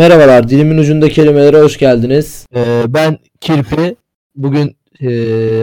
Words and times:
Merhabalar, 0.00 0.48
dilimin 0.48 0.78
ucunda 0.78 1.08
kelimelere 1.08 1.60
hoş 1.60 1.78
geldiniz. 1.78 2.46
Ee, 2.56 2.82
ben 2.88 3.18
Kirpi. 3.40 3.96
Bugün 4.34 4.76
e, 5.00 5.08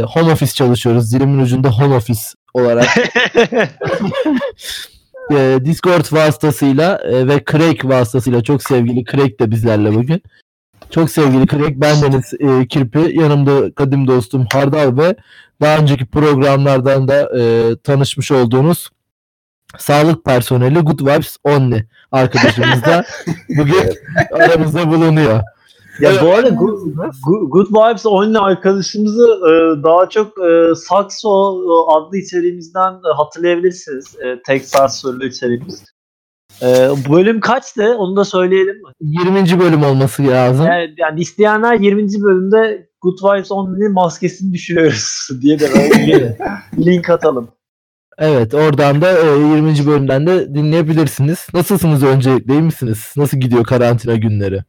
home 0.01 0.31
office 0.31 0.51
çalışıyoruz. 0.51 1.13
Dilimin 1.13 1.39
ucunda 1.39 1.69
home 1.69 1.95
office 1.95 2.21
olarak. 2.53 2.85
e, 5.31 5.57
Discord 5.65 6.05
vasıtasıyla 6.13 6.97
e, 6.97 7.27
ve 7.27 7.43
Craig 7.51 7.85
vasıtasıyla 7.85 8.43
çok 8.43 8.63
sevgili 8.63 9.05
Craig 9.05 9.39
de 9.39 9.51
bizlerle 9.51 9.95
bugün. 9.95 10.21
Çok 10.89 11.09
sevgili 11.09 11.47
Craig, 11.47 11.81
bendeniz 11.81 12.33
e, 12.33 12.67
Kirpi. 12.67 13.19
Yanımda 13.19 13.71
kadim 13.71 14.07
dostum 14.07 14.45
Hardal 14.53 14.97
ve 14.97 15.15
daha 15.61 15.77
önceki 15.77 16.05
programlardan 16.05 17.07
da 17.07 17.39
e, 17.39 17.75
tanışmış 17.83 18.31
olduğunuz 18.31 18.89
sağlık 19.77 20.25
personeli 20.25 20.79
Good 20.79 20.99
Vibes 20.99 21.37
Only 21.43 21.83
arkadaşımız 22.11 22.83
da 22.83 23.05
bugün 23.49 23.93
aramızda 24.31 24.91
bulunuyor. 24.91 25.41
Ya 25.99 26.11
bu 26.21 26.33
arada 26.33 26.49
Good, 26.49 26.79
Good, 27.25 27.49
Good 27.49 27.67
Vibes 27.67 28.05
Only 28.05 28.37
arkadaşımızı 28.37 29.25
e, 29.25 29.83
daha 29.83 30.09
çok 30.09 30.27
e, 30.27 30.75
Saxo 30.75 31.61
e, 31.63 31.91
adlı 31.91 32.17
içeriğimizden 32.17 32.93
e, 32.93 33.13
hatırlayabilirsiniz. 33.15 34.15
E, 34.15 34.41
tek 34.45 34.65
sarsörlü 34.65 35.29
içeriğimiz. 35.29 35.83
E, 36.61 36.67
bölüm 37.09 37.39
kaçtı? 37.39 37.95
Onu 37.97 38.15
da 38.15 38.25
söyleyelim 38.25 38.75
mi? 38.75 38.91
20. 39.01 39.59
bölüm 39.59 39.83
olması 39.83 40.27
lazım. 40.27 40.65
Yani, 40.65 40.93
yani 40.97 41.21
isteyenler 41.21 41.79
20. 41.79 42.21
bölümde 42.21 42.89
Good 43.01 43.17
Vibes 43.23 43.51
Only'nin 43.51 43.91
maskesini 43.91 44.53
düşürüyoruz 44.53 45.29
diye 45.41 45.59
de 45.59 45.69
böyle 45.73 46.37
link 46.85 47.09
atalım. 47.09 47.49
Evet 48.17 48.53
oradan 48.53 49.01
da 49.01 49.11
e, 49.11 49.39
20. 49.39 49.85
bölümden 49.87 50.27
de 50.27 50.53
dinleyebilirsiniz. 50.55 51.47
Nasılsınız 51.53 52.03
öncelikle 52.03 52.53
iyi 52.53 52.61
misiniz? 52.61 53.13
Nasıl 53.17 53.37
gidiyor 53.37 53.63
karantina 53.63 54.15
günleri? 54.15 54.63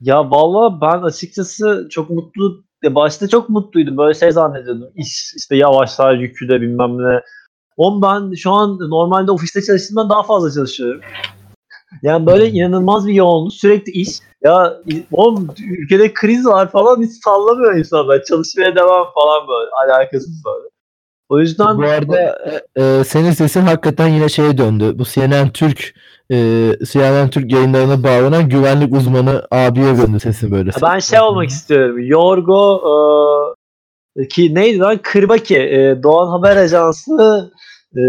Ya 0.00 0.30
valla 0.30 0.80
ben 0.80 1.02
açıkçası 1.02 1.88
çok 1.90 2.10
mutlu 2.10 2.64
başta 2.84 3.28
çok 3.28 3.48
mutluydum. 3.48 3.96
Böyle 3.96 4.18
şey 4.18 4.32
zannediyordum. 4.32 4.88
İş 4.94 5.34
işte 5.36 5.56
yavaşlar 5.56 6.14
yükü 6.14 6.48
de 6.48 6.60
bilmem 6.60 6.98
ne. 6.98 7.20
Oğlum 7.76 8.02
ben 8.02 8.34
şu 8.34 8.52
an 8.52 8.78
normalde 8.78 9.30
ofiste 9.30 9.62
çalıştığımdan 9.62 10.10
daha 10.10 10.22
fazla 10.22 10.50
çalışıyorum. 10.50 11.00
Yani 12.02 12.26
böyle 12.26 12.48
inanılmaz 12.50 13.06
bir 13.06 13.14
yoğunluk. 13.14 13.52
Sürekli 13.52 13.92
iş. 13.92 14.08
Ya 14.42 14.76
oğlum 15.12 15.48
ülkede 15.78 16.14
kriz 16.14 16.46
var 16.46 16.70
falan 16.70 17.02
hiç 17.02 17.24
sallamıyor 17.24 17.76
insanlar. 17.76 18.24
Çalışmaya 18.24 18.76
devam 18.76 19.06
falan 19.14 19.48
böyle. 19.48 19.70
Alakasız 19.70 20.44
böyle. 20.44 20.71
O 21.32 21.40
yüzden 21.40 21.78
Bu 21.78 21.82
arada 21.82 22.38
e, 22.76 23.04
senin 23.04 23.30
sesin 23.30 23.60
hakikaten 23.60 24.08
yine 24.08 24.28
şeye 24.28 24.58
döndü. 24.58 24.92
Bu 24.94 25.04
CNN 25.04 25.48
Türk 25.48 25.94
e, 26.30 26.36
CNN 26.84 27.30
Türk 27.30 27.52
yayınlarına 27.52 28.02
bağlanan 28.02 28.48
güvenlik 28.48 28.94
uzmanı 28.94 29.46
abiye 29.50 29.98
döndü 29.98 30.20
sesin 30.20 30.50
böyle. 30.50 30.70
ben 30.82 30.98
şey 30.98 31.20
olmak 31.20 31.48
istiyorum. 31.48 31.96
Yorgo 31.98 32.82
e, 34.16 34.28
ki 34.28 34.54
neydi 34.54 34.78
lan? 34.78 34.98
Kırbaki. 35.02 35.58
E, 35.58 36.02
Doğan 36.02 36.30
Haber 36.30 36.56
Ajansı 36.56 37.52
e, 37.96 38.02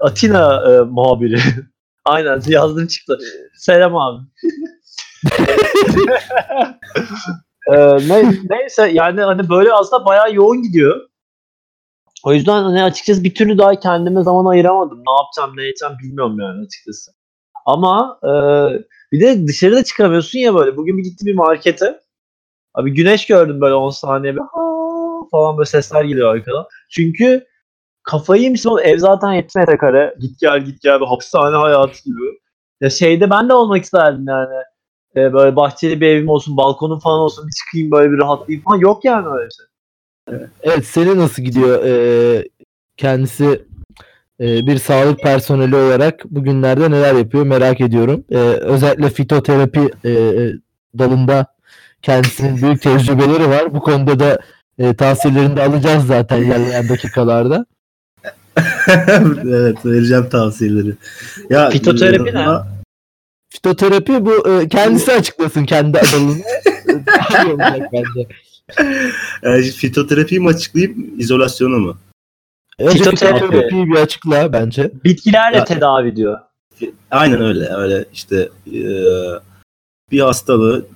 Atina 0.00 0.62
e, 0.70 0.80
muhabiri. 0.80 1.38
Aynen 2.04 2.42
yazdım 2.46 2.86
çıktı. 2.86 3.18
Selam 3.54 3.96
abi. 3.96 4.22
e, 7.72 7.76
ne, 8.08 8.32
neyse 8.50 8.90
yani 8.92 9.20
hani 9.20 9.48
böyle 9.48 9.72
aslında 9.72 10.06
bayağı 10.06 10.34
yoğun 10.34 10.62
gidiyor. 10.62 11.00
O 12.24 12.32
yüzden 12.32 12.62
hani 12.62 12.82
açıkçası 12.82 13.24
bir 13.24 13.34
türlü 13.34 13.58
daha 13.58 13.80
kendime 13.80 14.22
zaman 14.22 14.44
ayıramadım. 14.52 14.98
Ne 14.98 15.12
yapacağım, 15.12 15.56
ne 15.56 15.68
edeceğim 15.68 15.94
bilmiyorum 16.02 16.40
yani 16.40 16.66
açıkçası. 16.66 17.12
Ama 17.66 18.18
e, 18.24 18.30
bir 19.12 19.20
de 19.20 19.46
dışarıda 19.46 19.84
çıkamıyorsun 19.84 20.38
ya 20.38 20.54
böyle. 20.54 20.76
Bugün 20.76 20.98
bir 20.98 21.02
gittim 21.02 21.26
bir 21.26 21.34
markete. 21.34 22.00
Abi 22.74 22.94
güneş 22.94 23.26
gördüm 23.26 23.60
böyle 23.60 23.74
10 23.74 23.90
saniye 23.90 24.34
bir 24.36 24.42
falan 25.30 25.58
böyle 25.58 25.66
sesler 25.66 26.04
geliyor 26.04 26.34
arkadan. 26.36 26.66
Çünkü 26.90 27.46
kafayı 28.02 28.54
oğlum. 28.66 28.80
Ev 28.84 28.98
zaten 28.98 29.32
70 29.32 29.54
metrekare. 29.54 30.14
Git 30.20 30.40
gel 30.40 30.64
git 30.64 30.82
gel 30.82 31.00
bir 31.00 31.06
hapishane 31.06 31.56
hayatı 31.56 32.04
gibi. 32.04 32.38
Ya 32.80 32.90
şeyde 32.90 33.30
ben 33.30 33.48
de 33.48 33.54
olmak 33.54 33.84
isterdim 33.84 34.24
yani. 34.28 34.54
E, 35.16 35.32
böyle 35.32 35.56
bahçeli 35.56 36.00
bir 36.00 36.06
evim 36.08 36.28
olsun, 36.28 36.56
balkonum 36.56 36.98
falan 37.00 37.20
olsun, 37.20 37.46
bir 37.46 37.52
çıkayım 37.52 37.90
böyle 37.90 38.12
bir 38.12 38.18
rahatlayayım 38.18 38.64
falan. 38.64 38.78
Yok 38.78 39.04
yani 39.04 39.28
öyle 39.28 39.48
şey. 39.50 39.66
Evet 40.62 40.86
seni 40.86 41.18
nasıl 41.18 41.42
gidiyor? 41.42 41.84
E, 41.84 42.48
kendisi 42.96 43.62
e, 44.40 44.66
bir 44.66 44.78
sağlık 44.78 45.20
personeli 45.20 45.76
olarak 45.76 46.24
bugünlerde 46.24 46.90
neler 46.90 47.14
yapıyor 47.14 47.46
merak 47.46 47.80
ediyorum. 47.80 48.24
E, 48.30 48.36
özellikle 48.38 49.10
fitoterapi 49.10 49.90
e, 50.04 50.12
dalında 50.98 51.46
kendisinin 52.02 52.62
büyük 52.62 52.82
tecrübeleri 52.82 53.48
var. 53.48 53.74
Bu 53.74 53.80
konuda 53.80 54.18
da 54.18 54.38
e, 54.78 54.94
tavsiyelerini 54.94 55.56
de 55.56 55.62
alacağız 55.62 56.06
zaten 56.06 56.42
ilerleyen 56.42 56.88
dakikalarda. 56.88 57.66
evet 59.44 59.86
vereceğim 59.86 60.28
tavsiyeleri. 60.28 60.94
Ya 61.50 61.70
Fitoterapi 61.70 62.34
ne? 62.34 62.46
Fitoterapi 63.48 64.26
bu 64.26 64.48
e, 64.48 64.68
kendisi 64.68 65.12
açıklasın 65.12 65.64
kendi 65.64 65.98
adını. 65.98 66.36
Daha 67.06 67.44
iyi 67.44 67.52
olacak 67.52 67.92
bence. 67.92 68.28
E, 69.42 69.62
fitoterapiyi 69.62 70.40
mi 70.40 70.48
açıklayayım, 70.48 71.20
izolasyonu 71.20 71.78
mu? 71.78 71.96
Önce 72.78 72.98
Fitoterapi. 72.98 73.38
fitoterapiyi 73.40 73.86
bir 73.86 73.96
açıkla 73.96 74.52
bence. 74.52 74.90
Bitkilerle 75.04 75.56
Ya- 75.56 75.64
tedavi 75.64 76.16
diyor. 76.16 76.38
Aynen 77.10 77.40
öyle. 77.42 77.68
Öyle 77.68 78.04
işte 78.12 78.48
e, 78.74 78.80
bir 80.12 80.20
hastalığı 80.20 80.86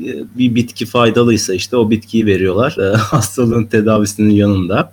e, 0.00 0.10
bir 0.38 0.54
bitki 0.54 0.86
faydalıysa 0.86 1.54
işte 1.54 1.76
o 1.76 1.90
bitkiyi 1.90 2.26
veriyorlar. 2.26 2.76
E, 2.78 2.96
hastalığın 2.96 3.64
tedavisinin 3.64 4.30
yanında. 4.30 4.92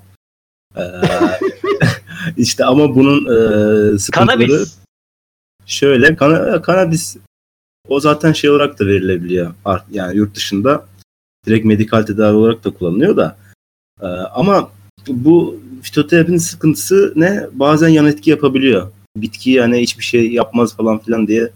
E, 0.77 0.83
işte 2.37 2.66
ama 2.66 2.95
bunun 2.95 3.25
e, 3.25 3.97
sıkıntıları 3.99 4.47
Kanabis. 4.47 4.77
şöyle 5.66 6.16
kana, 6.16 6.61
kanabis 6.61 7.17
o 7.87 7.99
zaten 7.99 8.33
şey 8.33 8.49
olarak 8.49 8.79
da 8.79 8.85
verilebiliyor. 8.87 9.53
Yani 9.91 10.17
yurt 10.17 10.35
dışında 10.35 10.85
direkt 11.45 11.66
medikal 11.66 12.03
tedavi 12.03 12.38
olarak 12.38 12.63
da 12.63 12.73
kullanılıyor 12.73 13.17
da. 13.17 13.38
E, 14.01 14.06
ama 14.07 14.69
bu 15.07 15.59
fitoterapinin 15.81 16.38
sıkıntısı 16.38 17.13
ne? 17.16 17.47
Bazen 17.53 17.89
yan 17.89 18.06
etki 18.06 18.29
yapabiliyor. 18.29 18.91
Bitki 19.17 19.51
yani 19.51 19.81
hiçbir 19.81 20.03
şey 20.03 20.31
yapmaz 20.31 20.75
falan 20.75 21.00
filan 21.00 21.28
diye 21.28 21.50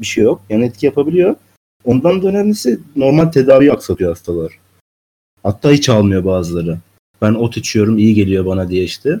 bir 0.00 0.06
şey 0.06 0.24
yok. 0.24 0.40
Yan 0.50 0.62
etki 0.62 0.86
yapabiliyor. 0.86 1.36
Ondan 1.84 2.22
da 2.22 2.28
önemlisi 2.28 2.80
normal 2.96 3.26
tedavi 3.26 3.72
aksatıyor 3.72 4.10
hastalar. 4.10 4.58
Hatta 5.42 5.70
hiç 5.70 5.88
almıyor 5.88 6.24
bazıları. 6.24 6.78
Ben 7.22 7.34
ot 7.34 7.56
içiyorum 7.56 7.98
iyi 7.98 8.14
geliyor 8.14 8.46
bana 8.46 8.68
diye 8.68 8.84
işte. 8.84 9.20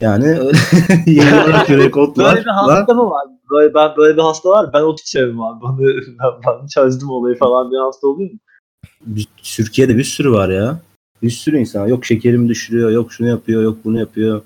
Yani 0.00 0.26
öyle 0.26 0.58
yeni 1.06 1.34
olarak 1.34 1.68
yürek 1.70 1.96
otlar. 1.96 2.34
Böyle 2.34 2.44
bir 2.44 2.50
hasta 2.50 2.94
mı 2.94 3.10
var? 3.10 3.26
Böyle, 3.50 3.74
ben, 3.74 3.96
böyle 3.96 4.16
bir 4.16 4.22
hasta 4.22 4.48
var. 4.48 4.70
Ben 4.72 4.82
ot 4.82 5.00
içerim 5.00 5.42
abi. 5.42 5.62
Bana, 5.62 5.78
ben, 5.78 6.30
ben 6.46 6.66
çözdüm 6.66 7.10
olayı 7.10 7.38
falan 7.38 7.70
bir 7.70 7.76
hasta 7.76 8.06
oluyor 8.06 8.30
mu? 8.30 8.38
Türkiye'de 9.42 9.96
bir 9.98 10.04
sürü 10.04 10.30
var 10.30 10.48
ya. 10.48 10.80
Bir 11.22 11.30
sürü 11.30 11.58
insan. 11.58 11.86
Yok 11.86 12.04
şekerimi 12.06 12.48
düşürüyor, 12.48 12.90
yok 12.90 13.12
şunu 13.12 13.28
yapıyor, 13.28 13.62
yok 13.62 13.78
bunu 13.84 13.98
yapıyor. 13.98 14.42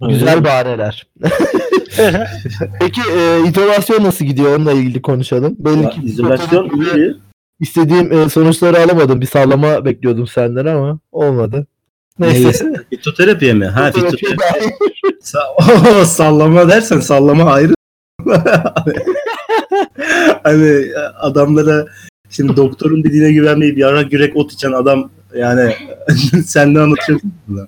Güzel 0.00 0.44
bahaneler. 0.44 1.06
Peki 2.80 3.00
e, 3.16 3.40
izolasyon 3.48 4.04
nasıl 4.04 4.24
gidiyor? 4.24 4.56
Onunla 4.56 4.72
ilgili 4.72 5.02
konuşalım. 5.02 5.56
Belli 5.58 5.82
Ya, 5.82 5.90
ki 5.90 6.00
izolasyon 6.04 6.70
iyi. 6.96 7.14
İstediğim 7.60 8.12
e, 8.12 8.28
sonuçları 8.28 8.78
alamadım. 8.78 9.20
Bir 9.20 9.26
sallama 9.26 9.84
bekliyordum 9.84 10.26
senden 10.26 10.66
ama 10.66 10.98
olmadı. 11.12 11.66
Neyse. 12.18 12.44
Neyse. 12.44 12.72
Fitoterapiye 12.90 13.52
mi? 13.52 13.66
Ha 13.66 13.92
Fitoterapi. 13.92 14.26
Sa- 15.22 16.04
sallama 16.06 16.68
dersen 16.68 17.00
sallama 17.00 17.52
ayrı. 17.52 17.74
hani 20.42 20.86
adamlara 21.20 21.86
şimdi 22.36 22.56
doktorun 22.56 23.04
dediğine 23.04 23.32
güvenmeyip 23.32 23.78
yarak 23.78 24.12
yürek 24.12 24.36
ot 24.36 24.52
içen 24.52 24.72
adam 24.72 25.10
yani 25.36 25.74
sen 26.46 26.74
ne 26.74 26.80
anlatıyorsun 26.80 27.34
buna? 27.48 27.66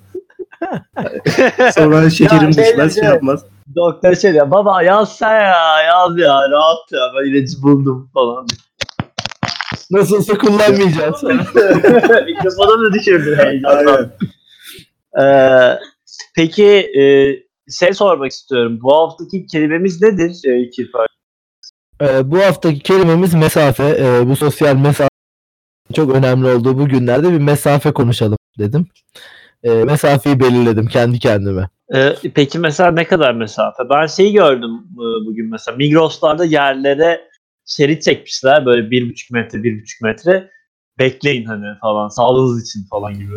Sonra 1.71 2.09
şekerim 2.09 2.47
Ya, 2.47 2.53
şey 2.53 2.65
düşmez 2.65 2.95
şey 2.95 3.03
yapmaz. 3.03 3.43
Doktor 3.75 4.15
şey 4.15 4.33
diyor. 4.33 4.51
Baba 4.51 4.83
yazsa 4.83 5.33
ya. 5.33 5.81
Yaz 5.85 6.19
ya. 6.19 6.49
Rahat 6.49 6.91
ya. 6.91 6.99
Ben 7.15 7.29
ilacı 7.29 7.61
buldum 7.61 8.09
falan. 8.13 8.47
Nasılsa 9.91 10.37
kullanmayacağız. 10.37 11.23
Mikrofona 12.25 12.83
da 12.83 12.93
düşürdü 12.93 13.35
heyecandan. 13.35 14.11
Ee, 15.21 15.79
peki 16.35 16.65
e, 16.99 17.03
şey 17.71 17.93
sormak 17.93 18.31
istiyorum. 18.31 18.79
Bu 18.81 18.93
haftaki 18.93 19.45
kelimemiz 19.45 20.01
nedir? 20.01 20.41
E, 20.45 20.69
Kirper? 20.69 21.07
E, 22.01 22.31
bu 22.31 22.39
haftaki 22.39 22.79
kelimemiz 22.79 23.33
mesafe. 23.33 23.97
E, 23.99 24.27
bu 24.27 24.35
sosyal 24.35 24.75
mesafe 24.75 25.09
çok 25.93 26.15
önemli 26.15 26.47
olduğu 26.47 26.77
bu 26.79 26.87
günlerde 26.89 27.31
bir 27.31 27.37
mesafe 27.37 27.91
konuşalım 27.91 28.37
dedim. 28.59 28.87
E, 29.63 29.69
mesafeyi 29.71 30.39
belirledim 30.39 30.87
kendi 30.87 31.19
kendime. 31.19 31.69
Ee, 31.95 32.15
peki 32.33 32.59
mesela 32.59 32.91
ne 32.91 33.07
kadar 33.07 33.33
mesafe? 33.33 33.83
Ben 33.89 34.05
şeyi 34.07 34.33
gördüm 34.33 34.71
e, 34.93 35.25
bugün 35.25 35.49
mesela 35.49 35.77
Migros'larda 35.77 36.45
yerlere 36.45 37.21
şerit 37.65 38.03
çekmişler 38.03 38.65
böyle 38.65 38.91
bir 38.91 39.09
buçuk 39.09 39.31
metre 39.31 39.63
bir 39.63 39.81
buçuk 39.81 40.01
metre 40.01 40.49
bekleyin 40.99 41.45
hani 41.45 41.65
falan 41.81 42.09
sağlığınız 42.09 42.63
için 42.69 42.85
falan 42.89 43.13
gibi. 43.13 43.35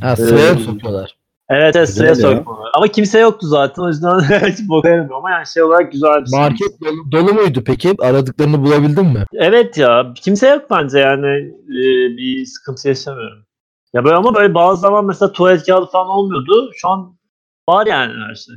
Ha, 0.00 0.16
sıraya 0.16 0.54
mı 0.54 0.60
Ee, 0.60 0.64
sokuyorlar? 0.64 1.16
Evet 1.50 1.76
evet 1.76 1.88
Güzel 1.88 2.14
sıraya 2.14 2.30
ya. 2.30 2.36
sokmalar. 2.36 2.70
Ama 2.74 2.88
kimse 2.88 3.18
yoktu 3.18 3.46
zaten 3.46 3.82
o 3.82 3.88
yüzden 3.88 4.20
hiç 4.48 4.68
boka 4.68 4.88
yaramıyor. 4.88 5.16
ama 5.18 5.30
yani 5.30 5.46
şey 5.46 5.62
olarak 5.62 5.92
güzel 5.92 6.20
bir 6.24 6.26
şey. 6.30 6.40
Market 6.40 6.80
dolu, 6.80 7.12
dolu 7.12 7.34
muydu 7.34 7.62
peki? 7.66 7.94
Aradıklarını 7.98 8.62
bulabildin 8.62 9.06
mi? 9.06 9.24
Evet 9.32 9.78
ya 9.78 10.12
kimse 10.16 10.48
yok 10.48 10.64
bence 10.70 10.98
yani 10.98 11.26
e, 11.68 12.16
bir 12.16 12.46
sıkıntı 12.46 12.88
yaşamıyorum. 12.88 13.38
Ya 13.94 14.04
böyle 14.04 14.16
ama 14.16 14.34
böyle 14.34 14.54
bazı 14.54 14.80
zaman 14.80 15.04
mesela 15.06 15.32
tuvalet 15.32 15.66
kağıdı 15.66 15.86
falan 15.86 16.08
olmuyordu. 16.08 16.70
Şu 16.74 16.88
an 16.88 17.16
var 17.68 17.86
yani 17.86 18.12
her 18.28 18.34
şey. 18.34 18.54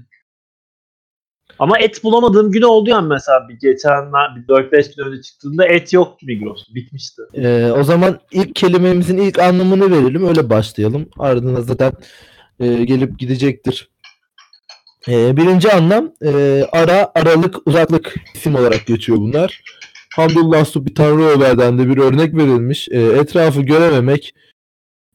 Ama 1.60 1.80
et 1.80 2.04
bulamadığım 2.04 2.51
gün 2.51 2.62
oldu 2.62 2.90
yani 2.90 3.07
mesela 3.07 3.50
bir 3.50 3.60
geçenler 3.60 4.36
bir 4.36 4.48
4-5 4.48 4.95
gün 4.98 5.04
önce 5.04 5.22
çıktığında 5.22 5.66
et 5.66 5.94
yoktu 5.94 6.25
Migros'ta. 6.25 6.75
Bitmişti. 6.75 7.22
Ee, 7.34 7.72
o 7.72 7.84
zaman 7.84 8.19
ilk 8.31 8.56
kelimemizin 8.56 9.18
ilk 9.18 9.40
anlamını 9.40 9.92
verelim. 9.92 10.28
Öyle 10.28 10.50
başlayalım. 10.50 11.10
Ardından 11.19 11.62
zaten 11.62 11.92
e, 12.63 12.83
gelip 12.83 13.19
gidecektir. 13.19 13.89
Ee, 15.07 15.38
birinci 15.38 15.71
anlam 15.71 16.12
e, 16.25 16.63
ara, 16.71 17.12
aralık, 17.15 17.68
uzaklık 17.68 18.15
isim 18.36 18.56
olarak 18.56 18.86
geçiyor 18.86 19.18
bunlar. 19.18 19.62
Hamdullah 20.15 20.65
Subhi 20.65 20.94
Tanrı 20.94 21.24
Ömer'den 21.24 21.77
de 21.77 21.89
bir 21.89 21.98
örnek 21.98 22.36
verilmiş. 22.36 22.89
E, 22.89 23.00
etrafı 23.00 23.62
görememek, 23.62 24.33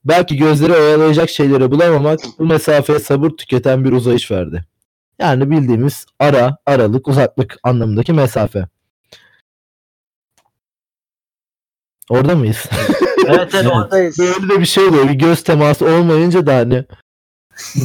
belki 0.04 0.36
gözleri 0.36 0.72
oyalayacak 0.72 1.30
şeyleri 1.30 1.70
bulamamak 1.70 2.20
bu 2.38 2.46
mesafeye 2.46 2.98
sabır 2.98 3.30
tüketen 3.30 3.84
bir 3.84 3.92
uzayış 3.92 4.30
verdi. 4.30 4.64
Yani 5.18 5.50
bildiğimiz 5.50 6.06
ara, 6.18 6.56
aralık, 6.66 7.08
uzaklık 7.08 7.56
anlamındaki 7.62 8.12
mesafe. 8.12 8.66
Orada 12.10 12.36
mıyız? 12.36 12.64
Evet 13.26 13.54
evet 13.54 13.66
oradayız. 13.72 14.18
Böyle 14.18 14.54
de 14.54 14.60
bir 14.60 14.66
şey 14.66 14.84
oluyor. 14.84 15.08
Bir 15.08 15.14
göz 15.14 15.42
teması 15.42 15.86
olmayınca 15.86 16.46
da 16.46 16.56
hani 16.56 16.84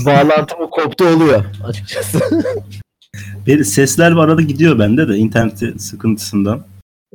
bağlantı 0.06 0.58
mı 0.58 0.70
koptu 0.70 1.06
oluyor 1.08 1.46
açıkçası. 1.64 2.20
Bir 3.48 3.64
sesler 3.64 4.12
var 4.12 4.28
arada 4.28 4.42
gidiyor 4.42 4.80
bende 4.80 5.08
de 5.08 5.16
internet 5.16 5.82
sıkıntısından. 5.82 6.64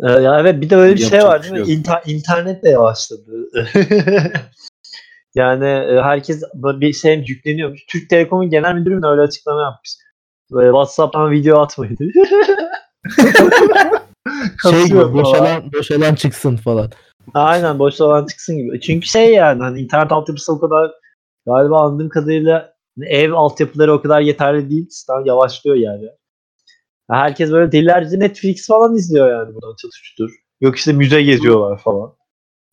Ee, 0.03 0.11
ya 0.11 0.41
evet 0.41 0.61
bir 0.61 0.71
de 0.71 0.77
öyle 0.77 0.95
bir 0.95 0.99
şey 0.99 1.19
Yapacak 1.19 1.33
var 1.33 1.43
bir 1.43 1.45
değil 1.45 1.61
mi? 1.61 1.67
şey. 1.67 1.75
İnter- 1.75 2.11
internet 2.11 2.65
de 2.65 2.69
yavaşladı. 2.69 3.51
yani 5.35 5.67
e, 5.67 6.03
herkes 6.03 6.43
bir 6.55 6.93
şey 6.93 7.25
yükleniyormuş. 7.27 7.87
Türk 7.89 8.11
Telekom'un 8.11 8.51
genel 8.51 8.75
müdürü 8.75 9.03
de 9.03 9.07
öyle 9.07 9.23
açıklama 9.23 9.63
yapmış. 9.63 9.97
Böyle 10.53 10.69
WhatsApp'tan 10.69 11.31
video 11.31 11.61
atmayın. 11.61 11.97
şey 14.63 14.85
gibi 14.85 15.13
boşalan, 15.13 15.73
boşalan 15.73 16.15
çıksın 16.15 16.57
falan. 16.57 16.91
Aynen 17.35 17.79
boş 17.79 18.01
olan 18.01 18.27
çıksın 18.27 18.59
gibi. 18.59 18.81
Çünkü 18.81 19.07
şey 19.07 19.35
yani 19.35 19.63
hani 19.63 19.81
internet 19.81 20.13
altyapısı 20.13 20.53
o 20.53 20.61
kadar 20.61 20.91
galiba 21.49 21.81
anladığım 21.81 22.09
kadarıyla 22.09 22.73
ev 23.03 23.33
altyapıları 23.33 23.93
o 23.93 24.03
kadar 24.03 24.21
yeterli 24.21 24.71
değil. 24.71 24.87
Sistem 24.91 25.25
yavaşlıyor 25.25 25.77
yani. 25.77 26.09
Herkes 27.11 27.53
böyle 27.53 27.73
delilerce 27.73 28.19
Netflix 28.19 28.67
falan 28.67 28.95
izliyor 28.95 29.31
yani 29.31 29.55
buradan 29.55 29.75
çatıştır. 29.83 30.31
Yok 30.61 30.77
işte 30.77 30.93
müze 30.93 31.23
geziyorlar 31.23 31.79
falan. 31.79 32.13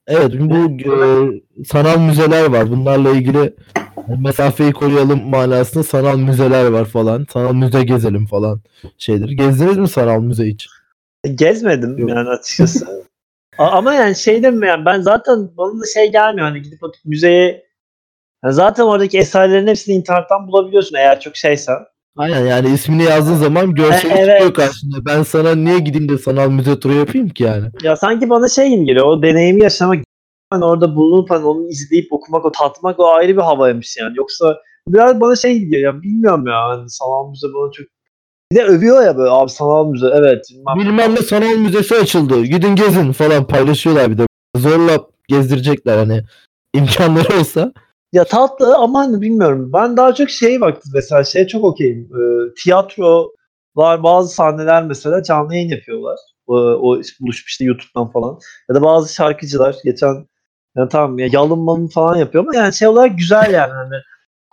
Evet 0.08 0.32
bu 0.40 0.56
e, 0.56 1.64
sanal 1.66 2.00
müzeler 2.00 2.46
var. 2.46 2.72
Bunlarla 2.72 3.10
ilgili 3.10 3.56
mesafeyi 4.20 4.74
koruyalım 4.74 5.30
manasında 5.30 5.84
sanal 5.84 6.18
müzeler 6.18 6.66
var 6.66 6.86
falan. 6.86 7.26
Sanal 7.34 7.54
müze 7.54 7.84
gezelim 7.84 8.26
falan 8.26 8.62
şeyleri. 8.98 9.36
Gezdiniz 9.36 9.78
mi 9.78 9.88
sanal 9.88 10.22
müze 10.22 10.46
hiç? 10.46 10.68
Gezmedim 11.36 11.98
Yok. 11.98 12.10
yani 12.10 12.30
açıkçası. 12.30 13.06
Ama 13.58 13.94
yani 13.94 14.16
şey 14.16 14.44
demiyorum 14.44 14.86
ben 14.86 15.02
zaten 15.02 15.50
bana 15.58 15.82
da 15.82 15.86
şey 15.94 16.12
gelmiyor 16.12 16.48
hani 16.48 16.62
gidip 16.62 16.80
müzeye 17.06 17.66
Yani 18.46 18.54
zaten 18.54 18.84
oradaki 18.84 19.18
eserlerin 19.18 19.68
hepsini 19.68 19.96
internetten 19.96 20.48
bulabiliyorsun 20.48 20.96
eğer 20.96 21.20
çok 21.20 21.36
şeysen. 21.36 21.76
Aynen 22.18 22.46
yani 22.46 22.74
ismini 22.74 23.04
yazdığın 23.04 23.36
zaman 23.36 23.74
görseli 23.74 24.14
E, 24.14 24.16
evet. 24.18 24.32
çıkıyor 24.32 24.54
karşında. 24.54 25.06
Ben 25.06 25.24
sana 25.24 25.56
niye 25.56 25.80
gideyim 25.80 26.10
de 26.10 26.18
sanal 26.18 26.50
müze 26.50 26.80
turu 26.80 26.94
yapayım 26.94 27.30
ki 27.30 27.44
yani? 27.44 27.66
Ya 27.84 27.96
sanki 27.96 28.30
bana 28.30 28.48
şey 28.50 28.70
gibi 28.70 28.86
geliyor. 28.86 29.06
O 29.06 29.24
deneyimi 29.24 29.64
yaşamak 29.64 30.04
hani 30.50 30.66
orada 30.66 30.96
bulunup 30.96 31.30
hani 31.32 31.46
onu 31.46 31.68
izleyip 31.70 32.14
okumak, 32.14 32.46
o 32.46 32.52
tatmak 32.52 33.00
o 33.00 33.08
ayrı 33.14 33.38
bir 33.38 33.42
havaymış 33.42 33.98
yani. 33.98 34.18
Yoksa 34.18 34.58
biraz 34.88 35.22
bana 35.22 35.36
şey 35.36 35.60
gibi 35.60 35.72
geliyor. 35.72 35.94
Ya 35.94 36.02
bilmiyorum 36.02 36.48
ya. 36.48 36.64
Hani 36.70 36.90
sanal 36.90 37.30
müze 37.30 37.48
bana 37.48 37.72
çok 37.72 37.86
bir 38.52 38.56
de 38.56 38.64
övüyor 38.64 39.04
ya 39.06 39.18
böyle 39.18 39.30
abi 39.30 39.50
sanal 39.52 39.86
müze 39.88 40.08
evet. 40.14 40.46
bilmem- 40.52 40.80
Bilmem 40.80 41.16
ne 41.16 41.22
sanal 41.22 41.56
müzesi 41.58 41.96
açıldı. 41.96 42.44
Gidin 42.44 42.76
gezin 42.76 43.12
falan 43.12 43.48
paylaşıyorlar 43.48 44.12
bir 44.12 44.18
de. 44.18 44.24
Zorla 44.58 45.00
gezdirecekler 45.28 45.98
hani 45.98 46.24
imkanları 46.74 47.40
olsa. 47.40 47.72
Ya 48.16 48.24
tatlı 48.26 48.76
ama 48.78 49.00
hani 49.00 49.22
bilmiyorum. 49.22 49.70
Ben 49.74 49.98
daha 49.98 50.14
çok 50.14 50.30
şey 50.30 50.62
baktım 50.62 50.92
mesela 50.96 51.24
şeye 51.24 51.48
çok 51.48 51.64
okeyim. 51.64 52.10
Ee, 52.16 52.54
tiyatro 52.64 53.32
bazı 53.78 54.36
sahneler 54.36 54.84
mesela 54.84 55.24
canlı 55.24 55.56
yayın 55.56 55.70
yapıyorlar. 55.70 56.20
O, 56.48 56.56
o 56.58 57.02
buluşup 57.20 57.48
işte 57.48 57.66
YouTube'dan 57.66 58.12
falan. 58.12 58.40
Ya 58.70 58.76
da 58.76 58.82
bazı 58.82 59.14
şarkıcılar 59.14 59.76
geçen 59.84 60.28
yani 60.78 60.90
tamam 60.90 61.20
ya 61.20 61.28
yalın 61.32 61.60
malın 61.60 61.88
falan 61.88 62.18
yapıyor 62.18 62.44
ama 62.44 62.56
yani 62.56 62.74
şey 62.74 62.88
olarak 62.88 63.18
güzel 63.18 63.54
yani 63.54 63.74
hani. 63.74 63.96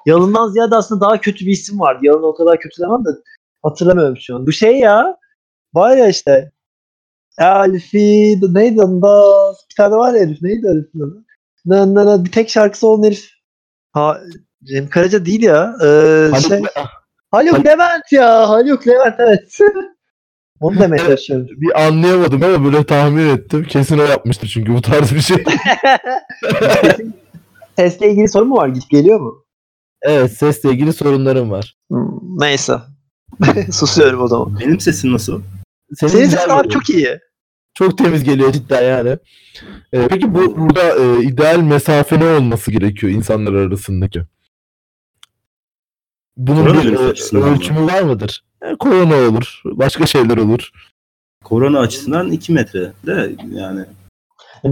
Yalın'dan 0.06 0.48
ziyade 0.48 0.76
aslında 0.76 1.00
daha 1.00 1.20
kötü 1.20 1.46
bir 1.46 1.52
isim 1.52 1.80
vardı. 1.80 2.00
Yalın 2.02 2.22
o 2.22 2.34
kadar 2.34 2.60
kötü 2.60 2.82
demem 2.82 3.04
de 3.04 3.10
hatırlamıyorum 3.62 4.16
şu 4.16 4.36
an. 4.36 4.46
Bu 4.46 4.52
şey 4.52 4.78
ya 4.78 5.16
var 5.74 5.96
ya 5.96 6.08
işte 6.08 6.52
Elfi 7.38 8.38
neydi 8.54 8.82
onun 8.82 9.02
da 9.02 9.24
bir 9.70 9.74
tane 9.76 9.96
var 9.96 10.14
ya 10.14 10.20
Elif 10.20 10.42
neydi 10.42 10.66
Elif'in 10.66 11.00
adı? 11.00 11.24
Na, 11.66 11.94
na, 11.94 12.24
bir 12.24 12.32
tek 12.32 12.50
şarkısı 12.50 12.86
olan 12.88 13.02
herif. 13.06 13.31
Ha, 13.92 14.20
Cem 14.64 14.88
Karaca 14.88 15.26
değil 15.26 15.42
ya. 15.42 15.76
Ee, 15.82 15.86
Haluk- 16.30 16.48
şey, 16.48 16.62
Haluk 17.30 17.66
Levent 17.66 18.12
ya. 18.12 18.48
Haluk 18.48 18.86
Levent 18.88 19.14
evet. 19.18 19.58
Onu 20.60 20.78
demeye 20.78 20.96
Evet. 20.96 21.06
çalışıyorum. 21.06 21.46
bir 21.50 21.86
anlayamadım 21.86 22.42
ama 22.42 22.64
böyle 22.64 22.86
tahmin 22.86 23.28
ettim. 23.36 23.64
Kesin 23.64 23.98
o 23.98 24.02
yapmıştır 24.02 24.48
çünkü 24.48 24.74
bu 24.74 24.82
tarz 24.82 25.14
bir 25.14 25.20
şey. 25.20 25.36
Sesle 27.76 28.10
ilgili 28.10 28.28
sorun 28.28 28.48
mu 28.48 28.56
var? 28.56 28.68
Gidip 28.68 28.90
geliyor 28.90 29.20
mu? 29.20 29.44
evet 30.04 30.32
sesle 30.32 30.70
ilgili 30.70 30.92
sorunlarım 30.92 31.50
var. 31.50 31.76
Hmm, 31.90 32.18
neyse. 32.40 32.78
Susuyorum 33.72 34.22
o 34.22 34.28
zaman. 34.28 34.60
Benim 34.60 34.80
sesim 34.80 35.12
nasıl? 35.12 35.42
Senin 35.94 36.10
Senin 36.12 36.28
sesin 36.28 36.50
abi 36.50 36.68
çok 36.68 36.90
iyi. 36.90 37.18
Çok 37.74 37.98
temiz 37.98 38.24
geliyor 38.24 38.52
cidden 38.52 38.82
yani. 38.82 39.18
Ee, 39.92 40.08
peki 40.08 40.34
bu 40.34 40.56
burada 40.58 40.96
e, 40.96 41.22
ideal 41.22 41.58
mesafe 41.58 42.20
ne 42.20 42.24
olması 42.24 42.70
gerekiyor 42.70 43.12
insanlar 43.12 43.52
arasındaki? 43.52 44.22
Bunun 46.36 46.64
Koronavirüs 46.64 47.00
bir 47.00 47.06
e, 47.06 47.08
açısından 47.08 47.48
mı? 47.48 47.54
ölçümü 47.56 47.86
var 47.86 48.02
mıdır? 48.02 48.44
E, 48.62 48.74
korona 48.74 49.14
olur, 49.14 49.62
başka 49.64 50.06
şeyler 50.06 50.36
olur. 50.36 50.70
Korona 51.44 51.80
açısından 51.80 52.30
2 52.30 52.52
metre 52.52 52.92
de 53.06 53.32
yani 53.50 53.84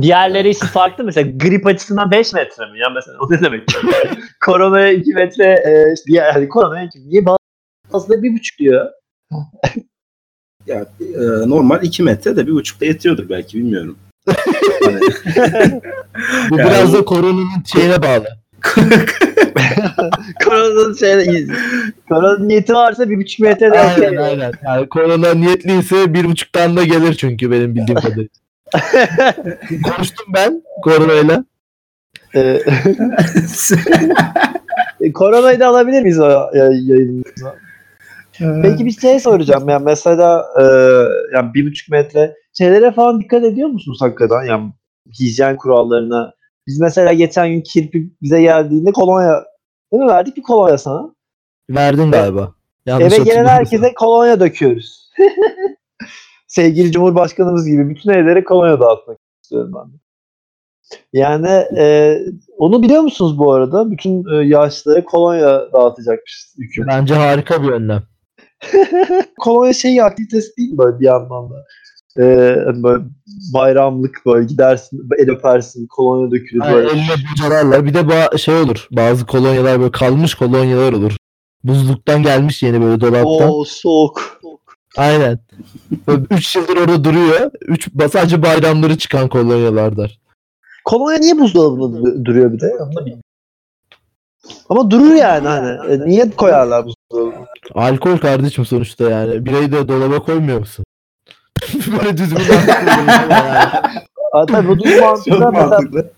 Diğerleri 0.00 0.48
için 0.48 0.66
farklı 0.66 1.04
mesela 1.04 1.30
grip 1.30 1.66
açısından 1.66 2.10
5 2.10 2.32
metre 2.32 2.66
mi? 2.72 2.78
Ya 2.78 2.88
mesela 2.94 3.18
o 3.20 3.32
ne 3.32 3.40
demek? 3.40 3.68
Koronaya 4.44 4.92
2 4.92 5.14
metre 5.14 5.44
e, 5.44 5.94
işte 5.94 6.04
diğer, 6.06 6.34
yani 6.34 6.48
koronaya 6.48 6.84
2 6.84 7.08
Niye 7.08 7.24
bazıları 7.92 8.20
1,5 8.20 8.58
diyor? 8.58 8.90
Ya, 10.70 10.86
e, 11.00 11.48
normal 11.48 11.82
2 11.82 12.02
metre 12.02 12.36
de 12.36 12.46
bir 12.46 12.52
buçukta 12.52 12.86
yetiyordur 12.86 13.28
belki 13.28 13.58
bilmiyorum. 13.58 13.96
Hani, 14.84 15.00
Bu 16.50 16.58
Yani 16.58 16.70
biraz 16.70 16.92
da 16.92 17.04
koronanın 17.04 17.48
şeyine 17.72 18.02
bağlı. 18.02 18.26
Koronanın 20.44 20.94
şeyine 20.94 21.54
Koronanın 22.08 22.48
niyeti 22.48 22.74
varsa 22.74 23.02
1,5 23.02 23.42
metre 23.42 23.72
de 23.72 23.80
Aynen 23.80 24.16
aynen. 24.16 24.52
Yani 24.64 24.88
korona 24.88 25.34
niyetliyse 25.34 26.14
bir 26.14 26.24
buçuktan 26.24 26.76
da 26.76 26.84
gelir 26.84 27.14
çünkü 27.14 27.50
benim 27.50 27.74
bildiğim 27.74 28.00
kadarıyla. 28.00 28.28
Konuştum 29.84 30.26
ben 30.34 30.62
koronayla. 30.82 31.44
Ee, 32.34 32.62
Koronayı 35.14 35.60
da 35.60 35.66
alabilir 35.66 36.02
miyiz 36.02 36.20
o 36.20 36.28
ya- 36.54 36.72
yayınımıza? 38.40 38.68
Peki 38.70 38.86
bir 38.86 38.90
şey 38.90 39.20
soracağım. 39.20 39.68
Yani 39.68 39.84
mesela 39.84 40.46
e, 40.60 40.62
yani 41.34 41.54
bir 41.54 41.66
buçuk 41.66 41.88
metre 41.88 42.34
şeylere 42.58 42.92
falan 42.92 43.20
dikkat 43.20 43.44
ediyor 43.44 43.68
musunuz 43.68 43.98
hakikaten? 44.00 44.42
Yani 44.42 44.72
hijyen 45.20 45.56
kurallarına. 45.56 46.32
Biz 46.66 46.80
mesela 46.80 47.12
geçen 47.12 47.48
gün 47.48 47.60
kirpi 47.60 48.10
bize 48.22 48.42
geldiğinde 48.42 48.92
kolonya 48.92 49.44
değil 49.92 50.02
mi? 50.02 50.08
Verdik 50.08 50.36
bir 50.36 50.42
kolonya 50.42 50.78
sana. 50.78 51.14
Verdin 51.70 52.10
galiba. 52.10 52.54
Yanlış 52.86 53.14
Eve 53.14 53.24
gelen 53.24 53.46
herkese 53.46 53.94
kolonya 53.94 54.40
döküyoruz. 54.40 55.10
Sevgili 56.46 56.92
Cumhurbaşkanımız 56.92 57.66
gibi 57.66 57.88
bütün 57.88 58.10
evlere 58.10 58.44
kolonya 58.44 58.80
dağıtmak 58.80 59.18
istiyorum 59.42 59.72
ben 59.74 59.92
de. 59.92 59.96
Yani 61.12 61.48
e, 61.78 62.16
onu 62.58 62.82
biliyor 62.82 63.02
musunuz 63.02 63.38
bu 63.38 63.52
arada? 63.52 63.90
Bütün 63.90 64.24
e, 64.34 64.46
yaşlılara 64.46 65.04
kolonya 65.04 65.72
dağıtacakmış 65.72 66.46
hükümet. 66.58 66.88
Bence 66.88 67.14
harika 67.14 67.62
bir 67.62 67.68
önlem. 67.68 68.02
Kolonya 69.40 69.72
şeyi 69.72 70.02
aktivitesi 70.04 70.56
değil 70.56 70.70
mi 70.72 70.78
böyle 70.78 71.00
bir 71.00 71.04
yandan 71.06 71.50
da? 71.50 71.64
Ee, 72.18 72.56
hani 72.66 72.82
böyle 72.82 73.04
bayramlık 73.54 74.16
böyle 74.26 74.46
gidersin 74.46 75.08
el 75.18 75.30
öpersin 75.30 75.86
kolonya 75.86 76.30
dökülür 76.30 76.64
Yani 76.64 76.74
böyle. 76.74 76.90
eline 76.90 77.14
bocalarlar. 77.32 77.84
Bir 77.84 77.94
de 77.94 77.98
ba- 78.00 78.38
şey 78.38 78.54
olur. 78.54 78.88
Bazı 78.90 79.26
kolonyalar 79.26 79.80
böyle 79.80 79.90
kalmış 79.90 80.34
kolonyalar 80.34 80.92
olur. 80.92 81.16
Buzluktan 81.64 82.22
gelmiş 82.22 82.62
yeni 82.62 82.80
böyle 82.82 83.00
dolaptan. 83.00 83.48
Oo 83.50 83.64
soğuk. 83.64 84.40
Aynen. 84.96 85.38
3 86.30 86.56
yıldır 86.56 86.76
orada 86.76 87.04
duruyor. 87.04 87.50
3 87.60 87.88
sadece 88.12 88.42
bayramları 88.42 88.98
çıkan 88.98 89.28
kolonyalardır. 89.28 90.20
Kolonya 90.84 91.18
niye 91.18 91.38
buzdolabında 91.38 91.98
du- 92.08 92.24
duruyor 92.24 92.52
bir 92.52 92.60
de? 92.60 92.66
Onu 92.80 92.92
da 92.96 93.00
bilmiyorum. 93.00 93.22
Ama 94.68 94.90
durur 94.90 95.14
yani 95.14 95.48
hani. 95.48 95.92
E, 95.92 96.00
niye 96.06 96.30
koyarlar 96.30 96.84
buzdolabına? 96.84 96.99
Alkol 97.74 98.18
kardeşim 98.18 98.64
sonuçta 98.64 99.10
yani. 99.10 99.46
Birayı 99.46 99.72
da 99.72 99.88
dolaba 99.88 100.18
koymuyor 100.18 100.58
musun? 100.58 100.84
Böyle 101.74 102.16
düz 102.16 102.36
bir 102.36 102.46
tabii 104.48 104.68
bu 104.68 104.78
düz 104.78 105.00
mesela 105.26 105.50
mantıklı. 105.50 106.10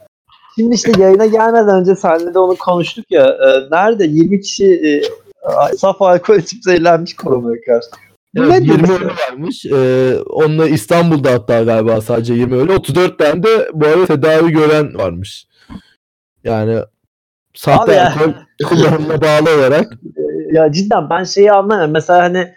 Şimdi 0.54 0.74
işte 0.74 0.92
yayına 0.98 1.26
gelmeden 1.26 1.80
önce 1.80 1.96
seninle 1.96 2.34
de 2.34 2.38
onu 2.38 2.56
konuştuk 2.56 3.04
ya. 3.10 3.26
e, 3.26 3.70
nerede 3.70 4.04
20 4.04 4.40
kişi 4.40 4.64
e, 4.66 5.02
saf 5.76 6.02
alkol 6.02 6.36
içip 6.36 6.64
zehirlenmiş 6.64 7.16
koronaya 7.16 7.60
karşı. 7.66 7.88
Bu 8.34 8.42
Evet, 8.44 8.50
nedir 8.50 8.66
20 8.66 8.80
mesela? 8.82 8.98
ölü 8.98 9.08
varmış. 9.08 9.66
Ee, 9.66 10.16
onunla 10.26 10.68
İstanbul'da 10.68 11.32
hatta 11.32 11.62
galiba 11.62 12.00
sadece 12.00 12.34
20 12.34 12.54
ölü. 12.56 12.72
34 12.72 13.18
tane 13.18 13.42
de 13.42 13.70
bu 13.72 13.86
arada 13.86 14.06
tedavi 14.06 14.52
gören 14.52 14.94
varmış. 14.98 15.46
Yani 16.44 16.78
sahte 17.54 18.02
alkol 18.02 18.32
kullanımına 18.68 19.20
bağlı 19.22 19.56
olarak 19.56 19.92
ya 20.52 20.72
cidden 20.72 21.10
ben 21.10 21.24
şeyi 21.24 21.52
anlamıyorum. 21.52 21.92
Mesela 21.92 22.22
hani 22.22 22.52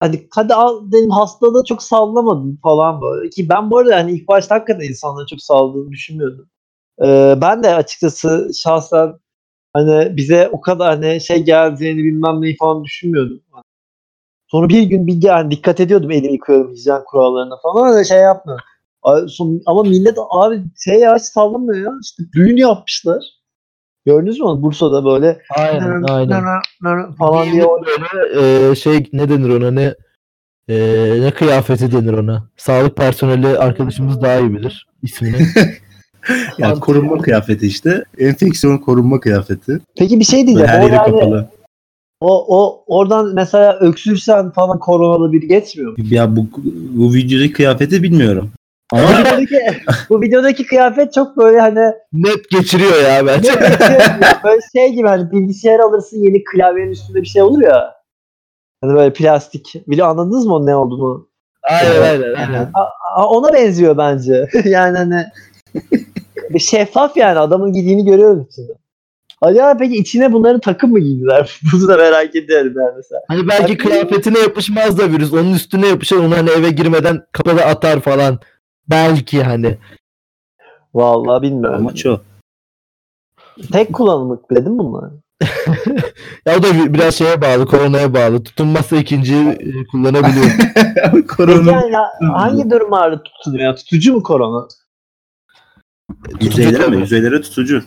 hani 0.00 0.28
hadi 0.34 0.54
al 0.54 0.92
benim 0.92 1.10
hastalığı 1.10 1.64
çok 1.64 1.82
sallamadım 1.82 2.58
falan 2.62 3.00
böyle. 3.02 3.30
Ki 3.30 3.48
ben 3.48 3.70
bu 3.70 3.78
arada 3.78 3.96
hani 3.96 4.12
ilk 4.12 4.28
başta 4.28 4.54
hakikaten 4.54 4.88
insanların 4.88 5.26
çok 5.26 5.42
salladığını 5.42 5.90
düşünmüyordum. 5.92 6.48
E, 7.04 7.38
ben 7.42 7.64
de 7.64 7.74
açıkçası 7.76 8.50
şahsen 8.62 9.12
hani 9.74 10.18
bize 10.18 10.50
o 10.52 10.62
kadar 10.62 10.88
hani 11.00 11.22
şey 11.22 11.44
geleceğini 11.44 11.98
bilmem 12.04 12.42
neyi 12.42 12.56
falan 12.56 12.84
düşünmüyordum. 12.84 13.42
Sonra 14.46 14.68
bir 14.68 14.82
gün 14.82 15.06
bir 15.06 15.22
yani 15.22 15.50
dikkat 15.50 15.80
ediyordum 15.80 16.10
elimi 16.10 16.32
yıkıyorum 16.32 16.72
hijyen 16.72 17.04
kurallarına 17.06 17.54
falan 17.62 17.94
da 17.94 18.04
şey 18.04 18.18
yapma. 18.20 18.56
Ay, 19.02 19.28
son- 19.28 19.62
Ama 19.66 19.82
millet 19.82 20.18
abi 20.30 20.62
şey 20.84 21.00
ya 21.00 21.18
sallamıyor 21.18 21.84
ya. 21.92 21.98
İşte 22.02 22.22
düğün 22.34 22.56
yapmışlar. 22.56 23.24
Gördünüz 24.06 24.40
mü 24.40 24.44
onu? 24.44 24.62
Bursa'da 24.62 25.04
böyle 25.04 25.42
aynen 25.50 26.02
aynen. 26.02 26.44
falan 27.18 27.52
diye 27.52 27.64
Böyle 27.64 28.70
e, 28.70 28.74
şey 28.74 29.10
ne 29.12 29.28
denir 29.28 29.48
ona 29.48 29.70
ne 29.70 29.94
e, 30.68 30.76
ne 31.20 31.30
kıyafeti 31.30 31.92
denir 31.92 32.12
ona. 32.12 32.44
Sağlık 32.56 32.96
personeli 32.96 33.58
arkadaşımız 33.58 34.22
daha 34.22 34.38
iyi 34.40 34.54
bilir 34.54 34.86
ismini. 35.02 35.36
Yani 36.58 36.80
korunma 36.80 37.18
kıyafeti 37.18 37.66
işte. 37.66 38.04
Enfeksiyon 38.18 38.78
korunma 38.78 39.20
kıyafeti. 39.20 39.80
Peki 39.96 40.20
bir 40.20 40.24
şey 40.24 40.46
diyeceğim. 40.46 40.70
her 40.70 40.80
O, 40.80 40.84
yeri 40.84 40.94
yani, 40.94 41.10
kapalı. 41.10 41.48
o, 42.20 42.58
o 42.58 42.84
oradan 42.86 43.34
mesela 43.34 43.78
öksürsen 43.78 44.50
falan 44.50 44.78
koronalı 44.78 45.32
biri 45.32 45.48
geçmiyor 45.48 45.90
mu? 45.90 46.04
Ya 46.10 46.36
bu, 46.36 46.46
bu 46.90 47.14
videodaki 47.14 47.52
kıyafeti 47.52 48.02
bilmiyorum. 48.02 48.50
Bu, 48.92 48.96
Ama 48.96 49.08
videodaki, 49.18 49.60
bu 50.10 50.22
videodaki 50.22 50.66
kıyafet 50.66 51.12
çok 51.12 51.36
böyle 51.36 51.60
hani 51.60 51.92
Net 52.12 52.50
geçiriyor 52.50 53.02
ya 53.02 53.26
bence. 53.26 53.50
böyle 54.44 54.60
şey 54.76 54.92
gibi 54.92 55.08
hani 55.08 55.30
bilgisayar 55.32 55.78
alırsın 55.78 56.22
yeni 56.22 56.44
klavyenin 56.44 56.90
üstünde 56.90 57.22
bir 57.22 57.26
şey 57.26 57.42
olur 57.42 57.62
ya. 57.62 57.94
Hani 58.80 58.94
böyle 58.94 59.12
plastik. 59.12 59.82
Biliyor 59.88 60.08
anladınız 60.08 60.46
mı 60.46 60.54
onun 60.54 60.66
ne 60.66 60.76
olduğunu? 60.76 61.28
aynen 61.62 62.02
aynen. 62.02 62.34
aynen. 62.34 62.70
Ona 63.16 63.52
benziyor 63.52 63.96
bence. 63.96 64.48
yani 64.64 64.98
hani 64.98 65.24
bir 66.50 66.58
şeffaf 66.58 67.16
yani 67.16 67.38
adamın 67.38 67.72
giydiğini 67.72 68.04
görüyoruz 68.04 68.46
içinde. 68.50 68.72
Acaba 69.42 69.76
peki 69.78 69.96
içine 69.96 70.32
bunların 70.32 70.60
takım 70.60 70.90
mı 70.90 71.00
giydiler? 71.00 71.60
Bunu 71.72 71.88
da 71.88 71.96
merak 71.96 72.36
ediyorum 72.36 72.72
ben 72.76 72.96
mesela. 72.96 73.20
Hani 73.28 73.48
belki 73.48 73.76
kıyafetine 73.76 74.38
yapışmaz 74.38 74.98
da 74.98 75.08
virüs. 75.08 75.32
Onun 75.32 75.54
üstüne 75.54 75.88
yapışır. 75.88 76.16
Onu 76.16 76.36
hani 76.36 76.50
eve 76.50 76.70
girmeden 76.70 77.22
kapıda 77.32 77.64
atar 77.64 78.00
falan. 78.00 78.38
Belki 78.92 79.42
hani. 79.42 79.78
Vallahi 80.94 81.42
bilmiyorum. 81.42 81.80
amaç 81.80 82.06
o. 82.06 82.20
Tek 83.72 83.92
kullanımlık 83.92 84.50
mi 84.72 84.78
bunlar? 84.78 85.10
Ya 86.46 86.56
o 86.58 86.62
da 86.62 86.74
bir- 86.74 86.94
biraz 86.94 87.14
şeye 87.14 87.40
bağlı, 87.40 87.66
koronaya 87.66 88.14
bağlı. 88.14 88.44
Tutunmazsa 88.44 88.96
ikinciyi 88.96 89.48
e, 89.48 89.86
kullanabiliyor. 89.90 90.46
Peki 91.12 91.26
Korona 91.36 91.72
yani 91.72 91.96
hangi 92.32 92.70
durumlarda 92.70 93.22
tutuluyor? 93.22 93.64
Yani 93.64 93.76
tutucu 93.76 94.14
mu 94.14 94.22
korona? 94.22 94.68
yüzeylere 96.40 96.86
mi? 96.86 96.96
Yüzeylere 96.96 97.40
tutucu. 97.40 97.82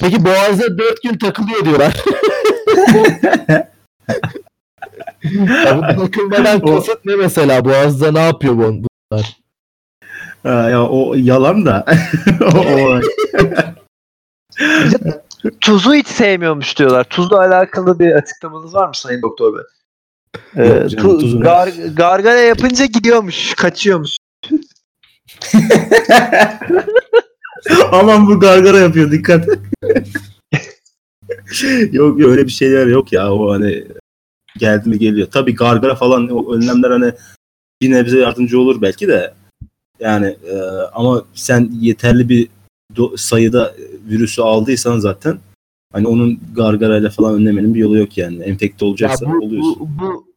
Peki 0.00 0.24
boğazda 0.24 0.78
4 0.78 1.02
gün 1.02 1.18
takılıyor 1.18 1.64
diyorlar. 1.64 1.94
O- 6.64 6.74
kasıt 6.76 7.04
ne 7.04 7.16
mesela? 7.16 7.64
Boğazda 7.64 8.12
ne 8.12 8.20
yapıyor 8.20 8.54
bu? 8.56 8.60
bunlar? 9.12 9.36
Ha, 10.44 10.70
ya 10.70 10.86
o 10.88 11.14
yalan 11.14 11.66
da. 11.66 11.84
o, 12.54 12.58
o- 12.58 13.00
Tuzu 15.60 15.94
hiç 15.94 16.06
sevmiyormuş 16.06 16.78
diyorlar. 16.78 17.04
Tuzla 17.04 17.38
alakalı 17.38 17.98
bir 17.98 18.12
açıklamanız 18.12 18.74
var 18.74 18.88
mı 18.88 18.94
Sayın 18.94 19.22
Doktor 19.22 19.54
Bey? 19.54 19.62
Yok 20.66 20.76
Ee, 20.84 20.88
canım, 20.88 21.20
tu- 21.20 21.42
gar- 21.42 21.94
gargara 21.94 22.38
yapınca 22.40 22.84
gidiyormuş, 22.86 23.54
kaçıyormuş. 23.54 24.16
Aman 27.92 28.26
bu 28.26 28.40
gargara 28.40 28.78
yapıyor 28.78 29.10
dikkat. 29.10 29.46
yok 31.92 32.20
yok 32.20 32.30
öyle 32.30 32.44
bir 32.46 32.50
şeyler 32.52 32.86
yok 32.86 33.12
ya 33.12 33.32
o 33.32 33.52
hani 33.52 33.84
geldi 34.58 34.88
mi 34.88 34.98
geliyor. 34.98 35.28
Tabii 35.30 35.54
gargara 35.54 35.94
falan 35.94 36.28
o 36.28 36.54
önlemler 36.54 36.90
hani 36.90 37.12
bir 37.82 37.90
nebze 37.90 38.18
yardımcı 38.18 38.60
olur 38.60 38.82
belki 38.82 39.08
de. 39.08 39.34
Yani 40.04 40.26
e, 40.26 40.54
ama 40.92 41.22
sen 41.34 41.70
yeterli 41.80 42.28
bir 42.28 42.48
do- 42.94 43.18
sayıda 43.18 43.74
virüsü 44.08 44.42
aldıysan 44.42 44.98
zaten 44.98 45.38
hani 45.92 46.06
onun 46.08 46.40
gargarayla 46.56 47.10
falan 47.10 47.34
önlemenin 47.34 47.74
bir 47.74 47.80
yolu 47.80 47.98
yok 47.98 48.18
yani. 48.18 48.42
Enfekte 48.42 48.84
Ya 48.84 48.90
olacaksan 48.90 49.32
bu, 49.40 49.44
oluyorsun. 49.44 49.76
bu, 49.80 49.88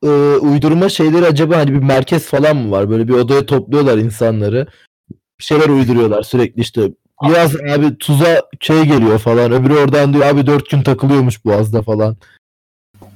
bu, 0.01 0.07
e, 0.07 0.37
uydurma 0.37 0.89
şeyleri 0.89 1.25
acaba 1.25 1.57
hani 1.57 1.73
bir 1.73 1.83
merkez 1.83 2.23
falan 2.25 2.57
mı 2.57 2.71
var? 2.71 2.89
Böyle 2.89 3.07
bir 3.07 3.13
odaya 3.13 3.45
topluyorlar 3.45 3.97
insanları. 3.97 4.67
Bir 5.39 5.43
şeyler 5.43 5.69
uyduruyorlar 5.69 6.23
sürekli 6.23 6.61
işte. 6.61 6.91
Biraz 7.23 7.55
abi 7.55 7.97
tuza 7.97 8.41
şey 8.59 8.83
geliyor 8.83 9.19
falan. 9.19 9.51
Öbürü 9.51 9.73
oradan 9.73 10.13
diyor 10.13 10.25
abi 10.25 10.47
4 10.47 10.69
gün 10.69 10.81
takılıyormuş 10.81 11.45
boğazda 11.45 11.81
falan. 11.81 12.17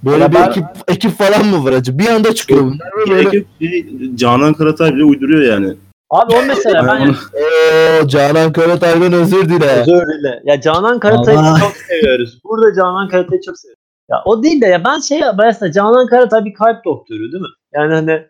Böyle 0.05 0.24
Ya 0.24 0.29
bir 0.29 0.36
ben- 0.36 0.50
ekip, 0.50 0.63
ekip 0.88 1.12
falan 1.17 1.46
mı 1.46 1.63
var 1.65 1.74
acaba? 1.74 2.00
Bir 2.00 2.08
anda 2.08 2.36
çıkıyor 2.36 2.62
bunlar. 2.63 2.89
Böyle. 3.10 3.43
Şey, 3.60 3.86
Canan 4.15 4.53
Karatay 4.53 4.96
bile 4.96 5.03
uyduruyor 5.03 5.53
yani. 5.53 5.74
Abi 6.12 6.36
o 6.36 6.46
mesela 6.48 6.88
ben 6.88 7.08
Ooo 7.10 8.08
Canan 8.08 8.53
Karatay'dan 8.53 9.13
özür 9.13 9.50
dile. 9.50 9.82
özür 9.82 10.08
dile. 10.08 10.41
Ya 10.44 10.62
Canan 10.62 11.00
Karatay'ı 11.00 11.39
Allah. 11.39 11.60
çok 11.60 11.72
seviyoruz. 11.75 12.39
Burada 12.44 12.75
Canan 12.75 13.10
Karatay'ı 13.10 13.41
çok 13.46 13.58
seviyoruz. 13.60 13.82
Ya 14.10 14.18
o 14.25 14.44
değil 14.44 14.62
de 14.62 14.65
ya 14.65 14.84
ben 14.86 15.00
şey 15.00 15.22
mesela 15.38 15.72
Canan 15.72 16.08
Karatay 16.08 16.46
bir 16.46 16.53
kalp 16.53 16.86
doktoru 16.86 17.20
değil 17.20 17.44
mi? 17.44 17.48
Yani 17.74 17.94
hani 17.94 18.27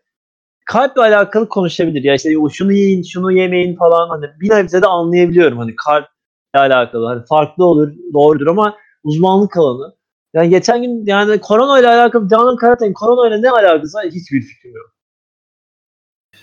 kalple 0.65 1.01
alakalı 1.01 1.49
konuşabilir. 1.49 2.03
Ya 2.03 2.15
işte 2.15 2.29
şunu 2.53 2.73
yiyin, 2.73 3.03
şunu 3.03 3.31
yemeyin 3.31 3.75
falan 3.75 4.09
hani 4.09 4.25
bir 4.39 4.49
nebze 4.49 4.81
de 4.81 4.87
anlayabiliyorum 4.87 5.57
hani 5.57 5.75
kalple 5.75 6.07
alakalı. 6.53 7.05
Hani 7.05 7.25
farklı 7.25 7.65
olur, 7.65 7.91
doğrudur 8.13 8.47
ama 8.47 8.75
uzmanlık 9.03 9.57
alanı. 9.57 9.93
Yani 10.33 10.49
geçen 10.49 10.81
gün 10.81 11.05
yani 11.05 11.41
korona 11.41 11.79
ile 11.79 11.87
alakalı 11.87 12.27
Canan 12.27 12.55
Karatay'ın 12.55 12.93
korona 12.93 13.27
ile 13.27 13.41
ne 13.41 13.49
alakası 13.49 13.97
var 13.97 14.05
hiçbir 14.05 14.41
fikrim 14.41 14.75
yok. 14.75 14.91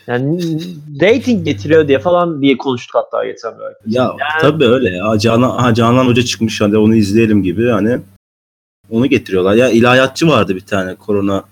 Yani 0.08 0.42
rating 1.02 1.44
getiriyor 1.44 1.88
diye 1.88 1.98
falan 1.98 2.42
diye 2.42 2.56
konuştuk 2.56 2.94
hatta 2.94 3.24
geçen 3.24 3.58
bir 3.58 3.64
arkadaş. 3.64 3.94
Ya 3.94 4.16
tabii 4.40 4.64
öyle 4.64 4.90
ya. 4.90 5.18
Canan, 5.18 5.74
Canan 5.74 6.06
Hoca 6.06 6.22
çıkmış 6.22 6.60
hadi 6.60 6.78
onu 6.78 6.94
izleyelim 6.94 7.42
gibi 7.42 7.70
hani 7.70 8.00
onu 8.90 9.06
getiriyorlar. 9.06 9.54
Ya 9.54 9.68
ilahiyatçı 9.68 10.28
vardı 10.28 10.54
bir 10.54 10.66
tane 10.66 10.94
korona. 10.94 11.44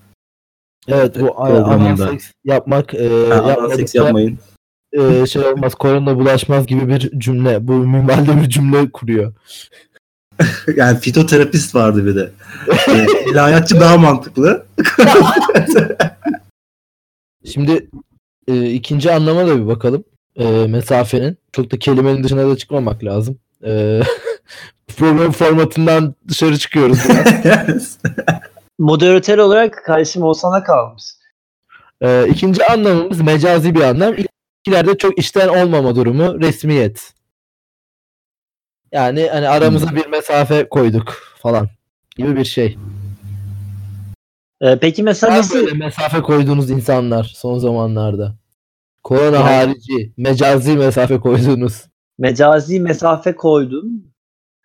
Evet 0.89 1.21
bu 1.21 1.41
anal 1.41 1.97
seks 1.97 2.31
yapmak 2.45 2.95
e, 2.95 3.29
Ha, 3.29 3.69
seks 3.77 3.95
yapmayın. 3.95 4.39
e, 4.93 5.27
şey 5.27 5.43
olmaz 5.43 5.75
korona 5.75 6.19
bulaşmaz 6.19 6.67
gibi 6.67 6.89
bir 6.89 7.21
cümle. 7.21 7.69
Bu 7.69 7.73
minvalde 7.73 8.43
bir 8.43 8.49
cümle 8.49 8.91
kuruyor. 8.91 9.33
Yani 10.77 10.99
fitoterapist 10.99 11.75
vardı 11.75 12.07
bir 12.07 12.17
de. 12.17 12.31
Yani 12.89 13.07
ilahiyatçı 13.31 13.81
daha 13.81 13.97
mantıklı. 13.99 14.67
Şimdi 17.45 17.89
e, 18.49 18.71
ikinci 18.71 19.13
anlama 19.13 19.47
da 19.47 19.57
bir 19.57 19.67
bakalım. 19.67 20.05
e, 20.37 20.67
mesafenin. 20.67 21.39
Çok 21.53 21.73
da 21.73 21.79
kelimenin 21.79 22.25
dışına 22.25 22.51
da 22.51 22.57
çıkmamak 22.57 23.05
lazım. 23.05 23.39
E, 23.65 24.01
program 24.97 25.33
formatından 25.33 26.15
dışarı 26.29 26.59
çıkıyoruz 26.59 26.99
biraz. 27.09 27.99
Moderatör 28.79 29.39
olarak 29.39 29.83
karşım 29.85 30.23
olsana 30.23 30.65
kalmış. 30.65 31.05
E, 32.01 32.29
ikinci 32.29 32.65
anlamımız 32.65 33.21
mecazi 33.21 33.75
bir 33.75 33.81
anlam. 33.81 34.15
İlkilerde 34.15 34.99
çok 34.99 35.19
işten 35.19 35.49
olmama 35.49 35.97
durumu 35.97 36.41
resmiyet. 36.41 37.13
Yani 38.93 39.29
hani 39.33 39.49
aramıza 39.49 39.97
bir 39.97 40.07
mesafe 40.07 40.69
koyduk 40.69 41.15
falan 41.43 41.69
gibi 42.17 42.37
bir 42.37 42.45
şey. 42.45 42.79
Ee, 44.61 44.79
peki 44.81 45.03
mesela 45.03 45.33
Var 45.33 45.39
nasıl 45.39 45.55
böyle 45.59 45.75
mesafe 45.75 46.23
koyduğunuz 46.23 46.71
insanlar 46.71 47.25
son 47.25 47.59
zamanlarda? 47.59 48.35
Korona 49.05 49.37
Yani- 49.37 49.45
harici 49.51 50.13
mecazi 50.17 50.77
mesafe 50.77 51.21
koyduğunuz. 51.21 51.85
mecazi 52.19 52.81
mesafe 52.81 53.37
koydun? 53.37 54.13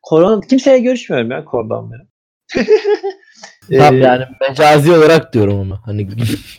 Korona 0.04 0.42
kimseye 0.42 0.80
görüşmüyorum 0.80 1.32
ya 1.32 1.46
koronadan 1.46 1.92
beri. 1.92 2.02
Tam 3.80 3.96
Ee, 3.96 3.98
yani 4.00 4.26
mecazi 4.50 4.92
olarak 4.92 5.34
diyorum 5.34 5.60
ama. 5.60 5.82
Hani 5.86 6.10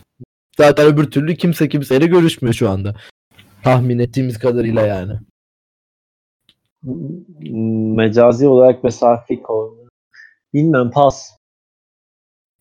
zaten 0.56 0.86
öbür 0.86 1.10
türlü 1.10 1.36
kimse 1.36 1.68
kimseyle 1.68 2.06
görüşmüyor 2.06 2.54
şu 2.54 2.70
anda. 2.70 2.94
Tahmin 3.64 3.98
ettiğimiz 3.98 4.38
kadarıyla 4.38 4.86
yani. 4.86 5.12
m- 6.82 7.94
mecazi 7.96 8.48
olarak 8.48 8.84
mesafe 8.84 9.42
koydun. 9.42 9.88
Bilmem 10.54 10.90
pas. 10.90 11.30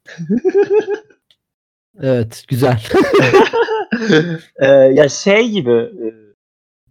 Evet 2.02 2.46
güzel. 2.48 2.84
Ee, 4.60 4.68
ya 4.68 5.10
şey 5.10 5.50
gibi 5.50 5.72
e, 5.72 6.06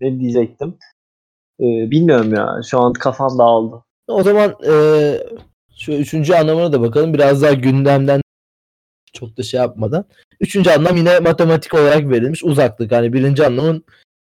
ne 0.01 0.21
diyecektim? 0.21 0.79
Ee, 1.61 1.65
bilmiyorum 1.91 2.35
ya. 2.35 2.61
Şu 2.71 2.81
an 2.81 2.93
kafam 2.93 3.39
dağıldı. 3.39 3.85
o 4.09 4.23
zaman 4.23 4.55
eee, 4.65 5.27
şu 5.79 5.93
üçüncü 5.93 6.35
anlamına 6.35 6.73
da 6.73 6.81
bakalım. 6.81 7.15
Biraz 7.15 7.43
daha 7.43 7.53
gündemden 7.53 8.21
çok 9.13 9.37
da 9.39 9.43
şey 9.43 9.61
yapmadan. 9.61 10.05
Üçüncü 10.41 10.71
anlam 10.71 10.97
yine 10.97 11.21
matematik 11.21 11.75
olarak 11.75 12.11
verilmiş. 12.11 12.45
Uzaklık. 12.45 12.93
Hani 12.93 13.13
birinci 13.13 13.47
anlamın 13.47 13.85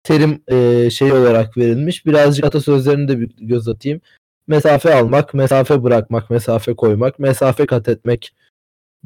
terim 0.03 0.43
eee, 0.51 0.89
şey 0.89 1.11
olarak 1.13 1.57
verilmiş. 1.57 2.05
Birazcık 2.05 2.45
atasözlerine 2.45 3.07
de 3.07 3.19
bir 3.19 3.31
göz 3.41 3.67
atayım. 3.67 4.01
Mesafe 4.47 4.95
almak, 4.95 5.33
mesafe 5.33 5.83
bırakmak, 5.83 6.29
mesafe 6.29 6.75
koymak, 6.75 7.19
mesafe 7.19 7.65
kat 7.65 7.87
etmek 7.89 8.35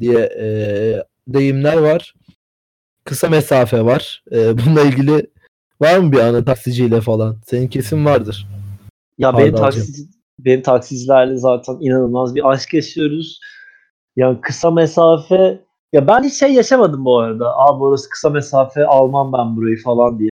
diye 0.00 0.28
eee, 0.38 1.04
deyimler 1.28 1.76
var. 1.76 2.14
Kısa 3.04 3.28
mesafe 3.28 3.84
var. 3.84 4.24
Eee, 4.30 4.54
bununla 4.58 4.82
ilgili 4.82 5.26
var 5.80 5.98
mı 5.98 6.12
bir 6.12 6.18
anı 6.18 6.44
taksiciyle 6.44 7.00
falan? 7.00 7.36
Senin 7.46 7.68
kesin 7.68 8.04
vardır. 8.04 8.46
Ya 9.18 9.38
benim 9.38 9.54
Hardalcığım. 9.54 9.82
taksici, 9.82 10.02
benim 10.38 10.62
taksicilerle 10.62 11.36
zaten 11.36 11.76
inanılmaz 11.80 12.34
bir 12.34 12.50
aşk 12.50 12.74
yaşıyoruz. 12.74 13.40
Yani 14.16 14.40
kısa 14.40 14.70
mesafe 14.70 15.60
ya 15.92 16.06
ben 16.08 16.22
hiç 16.22 16.34
şey 16.34 16.52
yaşamadım 16.52 17.04
bu 17.04 17.18
arada. 17.18 17.56
Abi 17.56 17.84
orası 17.84 18.08
kısa 18.10 18.30
mesafe 18.30 18.86
almam 18.86 19.32
ben 19.32 19.56
burayı 19.56 19.82
falan 19.82 20.18
diye. 20.18 20.30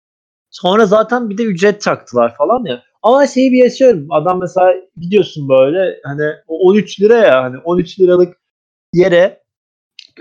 Sonra 0.50 0.87
zaten 0.87 1.30
bir 1.30 1.38
de 1.38 1.42
ücret 1.42 1.80
çaktılar 1.83 2.37
falan 2.37 2.64
ya. 2.64 2.83
Ama 3.02 3.26
şeyi 3.26 3.52
bir 3.52 3.59
yaşıyorum. 3.59 4.06
Adam 4.11 4.40
mesela 4.40 4.75
gidiyorsun 4.97 5.49
böyle 5.49 6.00
hani 6.04 6.23
o 6.49 6.59
13 6.68 7.00
lira 7.00 7.14
ya 7.14 7.42
hani 7.42 7.59
13 7.59 8.00
liralık 8.00 8.37
yere 8.92 9.44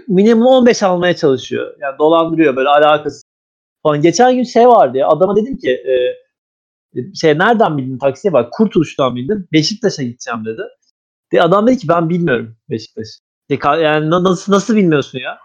minimum 0.07 0.45
15 0.45 0.83
almaya 0.83 1.15
çalışıyor. 1.15 1.75
Yani 1.79 1.97
dolandırıyor 1.99 2.55
böyle 2.55 2.69
alakası 2.69 3.21
falan. 3.83 4.01
Geçen 4.01 4.35
gün 4.35 4.43
şey 4.43 4.67
vardı 4.67 4.97
ya 4.97 5.07
adama 5.07 5.35
dedim 5.35 5.57
ki 5.57 5.71
e, 5.71 5.93
şey 7.15 7.37
nereden 7.37 7.77
bildin 7.77 7.97
taksiye 7.97 8.33
bak 8.33 8.51
Kurtuluş'tan 8.53 9.15
bildim. 9.15 9.47
Beşiktaş'a 9.53 10.03
gideceğim 10.03 10.45
dedi. 10.45 10.61
De 11.33 11.41
adam 11.41 11.67
dedi 11.67 11.77
ki 11.77 11.87
ben 11.87 12.09
bilmiyorum 12.09 12.55
Beşiktaş. 12.69 13.07
De, 13.49 13.57
yani 13.83 14.09
na- 14.09 14.23
nasıl 14.23 14.53
nasıl 14.53 14.75
bilmiyorsun 14.75 15.19
ya? 15.19 15.37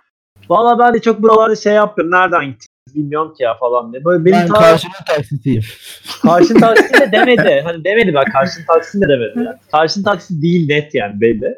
Valla 0.49 0.79
ben 0.79 0.94
de 0.94 1.01
çok 1.01 1.23
buralarda 1.23 1.57
şey 1.57 1.73
yapıyorum. 1.73 2.12
Nereden 2.12 2.40
gittiğinizi 2.44 2.94
bilmiyorum 2.94 3.35
ki 3.35 3.42
ya 3.42 3.55
falan 3.55 3.92
diye. 3.92 4.05
Böyle 4.05 4.25
benim 4.25 4.38
Ben 4.38 4.49
ta- 4.49 4.55
karşının 4.61 4.92
taksitiyim. 5.07 5.62
karşın 6.23 6.61
taksi 6.61 6.94
de 6.94 7.12
demedi. 7.12 7.61
Hani 7.64 7.85
demedi 7.85 8.14
bak 8.14 8.27
karşın 8.33 8.62
taksi 8.66 9.01
de 9.01 9.09
demedi. 9.09 9.33
Yani. 9.37 9.57
Karşın 9.73 10.03
taksi 10.03 10.42
değil 10.42 10.68
net 10.68 10.94
yani 10.94 11.20
belli. 11.20 11.55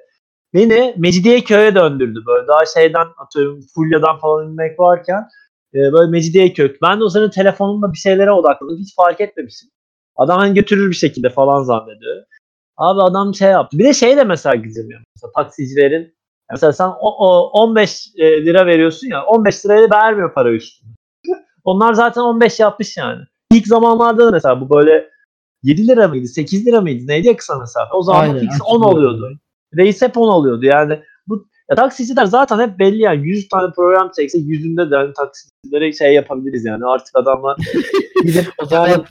Beni 0.55 0.95
Mecidiyeköy'e 0.97 1.75
döndürdü 1.75 2.23
böyle. 2.27 2.47
Daha 2.47 2.67
şeyden 2.67 3.07
atıyorum 3.19 3.61
Fulya'dan 3.75 4.19
falan 4.19 4.49
inmek 4.49 4.81
varken 4.81 5.29
e, 5.75 5.79
böyle 5.93 6.11
Mecidiyeköy. 6.11 6.77
Ben 6.83 7.01
de 7.01 7.05
o 7.05 7.09
sırada 7.09 7.31
telefonumla 7.31 7.93
bir 7.93 7.99
şeylere 7.99 8.33
odakladım. 8.33 8.79
Hiç 8.79 8.95
fark 8.97 9.21
etmemişim. 9.21 9.69
Adam 10.17 10.39
hani 10.39 10.55
götürür 10.55 10.91
bir 10.91 10.97
şekilde 10.97 11.31
falan 11.31 11.63
zannediyor. 11.63 12.25
Abi 12.77 13.03
adam 13.03 13.35
şey 13.35 13.51
yaptı. 13.51 13.79
Bir 13.79 13.85
de 13.85 13.93
şey 13.93 14.17
de 14.17 14.25
mesela 14.25 14.55
gizlemiyor. 14.55 15.01
Mesela 15.17 15.33
taksicilerin 15.33 16.15
mesela 16.51 16.73
sen 16.73 16.89
o, 16.89 17.29
o 17.29 17.51
15 17.51 18.09
e, 18.17 18.45
lira 18.45 18.67
veriyorsun 18.67 19.09
ya 19.09 19.25
15 19.25 19.65
liraya 19.67 19.91
vermiyor 19.91 20.35
para 20.35 20.53
üstüne. 20.53 20.91
Onlar 21.65 21.93
zaten 21.93 22.21
15 22.21 22.61
yapmış 22.61 22.97
yani. 22.97 23.21
İlk 23.53 23.67
zamanlarda 23.67 24.27
da 24.27 24.31
mesela 24.31 24.61
bu 24.61 24.71
böyle 24.71 25.11
7 25.63 25.89
lira 25.89 26.09
mıydı 26.09 26.27
8 26.27 26.67
lira 26.67 26.81
mıydı 26.81 27.07
neydi 27.07 27.27
ya 27.27 27.37
kısa 27.37 27.59
mesafe. 27.59 27.95
O 27.95 28.03
zaman 28.03 28.21
Aynen, 28.21 28.41
fix 28.41 28.51
10 28.51 28.81
hatırlıyorum. 28.81 29.15
oluyordu. 29.15 29.39
Reis 29.77 30.03
hep 30.03 30.17
10 30.17 30.29
oluyordu 30.29 30.67
yani. 30.67 31.03
Bu 31.29 31.47
ya 31.71 31.77
taksiciler 31.77 32.25
zaten 32.25 32.59
hep 32.59 32.79
belli 32.79 33.03
yani 33.03 33.29
100 33.29 33.49
tane 33.49 33.73
program 33.73 34.11
çekse 34.17 34.39
yüzünde 34.39 34.91
de 34.91 34.97
hani 34.97 35.13
taksicilere 35.13 35.93
şey 35.93 36.15
yapabiliriz 36.15 36.65
yani 36.65 36.87
artık 36.87 37.17
adamlar 37.17 37.57
gidip 38.25 38.47
O 38.59 38.67
zaman 38.67 39.05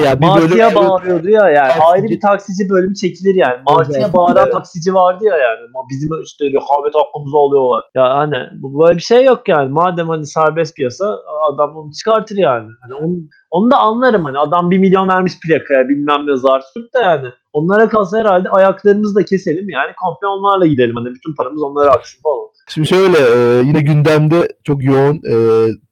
ya 0.00 0.20
bir 0.20 0.26
Martı'ya 0.26 0.74
bağırıyordu 0.74 1.28
ya 1.28 1.48
yani. 1.48 1.68
Taksici- 1.72 1.84
Ayrı 1.92 2.08
bir 2.08 2.20
taksici 2.20 2.68
bölümü 2.70 2.94
çekilir 2.94 3.34
yani. 3.34 3.56
Martı'ya 3.68 4.12
bağıran 4.12 4.50
taksici 4.50 4.94
vardı 4.94 5.24
ya 5.24 5.36
yani. 5.36 5.60
Bizim 5.90 6.22
işte 6.22 6.44
rekabet 6.44 6.94
hakkımızı 6.94 7.36
alıyorlar. 7.36 7.84
Ya 7.94 8.16
hani 8.16 8.36
böyle 8.62 8.96
bir 8.96 9.02
şey 9.02 9.24
yok 9.24 9.48
yani. 9.48 9.68
Madem 9.68 10.08
hani 10.08 10.26
serbest 10.26 10.76
piyasa 10.76 11.18
adam 11.52 11.76
onu 11.76 11.92
çıkartır 11.92 12.36
yani. 12.36 12.68
Hani 12.82 12.94
onu, 12.94 13.16
onu 13.50 13.70
da 13.70 13.76
anlarım 13.78 14.24
hani. 14.24 14.38
Adam 14.38 14.70
bir 14.70 14.78
milyon 14.78 15.08
vermiş 15.08 15.32
plakaya 15.40 15.88
bilmem 15.88 16.26
ne 16.26 16.36
zar 16.36 16.62
de 16.94 16.98
yani. 16.98 17.28
Onlara 17.52 17.88
kalsa 17.88 18.18
herhalde 18.18 18.48
ayaklarımızı 18.48 19.14
da 19.14 19.24
keselim 19.24 19.68
yani. 19.68 19.92
Komple 20.02 20.26
onlarla 20.26 20.66
gidelim. 20.66 20.96
Hani 20.96 21.14
bütün 21.14 21.34
paramız 21.34 21.62
onlara 21.62 21.90
aksın 21.90 22.22
falan. 22.22 22.48
Şimdi 22.68 22.88
şöyle 22.88 23.18
e, 23.18 23.62
yine 23.64 23.80
gündemde 23.80 24.48
çok 24.64 24.84
yoğun 24.84 25.14
e, 25.30 25.34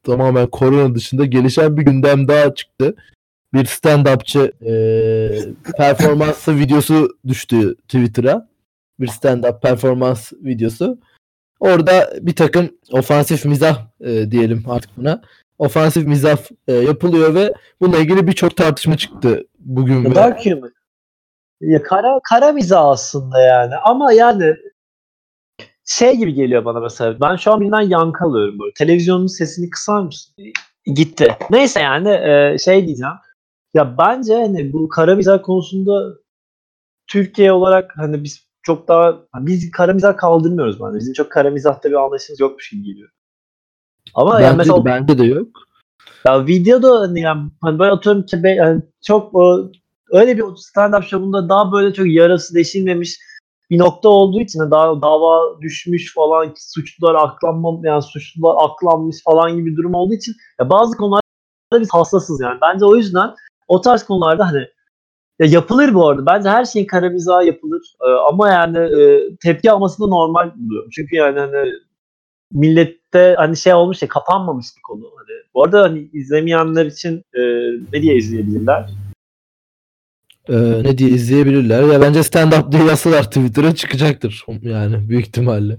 tamamen 0.06 0.46
korona 0.46 0.94
dışında 0.94 1.24
gelişen 1.24 1.76
bir 1.76 1.82
gündem 1.82 2.28
daha 2.28 2.54
çıktı. 2.54 2.94
Bir 3.54 3.64
stand-upçı 3.64 4.52
e, 4.64 5.72
performansı 5.76 6.56
videosu 6.58 7.08
düştü 7.26 7.74
Twitter'a. 7.74 8.48
Bir 9.00 9.08
stand-up 9.08 9.60
performans 9.60 10.32
videosu. 10.32 10.98
Orada 11.60 12.10
bir 12.20 12.36
takım 12.36 12.70
ofansif 12.92 13.44
mizah 13.44 13.86
e, 14.00 14.30
diyelim 14.30 14.64
artık 14.68 14.90
buna. 14.96 15.22
Ofansif 15.58 16.06
mizah 16.06 16.38
e, 16.68 16.72
yapılıyor 16.72 17.34
ve 17.34 17.52
bununla 17.80 17.98
ilgili 17.98 18.26
birçok 18.26 18.56
tartışma 18.56 18.96
çıktı 18.96 19.46
bugün. 19.58 20.04
ve- 20.04 20.14
Dark 20.14 20.46
humor. 20.46 20.68
Ya 21.60 21.82
kara, 21.82 22.20
kara 22.28 22.52
mizah 22.52 22.84
aslında 22.84 23.40
yani. 23.40 23.74
Ama 23.76 24.12
yani 24.12 24.54
şey 25.84 26.16
gibi 26.16 26.34
geliyor 26.34 26.64
bana 26.64 26.80
mesela. 26.80 27.20
Ben 27.20 27.36
şu 27.36 27.52
an 27.52 27.60
birinden 27.60 27.80
yankı 27.80 28.24
alıyorum 28.24 28.58
böyle. 28.58 28.72
Televizyonun 28.74 29.26
sesini 29.26 29.70
kısar 29.70 30.00
mısın? 30.02 30.34
Gitti. 30.94 31.36
Neyse 31.50 31.80
yani 31.80 32.08
e, 32.08 32.56
şey 32.58 32.86
diyeceğim. 32.86 33.14
Ya 33.74 33.98
bence 33.98 34.34
hani 34.34 34.72
bu 34.72 34.88
kara 34.88 35.14
mizah 35.16 35.42
konusunda 35.42 36.14
Türkiye 37.06 37.52
olarak 37.52 37.92
hani 37.96 38.24
biz 38.24 38.46
çok 38.62 38.88
daha 38.88 39.18
biz 39.34 39.70
kara 39.70 39.92
mizah 39.92 40.16
kaldırmıyoruz 40.16 40.80
bence. 40.80 40.98
Bizim 40.98 41.12
çok 41.12 41.32
kara 41.32 41.50
mizahta 41.50 41.88
bir 41.88 41.94
anlayışımız 41.94 42.40
yokmuş 42.40 42.70
gibi 42.70 42.82
geliyor. 42.82 43.10
Ama 44.14 44.40
yani 44.40 44.44
Bence, 44.44 44.56
mesela 44.56 44.80
de, 44.80 44.84
bence 44.84 45.18
de 45.18 45.24
yok. 45.24 45.48
ya 46.26 46.46
videoda 46.46 47.00
hani 47.00 47.20
yani 47.20 47.50
hani 47.60 47.78
böyle 47.78 47.90
atıyorum 47.90 48.26
ki 48.26 48.40
yani 48.44 48.82
çok 49.06 49.34
o- 49.34 49.70
öyle 50.10 50.36
bir 50.36 50.42
stand-up 50.42 51.02
show'unda 51.02 51.48
daha 51.48 51.72
böyle 51.72 51.94
çok 51.94 52.06
yarası 52.08 52.54
deşilmemiş 52.54 53.18
bir 53.70 53.78
nokta 53.78 54.08
olduğu 54.08 54.40
için 54.40 54.60
daha 54.70 55.02
dava 55.02 55.60
düşmüş 55.60 56.14
falan 56.14 56.54
suçlular 56.56 57.14
aklanma 57.14 57.80
yani 57.82 58.02
suçlular 58.02 58.54
aklanmış 58.58 59.16
falan 59.24 59.56
gibi 59.56 59.70
bir 59.70 59.76
durum 59.76 59.94
olduğu 59.94 60.14
için 60.14 60.34
ya 60.60 60.70
bazı 60.70 60.96
konularda 60.96 61.20
biz 61.80 61.88
hassasız 61.92 62.40
yani. 62.40 62.58
Bence 62.62 62.84
o 62.84 62.96
yüzden 62.96 63.30
o 63.70 63.80
tarz 63.80 64.02
konularda 64.04 64.46
hani 64.46 64.66
ya 65.38 65.46
yapılır 65.46 65.94
bu 65.94 66.08
arada. 66.08 66.26
Bence 66.26 66.48
her 66.48 66.64
şeyin 66.64 66.86
kara 66.86 67.08
mizahı 67.10 67.44
yapılır. 67.46 67.82
Ee, 68.06 68.10
ama 68.28 68.50
yani 68.50 68.78
e, 68.78 69.20
tepki 69.42 69.70
alması 69.70 70.02
da 70.02 70.06
normal 70.06 70.50
buluyorum. 70.56 70.90
Çünkü 70.92 71.16
yani 71.16 71.38
hani 71.40 71.70
millette 72.52 73.34
hani 73.38 73.56
şey 73.56 73.74
olmuş 73.74 74.02
ya 74.02 74.08
kapanmamış 74.08 74.66
bir 74.76 74.82
konu. 74.82 75.04
Hani 75.16 75.36
bu 75.54 75.64
arada 75.64 75.82
hani 75.82 76.10
izlemeyenler 76.12 76.86
için 76.86 77.24
e, 77.34 77.40
ne 77.92 78.02
diye 78.02 78.16
izleyebilirler? 78.16 78.90
Ee, 80.48 80.82
ne 80.82 80.98
diye 80.98 81.10
izleyebilirler. 81.10 81.82
Ya 81.82 82.00
bence 82.00 82.20
stand-up 82.20 82.72
diye 82.72 82.84
yazsalar 82.84 83.22
Twitter'a 83.22 83.74
çıkacaktır. 83.74 84.44
Yani 84.62 85.08
büyük 85.08 85.26
ihtimalle. 85.26 85.78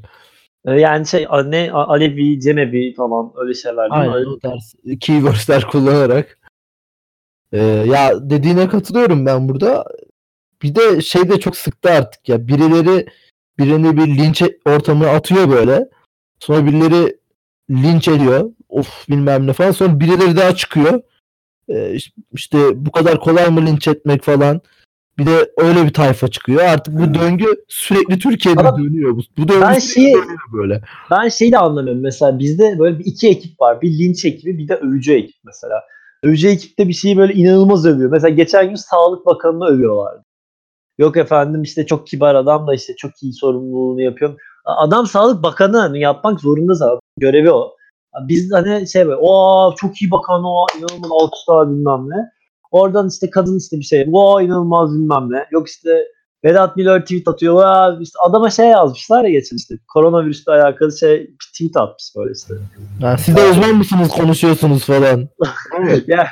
E, 0.65 0.71
yani 0.71 1.08
şey 1.08 1.25
a- 1.30 1.43
ne 1.43 1.71
A- 1.71 1.88
Alevi, 1.88 2.39
Cemevi 2.39 2.93
falan 2.93 3.32
öyle 3.36 3.54
şeyler? 3.54 3.88
Aynen 3.89 4.13
Öyle- 4.13 4.30
o 4.30 4.39
tarz 4.39 4.75
keywordsler 4.99 5.67
kullanarak. 5.67 6.38
Ee, 7.51 7.59
ya 7.63 8.29
dediğine 8.29 8.67
katılıyorum 8.67 9.25
ben 9.25 9.49
burada. 9.49 9.85
Bir 10.61 10.75
de 10.75 11.01
şey 11.01 11.29
de 11.29 11.39
çok 11.39 11.57
sıktı 11.57 11.91
artık 11.91 12.29
ya. 12.29 12.47
Birileri 12.47 13.07
birini 13.59 13.97
bir 13.97 14.17
linç 14.17 14.43
ortamına 14.65 15.09
atıyor 15.09 15.49
böyle. 15.49 15.89
Sonra 16.39 16.65
birileri 16.65 17.17
linç 17.69 18.07
ediyor. 18.07 18.51
Of 18.69 19.09
bilmem 19.09 19.47
ne 19.47 19.53
falan. 19.53 19.71
Sonra 19.71 19.99
birileri 19.99 20.37
daha 20.37 20.55
çıkıyor. 20.55 21.01
Ee, 21.69 21.97
işte 22.33 22.57
bu 22.85 22.91
kadar 22.91 23.19
kolay 23.19 23.49
mı 23.49 23.65
linç 23.65 23.87
etmek 23.87 24.23
falan. 24.23 24.61
Bir 25.17 25.25
de 25.25 25.51
öyle 25.57 25.85
bir 25.85 25.93
tayfa 25.93 26.27
çıkıyor. 26.27 26.63
Artık 26.63 26.99
bu 26.99 27.13
döngü 27.13 27.45
sürekli 27.67 28.19
Türkiye'de 28.19 28.59
Ama 28.59 28.77
dönüyor. 28.77 29.15
Bu, 29.15 29.21
bu 29.37 29.47
döngü 29.47 29.61
ben 29.61 29.79
şeyi- 29.79 30.15
böyle. 30.53 30.81
Ben 31.11 31.29
şeyi 31.29 31.51
de 31.51 31.57
anlamıyorum. 31.57 32.01
Mesela 32.01 32.39
bizde 32.39 32.79
böyle 32.79 32.99
bir 32.99 33.05
iki 33.05 33.29
ekip 33.29 33.61
var. 33.61 33.81
Bir 33.81 33.99
linç 33.99 34.25
ekibi 34.25 34.57
bir 34.57 34.67
de 34.67 34.75
övücü 34.75 35.13
ekip 35.13 35.35
mesela. 35.43 35.83
Övücü 36.23 36.47
ekipte 36.47 36.88
bir 36.88 36.93
şeyi 36.93 37.17
böyle 37.17 37.34
inanılmaz 37.34 37.86
övüyor. 37.86 38.12
Mesela 38.12 38.29
geçen 38.29 38.67
gün 38.67 38.75
Sağlık 38.75 39.25
Bakanı'nı 39.25 39.65
övüyorlardı. 39.65 40.23
Yok 40.97 41.17
efendim 41.17 41.62
işte 41.62 41.86
çok 41.86 42.07
kibar 42.07 42.36
adam 42.36 42.67
da 42.67 42.73
işte 42.73 42.95
çok 42.95 43.23
iyi 43.23 43.34
sorumluluğunu 43.34 44.01
yapıyor. 44.01 44.36
Adam 44.65 45.07
Sağlık 45.07 45.43
Bakanı 45.43 45.77
hani 45.77 45.99
yapmak 45.99 46.39
zorunda 46.39 46.73
zaten. 46.73 46.99
Görevi 47.17 47.51
o. 47.51 47.75
Biz 48.27 48.53
hani 48.53 48.88
şey 48.88 49.05
böyle 49.05 49.19
o 49.21 49.75
çok 49.77 50.01
iyi 50.01 50.12
bakan 50.12 50.43
o 50.43 50.65
inanılmaz 50.77 51.12
alkışlar 51.12 51.69
bilmem 51.69 52.10
ne. 52.10 52.31
Oradan 52.71 53.07
işte 53.07 53.29
kadın 53.29 53.57
işte 53.57 53.77
bir 53.77 53.84
şey 53.84 54.10
o 54.13 54.41
inanılmaz 54.41 54.93
bilmem 54.93 55.27
ne. 55.31 55.45
Yok 55.51 55.67
işte 55.67 56.07
Vedat 56.43 56.75
Milor 56.75 56.99
tweet 56.99 57.27
atıyor. 57.27 57.54
Vaa, 57.54 57.97
işte 58.01 58.19
adama 58.19 58.49
şey 58.49 58.67
yazmışlar 58.67 59.23
ya 59.23 59.30
geçen 59.30 59.58
işte. 59.58 59.75
Koronavirüsle 59.93 60.51
alakalı 60.51 60.97
şey 60.97 61.19
bir 61.19 61.49
tweet 61.54 61.77
atmış 61.77 62.13
böyle 62.17 62.32
işte. 62.32 62.54
Ha, 63.01 63.17
siz 63.17 63.36
de 63.36 63.49
uzman 63.51 63.75
mısınız 63.75 64.08
konuşuyorsunuz 64.08 64.86
falan. 64.86 65.30
ya, 66.08 66.27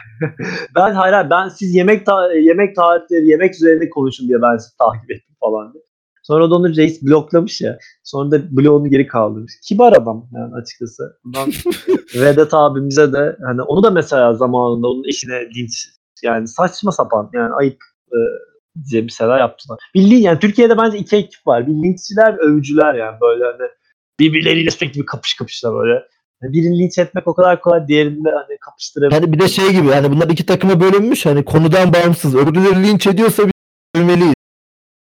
ben 0.76 0.94
hayır 0.94 1.14
hayır, 1.14 1.30
ben 1.30 1.50
siz 1.50 1.76
yemek 1.76 2.06
ta- 2.06 2.34
yemek 2.34 2.76
tarifleri 2.76 3.28
yemek 3.28 3.56
üzerinde 3.56 3.90
konuşun 3.90 4.28
diye 4.28 4.42
ben 4.42 4.58
sizi 4.58 4.78
takip 4.78 5.12
ettim 5.12 5.36
falan 5.40 5.74
diye. 5.74 5.84
Sonra 6.24 6.50
da 6.50 6.56
onu 6.56 6.76
reis 6.76 7.02
bloklamış 7.04 7.62
ya. 7.62 7.78
Sonra 8.04 8.32
da 8.32 8.58
bloğunu 8.58 8.90
geri 8.90 9.08
kaldırmış. 9.08 9.54
Kibar 9.68 9.94
adam 9.94 10.26
yani 10.34 10.54
açıkçası. 10.56 11.18
Bundan 11.24 11.52
Vedat 12.16 12.54
abimize 12.54 13.14
de 13.14 13.38
hani 13.46 13.62
onu 13.62 13.84
da 13.84 13.92
mesela 13.92 14.34
zamanında 14.34 14.88
onun 14.88 15.04
eşine 15.08 15.50
linç 15.58 15.88
yani 16.24 16.48
saçma 16.48 16.92
sapan 16.92 17.30
yani 17.34 17.54
ayıp 17.54 17.78
e, 18.12 18.18
diye 18.92 19.04
bir 19.04 19.12
şeyler 19.12 19.40
yaptılar. 19.40 19.80
Bildiğin 19.96 20.22
yani 20.22 20.40
Türkiye'de 20.40 20.78
bence 20.78 20.98
iki 20.98 21.16
ekip 21.16 21.48
var. 21.48 21.68
Bir 21.68 21.74
linççiler, 21.74 22.34
övücüler 22.34 22.94
yani 22.94 23.18
böyle 23.22 23.44
hani 23.44 23.70
birbirleriyle 24.20 24.72
sürekli 24.72 25.02
bir 25.02 25.06
kapış 25.06 25.34
kapışlar 25.34 25.74
böyle. 25.74 26.04
Yani 26.42 26.54
Birini 26.54 26.80
linç 26.80 26.98
etmek 26.98 27.28
o 27.28 27.34
kadar 27.34 27.62
kolay, 27.62 27.88
diğerini 27.88 28.26
de 28.26 28.30
hani 28.30 28.58
kapıştırabilir. 28.62 29.20
Hani 29.20 29.34
bir 29.34 29.40
de 29.40 29.48
şey 29.48 29.72
gibi 29.72 29.92
hani 29.92 30.12
bunlar 30.12 30.30
iki 30.30 30.46
takıma 30.46 30.82
bölünmüş 30.82 31.26
hani 31.26 31.46
konudan 31.46 31.94
bağımsız. 31.94 32.36
Öbürleri 32.36 32.84
linç 32.84 33.08
ediyorsa 33.08 33.44
biz 33.46 34.02
övmeliyiz. 34.02 34.34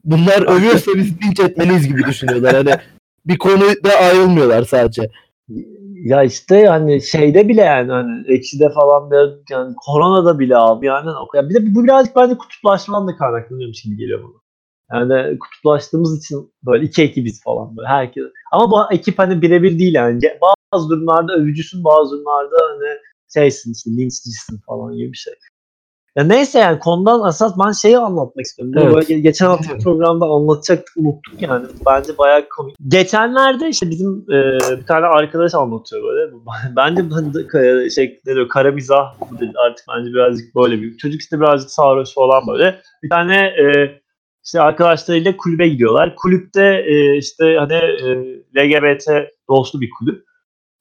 Bunlar 0.05 0.43
övüyorsa 0.43 0.91
biz 0.95 1.23
linç 1.23 1.41
etmeliyiz 1.41 1.89
gibi 1.89 2.05
düşünüyorlar. 2.05 2.55
Hani 2.55 2.77
bir 3.27 3.39
konuda 3.39 3.95
ayrılmıyorlar 3.95 4.65
sadece. 4.65 5.11
Ya 6.05 6.23
işte 6.23 6.67
hani 6.67 7.03
şeyde 7.03 7.49
bile 7.49 7.61
yani 7.61 7.93
hani 7.93 8.25
ekşide 8.29 8.71
falan 8.71 9.11
bir 9.11 9.17
yani 9.51 9.75
koronada 9.87 10.39
bile 10.39 10.57
abi 10.57 10.87
yani 10.87 11.11
ya 11.35 11.49
bir 11.49 11.55
de 11.55 11.75
bu 11.75 11.85
birazcık 11.85 12.17
bence 12.17 12.39
kutuplaşmadan 12.39 13.09
da 13.09 13.17
kaynaklanıyormuş 13.17 13.83
gibi 13.83 13.97
geliyor 13.97 14.23
bana. 14.23 14.43
Yani 14.93 15.39
kutuplaştığımız 15.39 16.19
için 16.19 16.53
böyle 16.67 16.85
iki 16.85 17.03
ekibiz 17.03 17.43
falan 17.43 17.77
böyle 17.77 17.89
herkes. 17.89 18.25
Ama 18.53 18.71
bu 18.71 18.95
ekip 18.95 19.19
hani 19.19 19.43
birebir 19.43 19.79
değil 19.79 19.95
yani. 19.95 20.21
Bazı 20.73 20.89
durumlarda 20.89 21.33
övücüsün 21.35 21.85
bazı 21.85 22.17
durumlarda 22.17 22.57
hani 22.71 22.99
şeysin 23.35 23.73
işte 23.73 23.91
linçcisin 23.91 24.61
falan 24.67 24.97
gibi 24.97 25.13
bir 25.13 25.17
şey. 25.17 25.35
Ya 26.17 26.25
neyse 26.25 26.59
yani 26.59 26.79
konudan 26.79 27.29
esas 27.29 27.53
ben 27.67 27.73
şeyi 27.73 27.99
anlatmak 27.99 28.45
istiyorum. 28.47 28.75
Evet. 28.79 28.95
böyle 28.95 29.07
ge- 29.07 29.19
geçen 29.21 29.47
hafta 29.47 29.79
programda 29.79 30.25
anlatacaktık 30.27 30.97
unuttuk 30.97 31.43
yani. 31.43 31.67
Bence 31.87 32.19
bayağı 32.19 32.49
komik. 32.57 32.77
Geçenlerde 32.89 33.69
işte 33.69 33.91
bizim 33.91 34.25
e, 34.31 34.59
bir 34.81 34.87
tane 34.87 35.07
arkadaş 35.07 35.55
anlatıyor 35.55 36.03
böyle. 36.03 36.33
Bence 36.77 37.03
de- 37.11 37.39
ka- 37.47 37.91
şey 37.91 38.21
ne 38.27 38.35
diyor 38.35 38.49
kara 38.49 38.71
mizah 38.73 39.15
artık 39.67 39.85
bence 39.97 40.11
birazcık 40.13 40.55
böyle 40.57 40.83
bir 40.83 40.97
çocuk 40.97 41.21
işte 41.21 41.41
birazcık 41.41 41.71
sarhoş 41.71 42.15
falan 42.15 42.43
böyle. 42.47 42.81
Bir 43.03 43.11
tane 43.11 43.37
e, 43.37 43.65
işte 44.45 44.61
arkadaşlarıyla 44.61 45.37
kulübe 45.37 45.69
gidiyorlar. 45.69 46.15
Kulüpte 46.17 46.85
e, 46.87 47.17
işte 47.17 47.57
hani 47.59 47.75
e, 47.75 48.09
LGBT 48.57 49.05
dostu 49.51 49.81
bir 49.81 49.91
kulüp. 49.99 50.25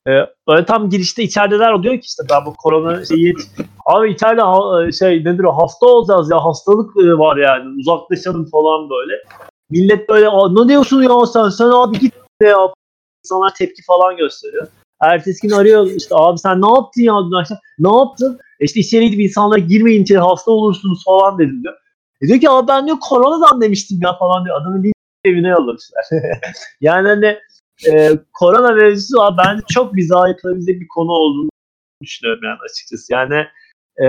E, 0.07 0.11
böyle 0.47 0.65
tam 0.65 0.89
girişte 0.89 1.23
içerideler 1.23 1.71
o 1.73 1.83
diyor 1.83 1.93
ki 1.95 2.01
işte 2.03 2.23
ben 2.31 2.45
bu 2.45 2.53
korona 2.53 3.05
şeyi 3.05 3.35
abi 3.85 4.11
içeride 4.11 4.41
ha- 4.41 4.91
şey 4.91 5.25
nedir 5.25 5.43
o 5.43 5.51
hasta 5.57 5.85
olacağız 5.85 6.31
ya 6.31 6.45
hastalık 6.45 6.97
e, 6.97 7.17
var 7.17 7.37
yani 7.37 7.79
uzaklaşalım 7.79 8.45
falan 8.49 8.89
böyle. 8.89 9.13
Millet 9.69 10.09
böyle 10.09 10.27
"Aa, 10.29 10.63
ne 10.63 10.69
diyorsun 10.69 11.01
ya 11.03 11.25
sen 11.25 11.49
sen 11.49 11.65
abi 11.65 11.99
git 11.99 12.13
ya 12.41 12.57
insanlar 13.25 13.53
tepki 13.55 13.83
falan 13.83 14.17
gösteriyor. 14.17 14.67
Ertesi 15.01 15.47
gün 15.47 15.55
arıyor 15.55 15.85
işte 15.87 16.15
abi 16.15 16.37
sen 16.39 16.61
ne 16.61 16.69
yaptın 16.69 17.01
ya 17.01 17.13
dün 17.25 17.39
akşam? 17.41 17.57
Ne 17.79 17.97
yaptın? 17.97 18.39
E 18.59 18.65
işte 18.65 18.79
içeri 18.79 19.05
gidip 19.09 19.19
insanlara 19.25 19.59
girmeyin 19.59 20.03
içeri 20.03 20.19
hasta 20.19 20.51
olursunuz 20.51 21.03
falan 21.05 21.37
dedim 21.39 21.63
diyor. 21.63 21.75
E 22.21 22.27
diyor 22.27 22.39
ki 22.39 22.49
abi 22.49 22.67
ben 22.67 22.85
diyor 22.85 22.97
koronadan 23.09 23.61
demiştim 23.61 23.99
ya 24.03 24.13
falan 24.17 24.45
diyor. 24.45 24.61
Adamı 24.61 24.83
evine 25.25 25.47
yollamışlar. 25.47 26.03
yani 26.81 27.07
hani 27.07 27.37
e, 27.89 28.11
korona 28.33 28.71
mevzusu 28.71 29.17
bence 29.37 29.63
çok 29.69 29.93
mizah 29.93 30.27
yapılabilecek 30.27 30.81
bir 30.81 30.87
konu 30.87 31.11
olduğunu 31.11 31.49
düşünüyorum 32.01 32.41
yani 32.43 32.57
açıkçası. 32.71 33.13
Yani 33.13 33.45
e, 34.03 34.07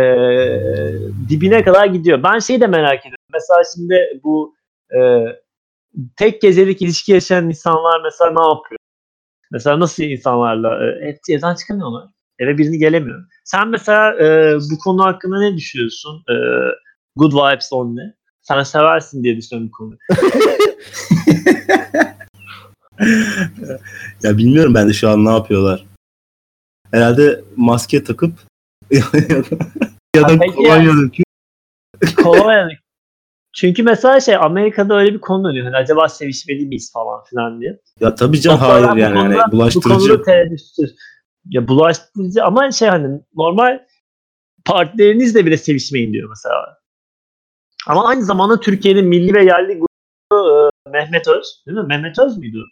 dibine 1.28 1.64
kadar 1.64 1.86
gidiyor. 1.86 2.22
Ben 2.22 2.38
şeyi 2.38 2.60
de 2.60 2.66
merak 2.66 3.00
ediyorum. 3.00 3.24
Mesela 3.32 3.60
şimdi 3.74 4.20
bu 4.24 4.54
e, 4.96 4.98
tek 6.16 6.42
gecelik 6.42 6.82
ilişki 6.82 7.12
yaşayan 7.12 7.48
insanlar 7.48 8.00
mesela 8.04 8.30
ne 8.30 8.48
yapıyor? 8.48 8.78
Mesela 9.52 9.80
nasıl 9.80 10.02
insanlarla 10.02 10.84
e, 10.84 11.08
ev- 11.08 11.36
evden 11.36 11.54
çıkamıyorlar. 11.54 12.08
Eve 12.38 12.58
birini 12.58 12.78
gelemiyor. 12.78 13.24
Sen 13.44 13.68
mesela 13.68 14.14
e, 14.24 14.56
bu 14.70 14.78
konu 14.78 15.04
hakkında 15.04 15.38
ne 15.40 15.56
düşünüyorsun? 15.56 16.24
E, 16.30 16.34
good 17.16 17.32
vibes 17.32 17.72
only. 17.72 18.00
Sen 18.42 18.62
seversin 18.62 19.24
diye 19.24 19.36
düşünüyorum 19.36 19.70
bu 19.72 19.76
konuyu. 19.76 19.98
Ya 24.22 24.38
bilmiyorum 24.38 24.74
ben 24.74 24.88
de 24.88 24.92
şu 24.92 25.08
an 25.08 25.24
ne 25.24 25.30
yapıyorlar. 25.30 25.86
Herhalde 26.90 27.40
maske 27.56 28.04
takıp 28.04 28.32
ya 28.90 29.02
da, 29.12 29.16
ya 30.16 30.28
da 30.28 30.38
peki 30.38 30.54
kolonya. 32.14 32.68
Çünkü 33.54 33.82
mesela 33.82 34.20
şey 34.20 34.36
Amerika'da 34.36 34.94
öyle 34.98 35.14
bir 35.14 35.20
konu 35.20 35.48
dönüyor. 35.48 35.64
Hani 35.64 35.76
acaba 35.76 36.08
sevişmeli 36.08 36.66
miyiz 36.66 36.92
falan 36.92 37.24
filan 37.24 37.60
diye. 37.60 37.80
ya 38.00 38.14
tabii 38.14 38.40
can 38.40 38.54
Doktorlar 38.54 38.84
hayır 38.90 39.02
yani, 39.02 39.14
konuda- 39.14 39.34
yani 39.34 39.44
Bu 39.48 39.52
bulaştırıcı. 39.52 39.88
konuda 39.88 40.22
tereddütsüz. 40.22 40.94
Ya 41.44 41.68
bulaştırıcı 41.68 42.44
ama 42.44 42.70
şey 42.70 42.88
hani 42.88 43.20
normal 43.34 43.80
partnerinizle 44.64 45.46
bile 45.46 45.56
sevişmeyin 45.56 46.12
diyor 46.12 46.28
mesela. 46.28 46.78
Ama 47.86 48.08
aynı 48.08 48.22
zamanda 48.24 48.60
Türkiye'nin 48.60 49.04
milli 49.06 49.34
ve 49.34 49.44
yerli 49.44 49.74
grubu 49.78 49.88
e, 50.86 50.90
Mehmet 50.90 51.28
Öz. 51.28 51.62
Değil 51.66 51.78
mi? 51.78 51.84
Mehmet 51.86 52.18
Öz 52.18 52.38
müydü? 52.38 52.62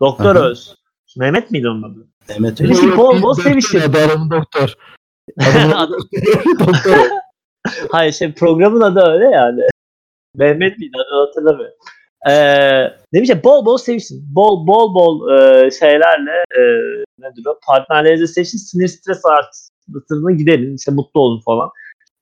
Doktor 0.00 0.36
hı. 0.36 0.44
Öz. 0.44 0.74
Mehmet 1.16 1.50
miydi 1.50 1.68
onun 1.68 1.82
adı? 1.82 2.06
Mehmet 2.28 2.60
Öz. 2.60 2.80
şey 2.80 2.96
bol 2.96 3.22
bol 3.22 3.36
Doktor, 3.36 3.42
sevişin. 3.42 3.80
adı 3.80 3.98
adamın 3.98 4.30
doktor. 4.30 4.74
Adamın 5.40 6.58
doktor. 6.58 6.96
Hayır 7.90 8.12
şey 8.12 8.32
programın 8.32 8.80
adı 8.80 9.00
öyle 9.00 9.24
yani. 9.24 9.60
Mehmet 10.34 10.78
miydi 10.78 10.96
adını 11.06 11.26
hatırlamıyorum. 11.26 11.74
Ee, 12.28 12.84
ne 13.12 13.22
bileyim 13.22 13.40
bol 13.44 13.66
bol 13.66 13.78
sevişin. 13.78 14.34
Bol 14.34 14.66
bol 14.66 14.94
bol 14.94 15.30
e, 15.30 15.70
şeylerle 15.70 16.30
e, 16.30 16.60
nedir 17.18 17.46
o? 17.46 17.58
Partnerlerinizle 17.66 18.26
sevişin. 18.26 18.58
Sinir 18.58 18.88
stres 18.88 19.22
artırına 19.26 20.30
gidelim. 20.30 20.74
İşte 20.74 20.90
mutlu 20.92 21.20
olun 21.20 21.40
falan. 21.40 21.70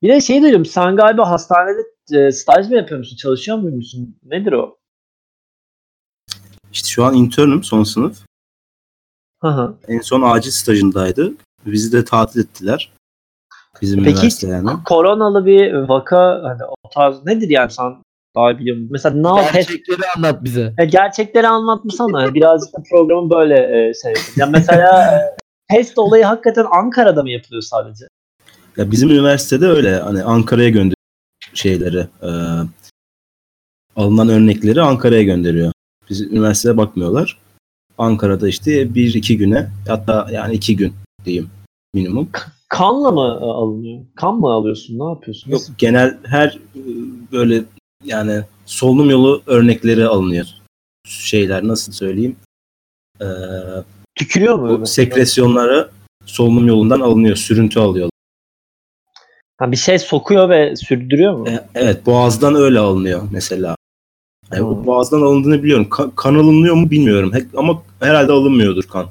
Bir 0.02 0.08
de 0.08 0.20
şey 0.20 0.42
diyorum 0.42 0.64
sen 0.64 0.96
galiba 0.96 1.30
hastanede 1.30 1.80
e, 2.12 2.32
staj 2.32 2.68
mı 2.68 2.76
yapıyor 2.76 2.98
musun? 2.98 3.16
Çalışıyor 3.16 3.58
muymuşsun? 3.58 4.16
Nedir 4.24 4.52
o? 4.52 4.78
İşte 6.76 6.88
şu 6.88 7.04
an 7.04 7.14
internüm 7.14 7.62
son 7.64 7.82
sınıf. 7.84 8.18
Hı. 9.42 9.74
En 9.88 10.00
son 10.00 10.22
acil 10.22 10.50
stajındaydı. 10.50 11.32
Bizi 11.66 11.92
de 11.92 12.04
tatil 12.04 12.40
ettiler. 12.40 12.92
Bizim 13.82 14.04
Peki 14.04 14.46
yani. 14.46 14.70
koronalı 14.84 15.46
bir 15.46 15.72
vaka 15.74 16.40
hani 16.44 16.64
o 16.64 16.88
tarz 16.94 17.24
nedir 17.24 17.48
yani 17.50 17.70
sen 17.70 17.96
daha 18.36 18.58
biliyor 18.58 18.76
musun? 18.76 18.88
Mesela 18.92 19.14
ne 19.34 19.40
yap- 19.42 19.52
Gerçekleri 19.52 20.00
anlat 20.16 20.44
bize. 20.44 20.74
Ya 20.78 20.84
gerçekleri 20.84 21.48
anlatmasana. 21.48 22.34
Birazcık 22.34 22.74
da 22.78 22.82
programı 22.90 23.30
böyle 23.30 23.54
e, 23.54 23.94
şey 24.02 24.10
yapın. 24.12 24.32
Ya 24.36 24.46
mesela 24.46 25.12
e, 25.12 25.36
test 25.74 25.98
olayı 25.98 26.24
hakikaten 26.24 26.66
Ankara'da 26.70 27.22
mı 27.22 27.30
yapılıyor 27.30 27.62
sadece? 27.62 28.04
Ya 28.76 28.90
bizim 28.90 29.10
üniversitede 29.10 29.66
öyle 29.66 29.96
hani 29.96 30.22
Ankara'ya 30.22 30.68
gönderiyor 30.68 30.94
şeyleri. 31.54 32.06
e, 32.22 32.30
alınan 33.96 34.28
örnekleri 34.28 34.82
Ankara'ya 34.82 35.22
gönderiyor. 35.22 35.72
Biz 36.10 36.20
üniversiteye 36.20 36.76
bakmıyorlar. 36.76 37.38
Ankara'da 37.98 38.48
işte 38.48 38.94
bir 38.94 39.14
iki 39.14 39.36
güne 39.38 39.70
hatta 39.88 40.28
yani 40.32 40.54
iki 40.54 40.76
gün 40.76 40.92
diyeyim. 41.24 41.50
minimum. 41.94 42.28
Kanla 42.68 43.10
mı 43.10 43.20
alınıyor? 43.40 44.00
Kan 44.14 44.34
mı 44.34 44.48
alıyorsun? 44.50 44.98
Ne 44.98 45.04
yapıyorsun? 45.04 45.50
Yok 45.50 45.60
Nasıl? 45.60 45.74
genel 45.78 46.18
her 46.24 46.48
e, 46.76 46.80
böyle 47.32 47.64
yani 48.04 48.42
solunum 48.66 49.10
yolu 49.10 49.42
örnekleri 49.46 50.06
alınıyor. 50.06 50.46
Şeyler 51.06 51.68
nasıl 51.68 51.92
söyleyeyim? 51.92 52.36
Ee, 53.20 53.24
Tükürüyor 54.14 54.58
mu? 54.58 54.86
sekresyonları 54.86 55.90
solunum 56.26 56.66
yolundan 56.68 57.00
alınıyor. 57.00 57.36
Sürüntü 57.36 57.80
alıyor. 57.80 58.10
Ha, 59.58 59.72
bir 59.72 59.76
şey 59.76 59.98
sokuyor 59.98 60.48
ve 60.48 60.76
sürdürüyor 60.76 61.36
mu? 61.36 61.48
E, 61.48 61.64
Evet 61.74 62.06
boğazdan 62.06 62.54
öyle 62.54 62.78
alınıyor 62.78 63.22
mesela. 63.32 63.76
Yani 64.52 64.62
Hmm. 64.70 64.86
boğazdan 64.86 65.22
alındığını 65.22 65.62
biliyorum. 65.62 65.86
Ka- 65.90 66.10
kan 66.16 66.34
alınıyor 66.34 66.74
mu 66.74 66.90
bilmiyorum. 66.90 67.32
He- 67.34 67.46
ama 67.56 67.82
herhalde 68.00 68.32
alınmıyordur 68.32 68.82
kan. 68.84 69.06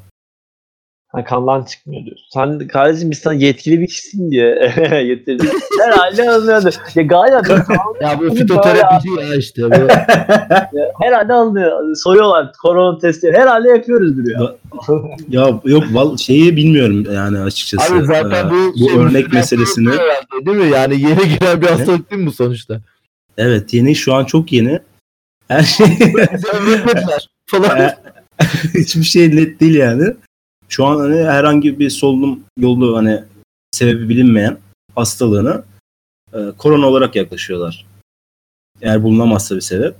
Ha, 1.07 1.23
kandan 1.23 1.63
çıkmıyor 1.63 2.05
diyorsun. 2.05 2.25
Sen 2.33 2.67
kardeşim 2.67 3.11
biz 3.11 3.17
sana 3.19 3.33
yetkili 3.33 3.79
bir 3.81 3.87
kişisin 3.87 4.31
diye 4.31 4.55
getirdik. 5.07 5.49
Herhalde 5.81 6.29
alınıyordu. 6.31 6.69
Ya 6.95 7.03
galiba 7.03 7.41
Ya 8.01 8.19
bu 8.19 8.35
fitoterapici 8.35 9.09
ya 9.21 9.35
işte 9.35 9.61
bu. 9.63 9.87
herhalde 11.01 11.33
alınıyor. 11.33 11.95
Soruyorlar 11.95 12.51
korona 12.61 12.97
testi. 12.97 13.31
Herhalde 13.35 13.69
yapıyoruz 13.69 14.25
diyor. 14.25 14.49
Ya 15.29 15.59
yok 15.65 15.83
val 15.93 16.17
şeyi 16.17 16.55
bilmiyorum 16.55 17.03
yani 17.13 17.39
açıkçası. 17.39 17.93
Abi 17.95 18.05
zaten 18.05 18.47
Ee, 18.47 18.49
bu, 18.51 18.73
bu 18.79 18.89
şey, 18.89 18.97
örnek 18.97 19.13
müsilaj 19.13 19.33
meselesini 19.33 19.89
herhalde, 19.89 20.45
değil 20.45 20.57
mi? 20.57 20.69
Yani 20.73 21.01
yeni 21.01 21.29
giren 21.29 21.61
bir 21.61 21.67
hastalık 21.67 22.11
değil 22.11 22.21
mi 22.21 22.27
bu 22.27 22.31
sonuçta? 22.31 22.79
evet 23.37 23.73
yeni 23.73 23.95
şu 23.95 24.13
an 24.13 24.25
çok 24.25 24.51
yeni. 24.51 24.79
Her 25.47 25.63
şey 25.63 25.87
falan. 27.45 27.79
E, 27.79 27.97
hiçbir 28.73 29.03
şey 29.03 29.35
net 29.35 29.59
değil 29.59 29.75
yani. 29.75 30.13
Şu 30.69 30.85
an 30.85 30.99
hani 30.99 31.23
herhangi 31.23 31.79
bir 31.79 31.89
solunum 31.89 32.43
yolu 32.57 32.97
hani 32.97 33.23
sebebi 33.71 34.09
bilinmeyen 34.09 34.57
hastalığına 34.95 35.63
e, 36.33 36.39
korona 36.57 36.87
olarak 36.87 37.15
yaklaşıyorlar. 37.15 37.85
Eğer 38.81 39.03
bulunamazsa 39.03 39.55
bir 39.55 39.61
sebep. 39.61 39.95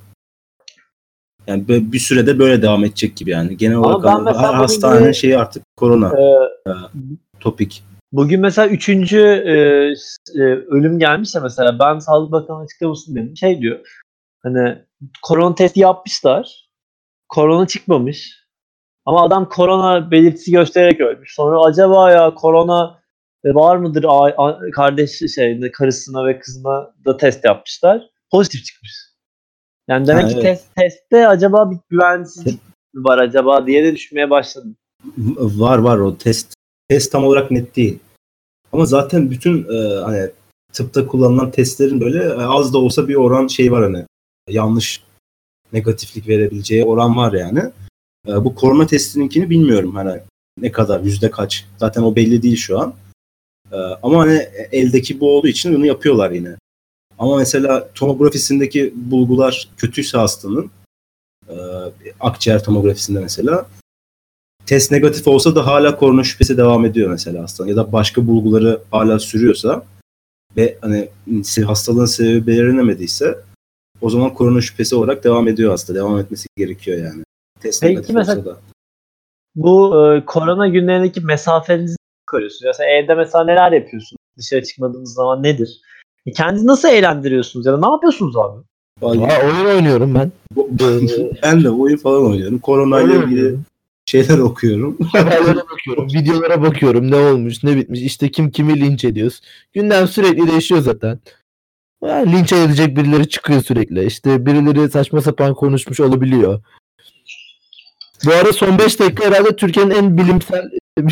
Yani 1.48 1.68
bir 1.68 2.00
sürede 2.00 2.40
böyle 2.40 2.62
devam 2.62 2.84
edecek 2.84 3.18
gibi 3.18 3.30
yani. 3.30 3.58
Genel 3.58 3.78
Ama 3.78 3.88
olarak 3.88 4.04
ben 4.04 4.26
hani 4.26 4.38
her 4.38 4.54
hastanenin 4.54 5.12
şeyi 5.12 5.38
artık 5.38 5.64
korona 5.78 6.14
Ee, 6.68 6.72
topik. 7.40 7.84
bugün 8.12 8.40
mesela 8.40 8.68
üçüncü 8.68 9.20
e, 9.20 9.54
e, 10.40 10.44
ölüm 10.44 11.00
gelmişse 11.00 11.40
mesela 11.40 11.80
ben 11.80 12.00
Sağlık 12.00 12.32
Bakanı 12.32 12.64
açıklamasını 12.64 13.16
dedim. 13.16 13.38
Şey 13.38 13.62
diyor. 13.62 13.80
Hani 14.44 14.82
korona 15.24 15.56
testi 15.56 15.80
yapmışlar. 15.80 16.70
Korona 17.30 17.68
çıkmamış. 17.68 18.46
Ama 19.06 19.24
adam 19.24 19.50
korona 19.50 20.12
belirtisi 20.12 20.52
göstererek 20.52 21.02
ölmüş. 21.02 21.36
Sonra 21.36 21.62
acaba 21.62 22.12
ya 22.12 22.34
korona 22.34 23.00
e, 23.44 23.56
var 23.56 23.78
mıdır 23.78 24.06
kardeş 24.74 25.12
şey 25.36 25.72
karısına 25.72 26.26
ve 26.26 26.40
kızına 26.40 26.94
da 27.06 27.18
test 27.18 27.46
yapmışlar. 27.46 28.10
Pozitif 28.32 28.66
çıkmış. 28.66 28.92
Yani 29.88 30.08
demek 30.08 30.24
Ha, 30.24 30.30
ki 30.30 30.36
evet. 30.36 30.44
test, 30.44 30.76
testte 30.76 31.28
acaba 31.28 31.72
bir 31.72 31.78
güvensizlik 31.90 32.60
var 32.96 33.18
acaba 33.18 33.68
diye 33.68 33.84
de 33.84 33.96
düşünmeye 33.96 34.30
başladım. 34.30 34.76
Var 35.38 35.78
var 35.78 35.98
o 35.98 36.18
test. 36.18 36.54
Test 36.90 37.12
tam 37.12 37.26
olarak 37.26 37.52
net 37.52 37.76
değil. 37.76 38.00
Ama 38.72 38.86
zaten 38.86 39.32
bütün 39.32 39.64
e, 39.74 40.04
hani 40.04 40.30
tıpta 40.74 41.08
kullanılan 41.08 41.52
testlerin 41.52 42.02
böyle 42.02 42.24
e, 42.24 42.46
az 42.46 42.74
da 42.74 42.78
olsa 42.78 43.08
bir 43.08 43.16
oran 43.16 43.48
şey 43.48 43.72
var 43.72 43.84
hani 43.84 44.06
yanlış 44.50 45.04
negatiflik 45.74 46.28
verebileceği 46.28 46.86
oran 46.86 47.18
var 47.18 47.34
yani. 47.34 47.60
E, 48.28 48.44
bu 48.46 48.56
korona 48.56 48.88
testininkini 48.88 49.50
bilmiyorum 49.50 49.96
hani 49.96 50.22
ne 50.62 50.72
kadar 50.72 51.00
yüzde 51.00 51.32
kaç. 51.32 51.66
Zaten 51.78 52.02
o 52.02 52.16
belli 52.16 52.42
değil 52.42 52.58
şu 52.58 52.80
an. 52.80 52.94
E, 53.72 53.76
ama 53.76 54.20
hani 54.20 54.48
eldeki 54.72 55.20
bu 55.20 55.38
olduğu 55.38 55.48
için 55.48 55.76
bunu 55.76 55.86
yapıyorlar 55.86 56.32
yine. 56.32 56.56
Ama 57.20 57.38
mesela 57.38 57.90
tomografisindeki 57.96 58.94
bulgular 58.96 59.70
kötüyse 59.78 60.18
hastanın 60.18 60.72
e, 61.50 61.56
akciğer 62.20 62.64
tomografisinde 62.64 63.20
mesela 63.20 63.70
test 64.66 64.92
negatif 64.92 65.28
olsa 65.28 65.56
da 65.56 65.66
hala 65.66 65.98
korona 65.98 66.24
şüphesi 66.24 66.58
devam 66.58 66.86
ediyor 66.86 67.10
mesela 67.10 67.44
hastanın 67.44 67.70
ya 67.70 67.76
da 67.76 67.92
başka 67.92 68.28
bulguları 68.28 68.82
hala 68.92 69.20
sürüyorsa 69.20 69.86
ve 70.58 70.78
hani 70.82 71.10
hastalığın 71.66 72.06
sebebi 72.06 72.48
belirlenemediyse 72.48 73.38
o 74.02 74.10
zaman 74.10 74.34
korona 74.34 74.62
şüphesi 74.62 74.96
olarak 74.96 75.24
devam 75.24 75.48
ediyor 75.48 75.72
hasta. 75.72 75.96
Devam 75.96 76.20
etmesi 76.20 76.48
gerekiyor 76.58 76.98
yani. 76.98 77.24
Test 77.60 77.82
Peki 77.82 78.14
mesela- 78.14 78.46
da. 78.46 78.58
Bu 79.56 80.06
e, 80.14 80.26
korona 80.26 80.68
günlerindeki 80.68 81.22
mesafenizi 81.22 81.96
koruyorsunuz. 82.28 82.64
Mesela 82.66 82.90
evde 82.90 83.16
mesela 83.16 83.44
neler 83.46 83.72
yapıyorsunuz? 83.72 84.20
Dışarı 84.38 84.64
çıkmadığınız 84.64 85.14
zaman 85.14 85.44
nedir? 85.44 85.82
E, 86.26 86.32
Kendinizi 86.32 86.68
nasıl 86.68 86.88
eğlendiriyorsunuz 86.90 87.66
ya 87.66 87.74
da 87.74 87.80
ne 87.88 87.94
yapıyorsunuz 87.94 88.38
abi? 88.38 88.62
Aa, 89.02 89.08
oyun 89.46 89.66
oynuyorum 89.66 90.16
ben. 90.16 90.32
Ben 91.44 91.64
de 91.64 91.70
oyun 91.70 91.98
falan 91.98 92.26
oynuyorum. 92.26 92.60
Korona 92.60 93.02
ile 93.02 93.16
ilgili 93.16 93.58
şeyler 94.06 94.38
okuyorum. 94.38 94.98
Haberlere 95.12 95.56
bakıyorum, 95.72 96.08
videolara 96.08 96.62
bakıyorum. 96.62 97.12
Ne 97.12 97.16
olmuş, 97.16 97.64
ne 97.64 97.76
bitmiş. 97.76 98.02
İşte 98.02 98.32
kim 98.32 98.52
kimi 98.52 98.80
linç 98.82 99.06
ediyoruz. 99.06 99.42
Gündem 99.74 100.08
sürekli 100.08 100.48
değişiyor 100.48 100.82
zaten. 100.82 101.20
Yani 102.08 102.32
linç 102.32 102.54
edilecek 102.54 102.98
birileri 102.98 103.30
çıkıyor 103.30 103.62
sürekli. 103.62 104.06
İşte 104.06 104.46
birileri 104.46 104.90
saçma 104.90 105.22
sapan 105.22 105.54
konuşmuş 105.54 106.00
olabiliyor. 106.00 106.62
Bu 108.26 108.34
ara 108.34 108.54
son 108.54 108.80
5 108.80 109.00
dakika 109.00 109.26
herhalde 109.26 109.56
Türkiye'nin 109.56 109.92
en 109.92 110.18
bilimsel 110.18 110.70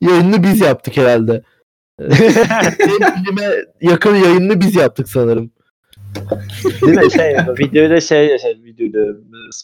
yayınını 0.00 0.42
biz 0.42 0.60
yaptık 0.60 0.96
herhalde. 0.96 1.42
en 2.00 3.24
bilime 3.24 3.50
yakın 3.80 4.14
yayınını 4.14 4.60
biz 4.60 4.76
yaptık 4.76 5.08
sanırım. 5.08 5.50
Değil 6.82 6.98
mi? 6.98 7.12
Şey, 7.12 7.36
videoda 7.58 8.00
şey, 8.00 8.38
şey 8.38 8.54
videoda 8.64 9.18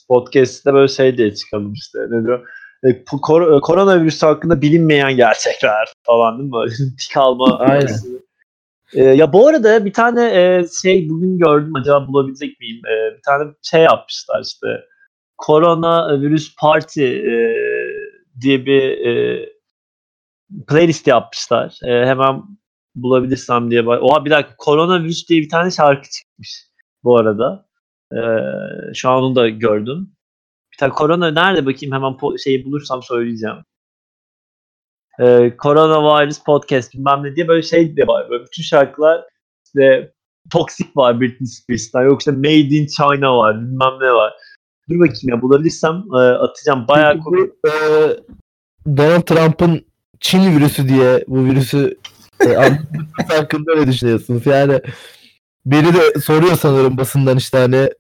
podcast'te 0.09 0.75
böyle 0.75 0.89
şey 0.89 1.19
diye 1.19 1.35
çıkalım 1.35 1.73
işte. 1.73 1.99
Ne 2.11 2.25
diyor? 2.25 2.49
E, 2.85 3.05
kor- 3.05 3.57
e, 3.57 3.61
koronavirüs 3.61 4.23
hakkında 4.23 4.63
bilinmeyen 4.63 5.17
gerçekler 5.17 5.93
falan 6.03 6.39
değil 6.39 6.51
mi? 6.51 6.97
Tik 6.99 7.17
alma. 7.17 7.59
Aynen. 7.59 7.97
E, 8.95 9.03
ya 9.05 9.33
bu 9.33 9.47
arada 9.49 9.85
bir 9.85 9.93
tane 9.93 10.25
e, 10.25 10.65
şey 10.83 11.09
bugün 11.09 11.39
gördüm 11.39 11.77
acaba 11.77 12.09
bulabilecek 12.09 12.61
miyim? 12.61 12.83
E, 12.87 13.17
bir 13.17 13.23
tane 13.23 13.53
şey 13.63 13.81
yapmışlar 13.83 14.43
işte. 14.45 14.67
Koronavirüs 15.37 16.57
Party 16.61 17.05
e, 17.05 17.55
diye 18.41 18.67
bir 18.67 18.83
e, 19.07 19.47
playlist 20.69 21.07
yapmışlar. 21.07 21.79
E, 21.85 22.07
hemen 22.07 22.43
bulabilirsem 22.95 23.71
diye. 23.71 23.87
bak- 23.87 24.03
Oha 24.03 24.25
bir 24.25 24.31
dakika. 24.31 24.55
Koronavirüs 24.59 25.29
diye 25.29 25.41
bir 25.41 25.49
tane 25.49 25.71
şarkı 25.71 26.09
çıkmış 26.11 26.65
bu 27.05 27.17
arada. 27.19 27.67
E, 28.13 28.19
şu 28.95 29.11
an 29.11 29.23
onu 29.23 29.35
da 29.37 29.49
gördüm. 29.49 30.11
Bir 30.73 30.77
tane 30.79 30.93
korona 30.93 31.31
nerede 31.31 31.67
bakayım 31.67 31.95
hemen 31.95 32.13
po- 32.13 32.39
şeyi 32.45 32.65
bulursam 32.65 33.03
söyleyeceğim. 33.03 33.57
E, 35.21 35.53
Coronavirus 35.63 36.45
Podcast 36.45 36.95
bilmem 36.95 37.23
ne 37.23 37.37
diye 37.37 37.49
böyle 37.49 37.63
şey 37.63 37.97
de 37.97 38.07
var. 38.07 38.31
Böyle 38.31 38.45
bütün 38.45 38.63
şarkılar 38.63 39.25
işte 39.67 40.13
Toxic 40.51 40.89
var 40.97 41.21
Britney 41.21 41.47
Spears'tan. 41.47 42.03
Yoksa 42.03 42.33
Made 42.33 42.59
in 42.59 42.87
China 42.87 43.39
var. 43.39 43.61
Bilmem 43.61 43.93
ne 44.01 44.13
var. 44.13 44.33
Dur 44.89 44.99
bakayım 44.99 45.29
ya 45.29 45.43
bulabilirsem 45.43 46.03
e, 46.15 46.19
atacağım. 46.19 46.89
Bayağı 46.89 47.21
komik. 47.21 47.51
bu, 47.65 47.69
e, 47.69 47.73
Donald 48.97 49.23
Trump'ın 49.23 49.85
Çin 50.21 50.57
virüsü 50.57 50.89
diye 50.89 51.25
bu 51.29 51.45
virüsü 51.45 51.99
e, 52.47 52.55
hakkında 53.29 53.75
ne 53.75 53.87
düşünüyorsunuz? 53.87 54.47
Yani 54.47 54.81
biri 55.67 55.95
de 55.95 56.21
soruyor 56.21 56.57
sanırım 56.57 56.97
basından 56.97 57.37
işte 57.37 57.59
hani 57.59 57.91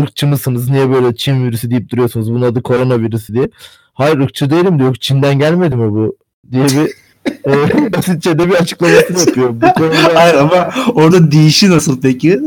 ırkçı 0.00 0.26
mısınız? 0.26 0.70
Niye 0.70 0.90
böyle 0.90 1.16
Çin 1.16 1.44
virüsü 1.44 1.70
deyip 1.70 1.90
duruyorsunuz? 1.90 2.32
Bunun 2.32 2.42
adı 2.42 2.62
koronavirüsü 2.62 3.34
diye. 3.34 3.48
Hayır 3.94 4.18
ırkçı 4.18 4.50
değilim 4.50 4.78
diyor. 4.78 4.94
Çin'den 4.94 5.38
gelmedi 5.38 5.76
mi 5.76 5.92
bu? 5.92 6.16
Diye 6.52 6.64
bir 6.64 7.06
e, 7.46 7.92
basitçe 7.92 8.38
de 8.38 8.48
bir 8.48 8.54
açıklamasını 8.54 9.18
yapıyor. 9.18 9.48
Bu 9.50 9.72
konuda 9.72 10.14
Hayır 10.14 10.34
ama 10.34 10.70
orada 10.94 11.30
değişi 11.30 11.70
nasıl 11.70 12.00
peki? 12.00 12.40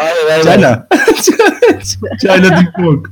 aynen, 0.00 0.46
aynen. 0.46 0.86
China. 1.22 1.52
China 2.20 2.56
Deep 2.56 2.74
Work. 2.76 3.10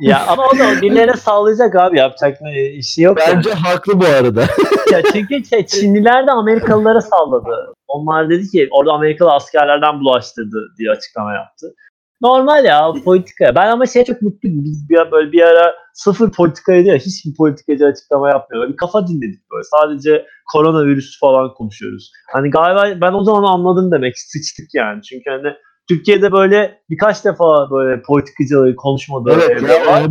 ya 0.00 0.26
ama 0.28 0.46
o 0.46 0.58
da 0.58 0.82
birilerine 0.82 1.16
sağlayacak 1.16 1.76
abi 1.76 1.98
yapacak 1.98 2.40
ne 2.40 2.64
işi 2.64 3.02
yok. 3.02 3.18
yani. 3.20 3.36
Bence 3.36 3.52
haklı 3.52 4.00
bu 4.00 4.04
arada. 4.04 4.40
ya 4.92 5.02
çünkü 5.12 5.44
şey, 5.44 5.66
Çinliler 5.66 6.26
de 6.26 6.30
Amerikalılara 6.30 7.00
salladı. 7.00 7.72
Onlar 7.88 8.30
dedi 8.30 8.48
ki 8.48 8.68
orada 8.70 8.92
Amerikalı 8.92 9.32
askerlerden 9.32 10.00
bulaştırdı 10.00 10.74
diye 10.78 10.90
açıklama 10.90 11.32
yaptı. 11.34 11.74
Normal 12.24 12.64
ya 12.64 12.92
politika. 13.04 13.54
Ben 13.54 13.66
ama 13.66 13.86
şeye 13.86 14.04
çok 14.04 14.22
mutluyum. 14.22 14.64
Biz 14.64 14.88
bir 14.90 15.12
böyle 15.12 15.32
bir 15.32 15.42
ara 15.42 15.74
sıfır 15.94 16.30
politikaydı 16.30 16.88
ya. 16.88 16.96
Hiçbir 16.96 17.34
politikacı 17.34 17.86
açıklama 17.86 18.28
yapmıyor. 18.28 18.68
Bir 18.68 18.76
kafa 18.76 19.08
dinledik 19.08 19.50
böyle. 19.50 19.64
Sadece 19.64 20.26
koronavirüs 20.52 21.20
falan 21.20 21.54
konuşuyoruz. 21.54 22.12
Hani 22.32 22.50
galiba 22.50 23.00
ben 23.00 23.12
o 23.12 23.24
zaman 23.24 23.52
anladım 23.52 23.92
demek. 23.92 24.18
Sıçtık 24.18 24.74
yani. 24.74 25.02
Çünkü 25.02 25.30
hani 25.30 25.54
Türkiye'de 25.88 26.32
böyle 26.32 26.78
birkaç 26.90 27.24
defa 27.24 27.70
böyle 27.70 28.02
politikacıları 28.02 28.76
konuşmadığı 28.76 29.32
evet 29.32 29.62
ya, 29.62 29.86
var. 29.86 30.02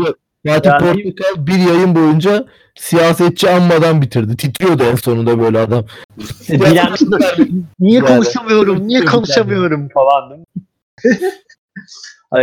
Fatih 0.48 0.70
Yani- 0.70 1.04
Portakal 1.04 1.48
bir 1.48 1.58
yayın 1.58 1.96
boyunca 1.96 2.46
siyasetçi 2.76 3.50
anmadan 3.50 4.02
bitirdi. 4.02 4.38
Titriyordu 4.38 4.84
en 4.84 4.96
sonunda 4.96 5.40
böyle 5.40 5.60
adam. 5.60 5.86
Bilen 6.50 6.94
niye 7.80 8.02
konuşamıyorum, 8.02 8.88
niye 8.88 9.06
konuşamıyorum 9.06 9.90
falan 9.90 10.30
değil 10.30 10.40
mi? 10.40 10.64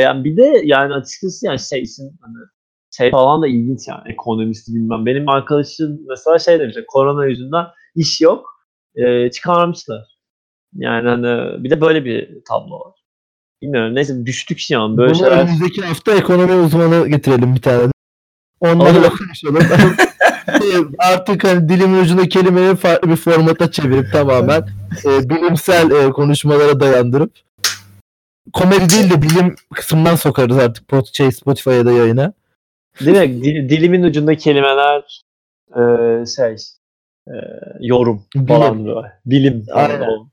Yani 0.01 0.25
bir 0.25 0.37
de 0.37 0.63
yani 0.65 0.95
açıkçası 0.95 1.47
yani 1.47 1.59
şey 1.59 1.83
için 1.83 2.19
hani 2.21 2.37
şey 2.97 3.11
falan 3.11 3.43
da 3.43 3.47
ilginç 3.47 3.89
yani 3.89 4.03
ekonomisti 4.07 4.75
bilmem. 4.75 5.07
Benim 5.07 5.29
arkadaşım 5.29 6.01
mesela 6.09 6.39
şey 6.39 6.61
demiş 6.61 6.77
korona 6.89 7.27
yüzünden 7.27 7.65
iş 7.97 8.21
yok 8.21 8.67
e, 8.95 9.31
çıkarmışlar. 9.31 10.21
Yani 10.75 11.09
hani 11.09 11.65
bir 11.65 11.71
de 11.71 11.81
böyle 11.81 12.05
bir 12.05 12.45
tablo 12.49 12.75
var. 12.75 12.95
Bilmiyorum 13.63 13.95
neyse 13.95 14.27
düştük 14.27 14.59
şu 14.59 14.81
an 14.81 14.97
böyle 14.97 15.11
Bunu 15.11 15.19
şeyler. 15.19 15.39
önümüzdeki 15.39 15.83
hafta 15.83 16.13
ekonomi 16.13 16.53
uzmanı 16.53 17.09
getirelim 17.09 17.55
bir 17.55 17.63
tane. 17.63 17.93
Onlarla 18.61 19.09
konuşalım. 19.09 19.59
Artık 20.99 21.45
hani 21.45 21.69
dilimin 21.69 22.03
ucunda 22.03 22.29
kelimeyi 22.29 22.77
farklı 22.77 23.11
bir 23.11 23.17
formata 23.17 23.71
çevirip 23.71 24.13
tamamen 24.13 24.69
e, 25.05 25.31
bilimsel 25.31 25.91
e, 25.91 26.11
konuşmalara 26.11 26.81
dayandırıp 26.81 27.33
komedi 28.53 28.91
değil 28.91 29.11
de 29.11 29.23
bilim 29.23 29.57
kısmından 29.75 30.15
sokarız 30.15 30.59
artık 30.59 30.89
pot 30.89 31.17
şey 31.17 31.33
Spotify'a 31.33 31.87
da 31.87 31.93
yayına. 31.93 32.33
Değil 33.01 33.17
mi? 33.19 33.45
Dil- 33.45 33.69
dilimin 33.69 34.03
ucunda 34.03 34.37
kelimeler 34.37 35.23
e, 35.77 35.83
şey 36.37 36.57
e, 37.29 37.35
yorum 37.81 38.25
Bilim. 38.35 38.47
falan 38.47 38.87
böyle. 38.87 39.13
Bilim. 39.27 39.65
falan 39.67 39.91
Aynen. 39.91 40.09
o. 40.09 40.27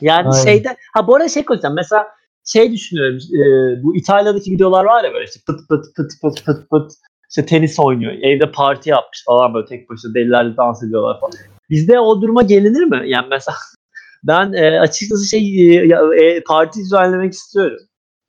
Yani 0.00 0.28
Aynen. 0.28 0.44
şeyde 0.44 0.76
ha 0.94 1.06
bu 1.06 1.16
arada 1.16 1.28
şey 1.28 1.44
konuşacağım. 1.44 1.74
Mesela 1.74 2.06
şey 2.44 2.72
düşünüyorum. 2.72 3.16
e, 3.16 3.42
bu 3.82 3.96
İtalya'daki 3.96 4.50
videolar 4.50 4.84
var 4.84 5.04
ya 5.04 5.12
böyle 5.14 5.24
işte 5.24 5.40
pıt 5.46 5.68
pıt 5.68 5.84
pıt 5.96 6.20
pıt 6.22 6.44
pıt 6.44 6.70
pıt 6.70 6.92
işte 7.30 7.46
tenis 7.46 7.80
oynuyor. 7.80 8.12
Evde 8.12 8.52
parti 8.52 8.90
yapmış 8.90 9.24
falan 9.26 9.54
böyle 9.54 9.66
tek 9.66 9.90
başına 9.90 10.14
delilerle 10.14 10.56
dans 10.56 10.82
ediyorlar 10.82 11.20
falan. 11.20 11.32
Bizde 11.70 12.00
o 12.00 12.22
duruma 12.22 12.42
gelinir 12.42 12.84
mi? 12.84 13.02
Yani 13.06 13.26
mesela 13.30 13.56
ben 14.26 14.52
e, 14.52 14.80
açıkçası 14.80 15.24
şey 15.24 15.76
e, 15.76 15.88
e, 16.22 16.42
parti 16.44 16.80
düzenlemek 16.80 17.32
istiyorum. 17.32 17.78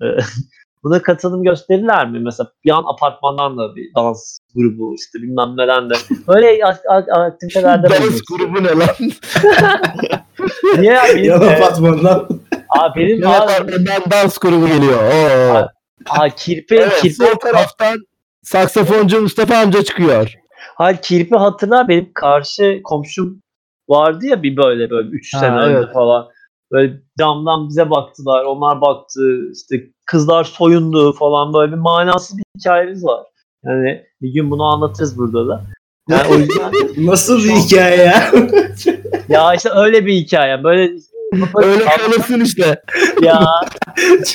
E, 0.01 0.05
Buna 0.83 1.01
katılım 1.01 1.43
gösterirler 1.43 2.09
mi? 2.09 2.19
Mesela 2.19 2.51
bir 2.65 2.71
an 2.71 2.83
apartmandan 2.93 3.57
da 3.57 3.75
bir 3.75 3.93
dans 3.95 4.37
grubu 4.55 4.95
işte 4.95 5.19
bilmem 5.21 5.53
neden 5.57 5.89
de. 5.89 5.93
Böyle 6.27 6.65
aktivitelerde 7.11 7.89
Dans 7.89 8.21
grubu 8.31 8.63
ne 8.63 8.67
lan? 8.69 8.89
Niye 10.77 10.93
ya? 10.93 11.03
Benim, 11.15 11.23
Yalan 11.23 11.49
e, 11.49 11.55
Fatma'dan. 11.55 12.27
Aa, 12.69 12.95
benim 12.95 13.27
apartmandan 13.27 14.01
dans 14.11 14.37
grubu 14.37 14.67
geliyor. 14.67 15.03
Oo. 15.03 15.67
aa, 16.09 16.29
kirpi, 16.29 16.75
Evet, 16.75 17.01
kirpi, 17.01 17.15
sol 17.15 17.35
taraftan 17.35 17.97
saksafoncu 18.43 19.21
Mustafa 19.21 19.57
amca 19.57 19.83
çıkıyor. 19.83 20.33
hayır, 20.75 20.97
kirpi 20.97 21.35
hatırlar 21.35 21.87
benim 21.87 22.11
karşı 22.13 22.79
komşum 22.83 23.41
vardı 23.89 24.25
ya 24.25 24.43
bir 24.43 24.57
böyle 24.57 24.89
böyle 24.89 25.09
3 25.09 25.33
Ha, 25.33 25.39
sene 25.39 25.55
evet. 25.65 25.75
önce 25.75 25.91
falan. 25.93 26.27
Böyle 26.71 26.93
camdan 27.19 27.69
bize 27.69 27.89
baktılar. 27.89 28.43
Onlar 28.43 28.81
baktı. 28.81 29.51
işte 29.55 29.83
kızlar 30.05 30.43
soyundu 30.43 31.13
falan 31.13 31.53
böyle 31.53 31.71
bir 31.71 31.77
manasız 31.77 32.37
bir 32.37 32.43
hikayemiz 32.59 33.05
var. 33.05 33.23
Yani 33.65 34.03
bir 34.21 34.33
gün 34.33 34.51
bunu 34.51 34.63
anlatırız 34.63 35.17
burada 35.17 35.47
da. 35.47 35.63
Yani 36.09 36.27
o 36.31 36.35
yüzden 36.37 36.71
Nasıl 37.05 37.37
bir 37.43 37.49
hikaye 37.51 37.97
ya? 37.97 38.31
ya 39.29 39.53
işte 39.53 39.69
öyle 39.75 40.05
bir 40.05 40.13
hikaye. 40.13 40.63
Böyle 40.63 40.91
Öyle 41.55 41.85
kalırsın 41.85 42.41
işte. 42.41 42.81
ya 43.21 43.45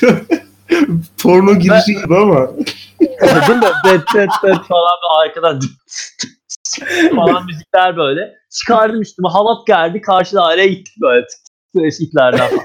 Çok 0.00 0.16
porno 1.22 1.54
girişi 1.54 1.92
gibi 1.92 2.16
ama. 2.16 2.48
değil 3.00 3.58
mi? 3.58 3.66
Dıt 3.84 4.04
dıt 4.14 4.30
dıt 4.42 4.66
falan 4.68 5.20
arkadan 5.20 5.60
falan 7.16 7.46
müzikler 7.46 7.96
böyle. 7.96 8.34
Çıkardım 8.50 9.00
üstüme 9.00 9.28
halat 9.28 9.66
geldi 9.66 10.00
karşı 10.00 10.36
daireye 10.36 10.68
gittik 10.68 10.94
böyle 11.02 11.26
iplerden 12.00 12.48
falan. 12.48 12.64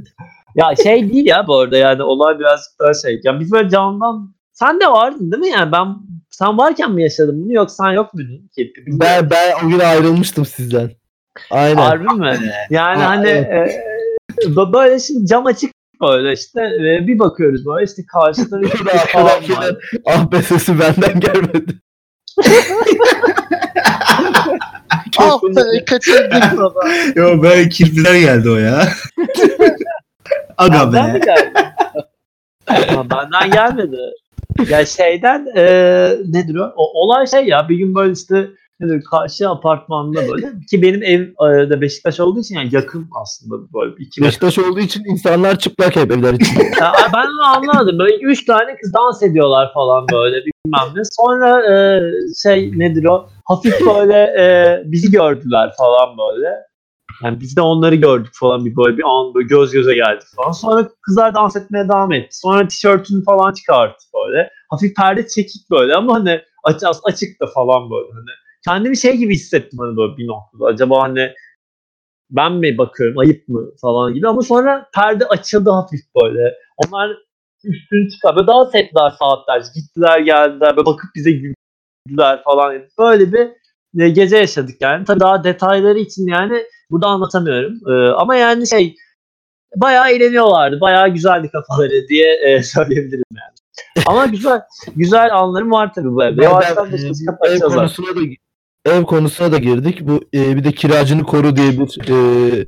ya 0.54 0.76
şey 0.82 1.12
değil 1.12 1.26
ya 1.26 1.46
bu 1.46 1.58
arada 1.58 1.76
yani 1.76 2.02
olay 2.02 2.38
birazcık 2.38 2.80
daha 2.80 2.94
şey. 2.94 3.20
Yani 3.24 3.40
biz 3.40 3.52
böyle 3.52 3.68
camdan 3.68 4.34
sen 4.52 4.80
de 4.80 4.86
vardın 4.86 5.32
değil 5.32 5.42
mi 5.42 5.48
yani 5.48 5.72
ben 5.72 5.86
sen 6.30 6.58
varken 6.58 6.90
mi 6.92 7.02
yaşadın 7.02 7.44
bunu 7.44 7.52
yoksa 7.52 7.84
sen 7.84 7.92
yok 7.92 8.14
muydun? 8.14 8.50
Kirpi? 8.56 8.82
Ben 8.86 9.30
ben 9.30 9.52
o 9.64 9.68
gün 9.68 9.78
ayrılmıştım 9.78 10.46
sizden. 10.46 10.90
Aynen. 11.50 11.76
Harbi 11.76 12.04
mi? 12.04 12.38
Yani 12.70 13.02
Ha, 13.02 13.08
hani 13.10 13.28
evet. 13.28 13.70
e, 14.38 14.46
bö- 14.46 14.72
böyle 14.72 14.98
şimdi 14.98 15.26
cam 15.26 15.46
açık 15.46 15.72
böyle 16.00 16.32
işte 16.32 16.60
e, 16.60 17.06
bir 17.06 17.18
bakıyoruz 17.18 17.66
böyle 17.66 17.84
işte 17.84 18.02
karşıda 18.12 18.60
bir 18.62 18.68
Şurada 18.68 18.90
kız 18.90 19.00
falan 19.00 19.26
var. 19.26 19.40
gelen 19.40 19.76
ah 20.06 20.32
be 20.32 20.42
sesi 20.42 20.72
benden 20.80 21.20
gelmedi. 21.20 21.72
Ah 25.18 25.42
be 25.42 25.84
kaçırdık 25.84 26.42
baba. 26.58 26.80
Yo 27.14 27.42
ben 27.42 27.68
kirpiler 27.68 28.14
geldi 28.14 28.50
o 28.50 28.56
ya. 28.56 28.88
Aga 30.58 30.92
Benden 30.92 31.14
be. 31.14 31.18
geldi? 31.18 31.52
Ama 32.88 33.10
benden 33.10 33.50
gelmedi. 33.50 33.96
Ya 34.68 34.86
şeyden 34.86 35.46
e, 35.56 35.62
nedir 36.26 36.54
o? 36.56 36.72
o? 36.76 36.90
Olay 37.02 37.26
şey 37.26 37.44
ya 37.44 37.68
bir 37.68 37.76
gün 37.76 37.94
böyle 37.94 38.12
işte 38.12 38.48
nedir 38.80 39.04
karşı 39.10 39.48
apartmanda 39.48 40.28
böyle 40.28 40.46
ki 40.70 40.82
benim 40.82 41.02
ev 41.02 41.20
e, 41.20 41.70
de 41.70 41.80
Beşiktaş 41.80 42.20
olduğu 42.20 42.40
için 42.40 42.54
yani 42.54 42.68
yakın 42.72 43.08
aslında 43.22 43.72
böyle 43.74 43.94
iki 43.98 44.20
metre. 44.20 44.28
Beşiktaş 44.28 44.58
olduğu 44.58 44.80
için 44.80 45.04
insanlar 45.04 45.58
çıplak 45.58 45.96
hep 45.96 46.10
evler 46.10 46.34
için. 46.34 46.56
Ya 46.80 46.92
ben 47.14 47.26
onu 47.26 47.44
anlamadım. 47.44 47.98
Böyle 47.98 48.16
üç 48.16 48.44
tane 48.44 48.76
kız 48.76 48.94
dans 48.94 49.22
ediyorlar 49.22 49.72
falan 49.74 50.06
böyle 50.12 50.36
bilmem 50.36 50.88
ne. 50.96 51.02
Sonra 51.04 51.72
e, 51.72 52.00
şey 52.42 52.72
nedir 52.78 53.04
o? 53.04 53.28
Hafif 53.44 53.74
böyle 53.86 54.18
e, 54.18 54.82
bizi 54.84 55.10
gördüler 55.10 55.72
falan 55.78 56.16
böyle. 56.18 56.48
Yani 57.22 57.40
biz 57.40 57.56
de 57.56 57.60
onları 57.60 57.94
gördük 57.94 58.32
falan 58.34 58.64
bir 58.64 58.76
böyle 58.76 58.98
bir 58.98 59.02
an 59.06 59.34
böyle 59.34 59.46
göz 59.46 59.72
göze 59.72 59.94
geldik 59.94 60.22
falan. 60.36 60.52
Sonra 60.52 60.88
kızlar 61.02 61.34
dans 61.34 61.56
etmeye 61.56 61.88
devam 61.88 62.12
etti. 62.12 62.38
Sonra 62.38 62.68
tişörtünü 62.68 63.24
falan 63.24 63.52
çıkarttı 63.52 64.04
böyle. 64.14 64.50
Hafif 64.70 64.96
perde 64.96 65.28
çekik 65.28 65.70
böyle 65.70 65.94
ama 65.94 66.14
hani 66.14 66.40
aç, 66.64 66.82
açık 67.04 67.40
da 67.40 67.46
falan 67.46 67.90
böyle 67.90 68.12
hani. 68.12 68.45
Kendimi 68.66 68.96
şey 68.96 69.16
gibi 69.16 69.34
hissettim 69.34 69.78
hani 69.78 69.96
böyle 69.96 70.16
bir 70.16 70.26
noktada. 70.26 70.64
Acaba 70.64 71.02
hani 71.02 71.32
ben 72.30 72.52
mi 72.52 72.78
bakıyorum 72.78 73.18
ayıp 73.18 73.48
mı 73.48 73.70
falan 73.80 74.14
gibi 74.14 74.28
ama 74.28 74.42
sonra 74.42 74.88
perde 74.94 75.26
açıldı 75.26 75.70
hafif 75.70 76.00
böyle. 76.22 76.54
Onlar 76.76 77.10
üstünü 77.64 78.10
çıkar. 78.10 78.36
Böyle 78.36 78.46
dans 78.46 78.74
ettiler 78.74 79.12
saatlerce. 79.18 79.68
Gittiler 79.74 80.18
geldiler. 80.18 80.76
Böyle 80.76 80.86
bakıp 80.86 81.10
bize 81.14 81.32
güldüler 81.32 82.42
falan. 82.44 82.82
Böyle 82.98 83.32
bir 83.32 83.48
e, 84.02 84.08
gece 84.08 84.36
yaşadık 84.36 84.80
yani. 84.80 85.04
Tabii 85.04 85.20
daha 85.20 85.44
detayları 85.44 85.98
için 85.98 86.26
yani 86.26 86.64
burada 86.90 87.06
anlatamıyorum. 87.06 87.74
Ee, 87.90 88.12
ama 88.12 88.36
yani 88.36 88.68
şey 88.68 88.94
bayağı 89.76 90.10
eğleniyorlardı. 90.10 90.80
Bayağı 90.80 91.08
güzeldi 91.08 91.50
kafaları 91.52 92.08
diye 92.08 92.34
e, 92.34 92.62
söyleyebilirim 92.62 93.24
yani. 93.34 93.56
Ama 94.06 94.26
güzel 94.26 94.62
güzel 94.96 95.36
anlarım 95.36 95.70
var 95.70 95.94
tabii 95.94 96.12
bu 96.12 96.24
evde. 96.24 96.44
Yavaştan 96.44 96.92
da 96.92 96.96
e, 97.48 97.58
konusuna 97.58 98.16
da 98.16 98.20
ev 98.86 99.02
konusuna 99.02 99.52
da 99.52 99.58
girdik. 99.58 100.00
Bu 100.00 100.20
e, 100.34 100.56
bir 100.56 100.64
de 100.64 100.72
kiracını 100.72 101.24
koru 101.24 101.56
diye 101.56 101.78
bir 101.78 102.10
e, 102.10 102.66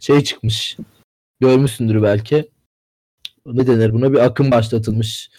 şey 0.00 0.24
çıkmış. 0.24 0.76
Görmüşsündür 1.40 2.02
belki. 2.02 2.50
Ne 3.46 3.66
denir 3.66 3.92
buna? 3.92 4.12
Bir 4.12 4.18
akım 4.18 4.50
başlatılmış. 4.50 5.30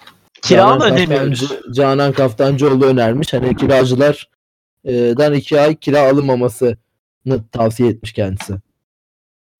Kira 0.42 0.76
mı 0.76 0.80
Canan 0.82 0.94
ödemiyoruz? 0.94 1.52
Canan 1.74 2.14
Kaftancıoğlu 2.14 2.86
önermiş. 2.86 3.34
Hani 3.34 3.56
kiracılar 3.56 4.30
dan 4.86 5.34
iki 5.34 5.62
ay 5.62 5.76
kira 5.76 6.00
alınmamasını 6.00 6.78
tavsiye 7.52 7.90
etmiş 7.90 8.14
kendisi. 8.14 8.54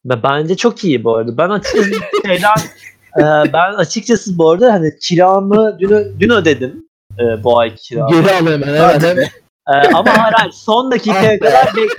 Bence 0.06 0.56
çok 0.56 0.84
iyi 0.84 1.04
bu 1.04 1.16
arada. 1.16 1.38
Ben 1.38 1.50
açıkçası 1.50 1.92
şeyden 2.26 2.58
e, 3.18 3.54
ben 3.54 3.74
açıkçası 3.74 4.38
bu 4.38 4.52
arada 4.52 4.74
hani 4.74 5.00
kiramı 5.02 5.78
dün, 5.80 6.20
dün 6.20 6.30
ödedim. 6.30 6.86
E, 7.20 7.44
bu 7.44 7.60
ay 7.60 7.76
kira. 7.76 8.08
Geri 8.10 8.32
al 8.32 8.48
hemen 8.48 8.62
hemen 8.62 9.00
hemen. 9.00 9.30
E, 9.70 9.74
ama 9.94 10.18
hayır, 10.18 10.34
hayır, 10.38 10.52
son 10.52 10.92
dakikaya 10.92 11.36
Ah 11.36 11.40
kadar 11.40 11.64
bek- 11.64 11.98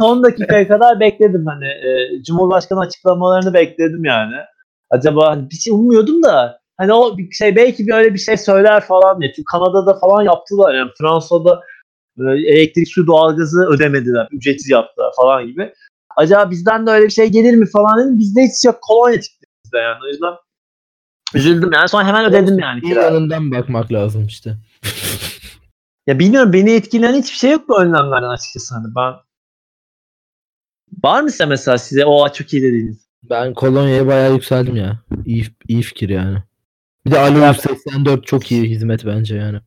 son 0.00 0.22
dakikaya 0.22 0.68
kadar 0.68 1.00
bekledim 1.00 1.46
hani 1.46 1.66
e, 1.66 2.22
Cumhurbaşkanı 2.22 2.80
açıklamalarını 2.80 3.54
bekledim 3.54 4.04
yani. 4.04 4.34
Acaba 4.90 5.30
hani 5.30 5.50
bir 5.50 5.54
şey 5.54 5.72
ummuyordum 5.72 6.22
da 6.22 6.60
hani 6.78 6.92
o 6.92 7.18
bir 7.18 7.30
şey 7.32 7.56
belki 7.56 7.86
bir 7.86 7.92
öyle 7.92 8.14
bir 8.14 8.18
şey 8.18 8.36
söyler 8.36 8.80
falan 8.80 9.20
diye. 9.20 9.32
Çünkü 9.32 9.44
Kanada'da 9.44 9.98
falan 9.98 10.22
yaptılar 10.22 10.74
yani 10.74 10.90
Fransa'da 10.98 11.60
e, 12.18 12.22
elektrik, 12.24 12.88
su, 12.88 13.06
doğalgazı 13.06 13.66
ödemediler. 13.70 14.28
Ücretsiz 14.30 14.70
yaptılar 14.70 15.12
falan 15.16 15.46
gibi. 15.46 15.72
Acaba 16.16 16.50
bizden 16.50 16.86
de 16.86 16.90
öyle 16.90 17.04
bir 17.04 17.10
şey 17.10 17.26
gelir 17.26 17.54
mi 17.54 17.66
falan 17.66 17.98
dedim. 17.98 18.18
Bizde 18.18 18.42
hiç 18.42 18.64
yok 18.64 18.78
kolonya 18.82 19.20
çıktı 19.20 19.46
bizde 19.64 19.78
yani. 19.78 19.98
O 20.04 20.08
yüzden 20.08 20.34
üzüldüm 21.34 21.70
yani. 21.72 21.88
Sonra 21.88 22.06
hemen 22.06 22.24
ödedim 22.24 22.58
yani. 22.58 22.80
İyi 22.80 22.88
kira. 22.88 23.02
yanından 23.02 23.52
bakmak 23.52 23.92
lazım 23.92 24.26
işte. 24.26 24.56
Ya 26.06 26.18
bilmiyorum 26.18 26.52
beni 26.52 26.70
etkileyen 26.72 27.14
hiçbir 27.14 27.36
şey 27.36 27.50
yok 27.50 27.68
bu 27.68 27.80
önlemlerden 27.82 28.28
açıkçası 28.28 28.74
hani 28.74 28.86
ben 28.96 29.14
Var 31.04 31.20
mı 31.22 31.30
size 31.30 31.46
mesela 31.46 31.78
size 31.78 32.04
o 32.04 32.32
çok 32.32 32.52
iyi 32.52 32.62
dediğiniz? 32.62 33.06
Ben 33.22 33.54
kolonyaya 33.54 34.06
bayağı 34.06 34.32
yükseldim 34.32 34.76
ya. 34.76 34.98
İyi, 35.26 35.44
iyi 35.68 35.82
fikir 35.82 36.08
yani. 36.08 36.38
Bir 37.06 37.10
de 37.10 37.18
Alo 37.18 37.38
Ya- 37.38 37.48
184 37.48 38.26
çok 38.26 38.52
iyi 38.52 38.70
hizmet 38.70 39.06
bence 39.06 39.36
yani. 39.36 39.58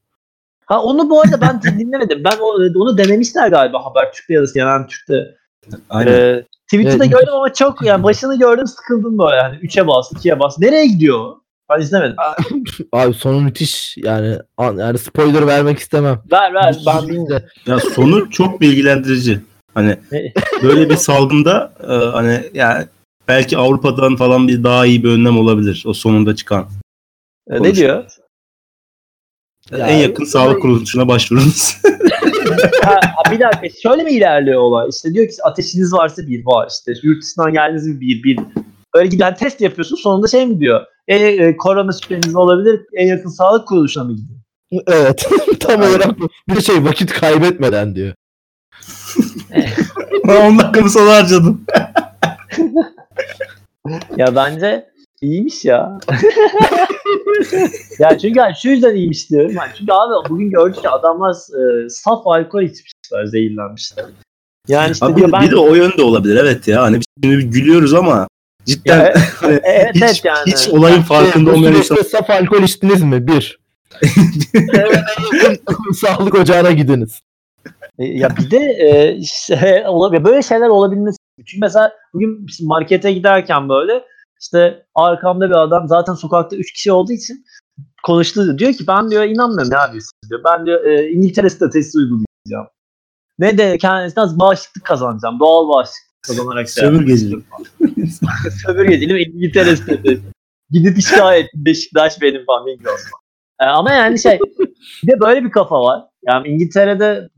Ha 0.66 0.84
onu 0.84 1.10
bu 1.10 1.22
arada 1.22 1.42
ben 1.42 1.62
dinlemedim. 1.62 2.24
Ben 2.24 2.38
onu 2.76 2.98
denemişler 2.98 3.48
galiba 3.48 3.86
Habertürk'te 3.86 4.34
ya 4.34 4.42
da 4.42 4.48
CNN 4.54 4.88
Türk'te. 4.88 5.36
Aynen. 5.90 6.12
Ee, 6.12 6.46
Twitter'da 6.68 7.06
Evet. 7.06 7.12
gördüm 7.20 7.34
ama 7.34 7.54
çok 7.54 7.82
yani 7.86 8.04
başını 8.04 8.40
gördüm 8.40 8.68
sıkıldım 8.68 9.18
böyle 9.20 9.36
yani. 9.36 9.56
3'e 9.58 9.88
bas, 9.88 10.12
2'ye 10.12 10.40
bas. 10.40 10.60
Nereye 10.60 10.88
gidiyor? 10.88 11.36
Ben 11.76 11.82
izlemedim. 11.82 12.16
Abi 12.92 13.14
sonu 13.14 13.42
müthiş 13.42 13.98
yani 13.98 14.38
an- 14.58 14.78
yani 14.78 14.98
spoiler 14.98 15.48
vermek 15.48 15.80
istemem. 15.80 16.22
Ver 16.32 16.54
ver 16.54 16.76
ben 16.88 17.08
bilmiyorum. 17.08 17.48
Ya 17.66 17.80
sonu 17.80 18.30
çok 18.30 18.62
bilgilendirici. 18.62 19.40
Hani 19.74 19.98
böyle 20.64 20.90
bir 20.90 20.96
salgında 20.96 21.74
e, 21.84 21.94
hani 21.94 22.44
yani 22.54 22.86
belki 23.28 23.58
Avrupa'dan 23.58 24.16
falan 24.16 24.48
bir 24.48 24.64
daha 24.64 24.86
iyi 24.86 25.04
bir 25.04 25.10
önlem 25.10 25.38
olabilir. 25.38 25.84
O 25.88 25.94
sonunda 25.94 26.36
çıkan. 26.36 26.66
Ee, 27.50 27.64
ne 27.64 27.76
diyor? 27.76 28.04
Ya, 29.72 29.88
en 29.88 29.98
yakın 29.98 30.26
sağlık 30.26 30.62
kuruluşuna 30.62 31.08
başvurunuz. 31.08 31.78
ha, 32.84 33.00
bir 33.32 33.40
dakika 33.40 33.80
şöyle 33.82 34.04
mi 34.04 34.12
ilerliyor 34.12 34.62
olay? 34.62 34.90
İşte 34.90 35.14
diyor 35.14 35.28
ki 35.28 35.34
ateşiniz 35.44 35.94
varsa 35.94 36.28
bir 36.28 36.46
var 36.46 36.70
işte 36.72 36.94
yurt 37.04 37.24
dışından 37.24 37.54
geldiğiniz 37.54 37.88
mi 37.88 38.02
bir 38.02 38.24
bir. 38.24 38.40
Böyle 38.96 39.08
giden 39.08 39.36
test 39.36 39.62
yapıyorsun 39.62 39.96
sonunda 39.96 40.28
şey 40.28 40.46
mi 40.46 40.60
diyor? 40.60 40.86
E, 41.08 41.16
e, 41.16 41.58
korona 41.58 41.92
şüpheniz 41.92 42.36
olabilir 42.36 42.82
en 42.94 43.08
yakın 43.08 43.30
sağlık 43.30 43.68
kuruluşuna 43.68 44.04
mı 44.04 44.14
gidin? 44.14 44.38
Evet. 44.88 45.30
Tam 45.60 45.82
olarak. 45.82 46.16
Bir 46.50 46.62
şey 46.62 46.84
vakit 46.84 47.14
kaybetmeden 47.14 47.96
diyor. 47.96 48.14
10 50.28 50.60
dakikamı 50.60 50.90
sana 50.90 51.16
harcadım. 51.16 51.66
Ya 54.18 54.36
bence 54.36 54.90
iyiymiş 55.22 55.66
ya. 55.66 56.00
ya 58.00 58.18
çünkü 58.18 58.40
yani 58.40 58.54
şu 58.62 58.70
yüzden 58.70 58.96
iyiymiş 58.96 59.30
diyorum. 59.30 59.52
Yani 59.56 59.72
çünkü 59.78 59.92
abi 59.92 60.30
bugün 60.30 60.50
gördük 60.50 60.82
ki 60.82 60.90
adamlar 60.90 61.34
e, 61.34 61.90
saf 61.90 62.28
alkol 62.28 62.62
içmişler, 62.62 63.26
zehirlenmişler. 63.26 64.06
Yani 64.68 64.92
işte 64.92 65.06
Abi 65.06 65.16
diyor 65.16 65.28
bir, 65.28 65.34
ben... 65.34 65.42
bir 65.42 65.52
de 65.52 65.56
o 65.56 65.76
yönde 65.76 66.02
olabilir 66.02 66.36
evet 66.36 66.68
ya. 66.68 66.82
Hani 66.84 67.00
biz 67.18 67.50
gülüyoruz 67.50 67.94
ama 67.94 68.28
cidden 68.66 69.00
Ya, 69.00 69.14
hani 69.36 69.60
evet, 69.64 69.96
hiç, 69.96 70.02
evet 70.04 70.26
yani. 70.26 70.52
hiç 70.52 70.68
olayın 70.70 71.02
farkında 71.02 71.52
bu 71.52 71.56
olmayan 71.56 71.76
insan 71.76 71.96
saf 71.96 72.30
alkol 72.30 72.64
içtiniz 72.64 73.04
mi? 73.04 73.28
Bir. 73.28 73.60
Evet, 74.74 75.00
sağlık 76.02 76.36
ocağına 76.36 76.72
gidiniz. 76.72 77.20
E, 78.00 78.06
Ya 78.06 78.30
bir 78.38 78.52
de 78.52 78.58
e, 78.58 79.16
işte, 79.16 79.86
böyle 80.24 80.42
şeyler 80.42 80.68
olabilmesi. 80.68 81.18
Çünkü 81.38 81.60
mesela 81.62 81.92
bugün 82.14 82.46
markete 82.62 83.12
giderken 83.14 83.70
böyle 83.70 84.04
işte 84.42 84.86
arkamda 84.96 85.50
bir 85.50 85.56
adam 85.56 85.88
zaten 85.88 86.14
sokakta 86.14 86.56
3 86.56 86.74
kişi 86.74 86.92
olduğu 86.92 87.12
için 87.12 87.46
konuştu. 88.04 88.58
Diyor 88.58 88.74
ki 88.74 88.88
ben 88.88 89.12
diyor 89.12 89.24
inanmıyorum 89.24 89.72
ya 89.72 89.94
diyor. 89.94 90.42
Ben 90.46 90.66
diyor 90.66 90.86
e, 90.86 91.10
İngiltere 91.10 91.50
statüsü 91.50 91.98
uygulayacağım. 91.98 92.68
Ne 93.40 93.58
de 93.58 93.78
kendisinden 93.78 94.40
bağışıklık 94.40 94.86
kazanacağım. 94.86 95.40
Doğal 95.40 95.70
bağışıklık 95.70 96.13
kazanarak 96.28 96.70
sömürgecilik. 96.70 97.46
Sömürgeciliğim 98.66 99.32
İngiltere 99.36 99.76
statüsü. 99.76 100.22
Gidip 100.72 101.02
şikayet 101.02 101.48
Beşiktaş 101.56 102.22
benim 102.22 102.46
falan 102.46 102.66
bilmiyorum. 102.66 103.00
E, 103.62 103.66
ama 103.66 103.92
yani 103.92 104.20
şey 104.20 104.40
bir 105.04 105.12
de 105.12 105.20
böyle 105.20 105.44
bir 105.44 105.52
kafa 105.52 105.82
var. 105.82 106.02
Yani 106.28 106.48
İngiltere'de 106.48 107.30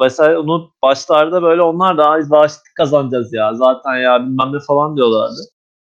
mesela 0.00 0.40
onu 0.40 0.70
başlarda 0.82 1.42
böyle 1.42 1.62
onlar 1.62 1.98
da 1.98 2.04
"Ay, 2.08 2.30
bağışıklık 2.30 2.74
kazanacağız 2.76 3.32
ya 3.32 3.54
zaten 3.54 3.96
ya 3.96 4.20
bilmem 4.20 4.52
ne 4.52 4.58
falan 4.66 4.96
diyorlardı. 4.96 5.40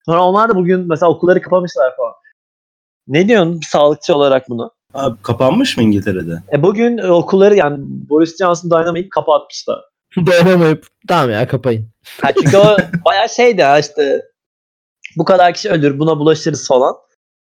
Sonra 0.06 0.24
onlar 0.24 0.48
da 0.50 0.54
bugün 0.56 0.88
mesela 0.88 1.10
okulları 1.10 1.40
kapamışlar 1.42 1.96
falan. 1.96 2.12
Ne 3.06 3.28
diyorsun 3.28 3.60
bir 3.60 3.66
sağlıkçı 3.66 4.14
olarak 4.16 4.48
bunu? 4.48 4.70
Abi 4.94 5.22
kapanmış 5.22 5.76
mı 5.76 5.82
İngiltere'de? 5.82 6.42
E 6.52 6.62
bugün 6.62 6.98
okulları 6.98 7.54
yani 7.56 7.76
Boris 7.80 8.38
Johnson 8.38 8.70
dayanamayıp 8.70 9.10
kapatmışlar. 9.10 9.80
Dayanamayıp 10.26 10.86
tamam 11.08 11.30
ya 11.30 11.48
kapayın. 11.48 11.88
Ha, 12.22 12.30
çünkü 12.32 12.56
o 12.56 12.76
bayağı 13.04 13.28
şeydi 13.28 13.60
ya 13.60 13.78
işte 13.78 14.22
bu 15.16 15.24
kadar 15.24 15.54
kişi 15.54 15.70
ölür 15.70 15.98
buna 15.98 16.18
bulaşırız 16.18 16.68
falan. 16.68 16.96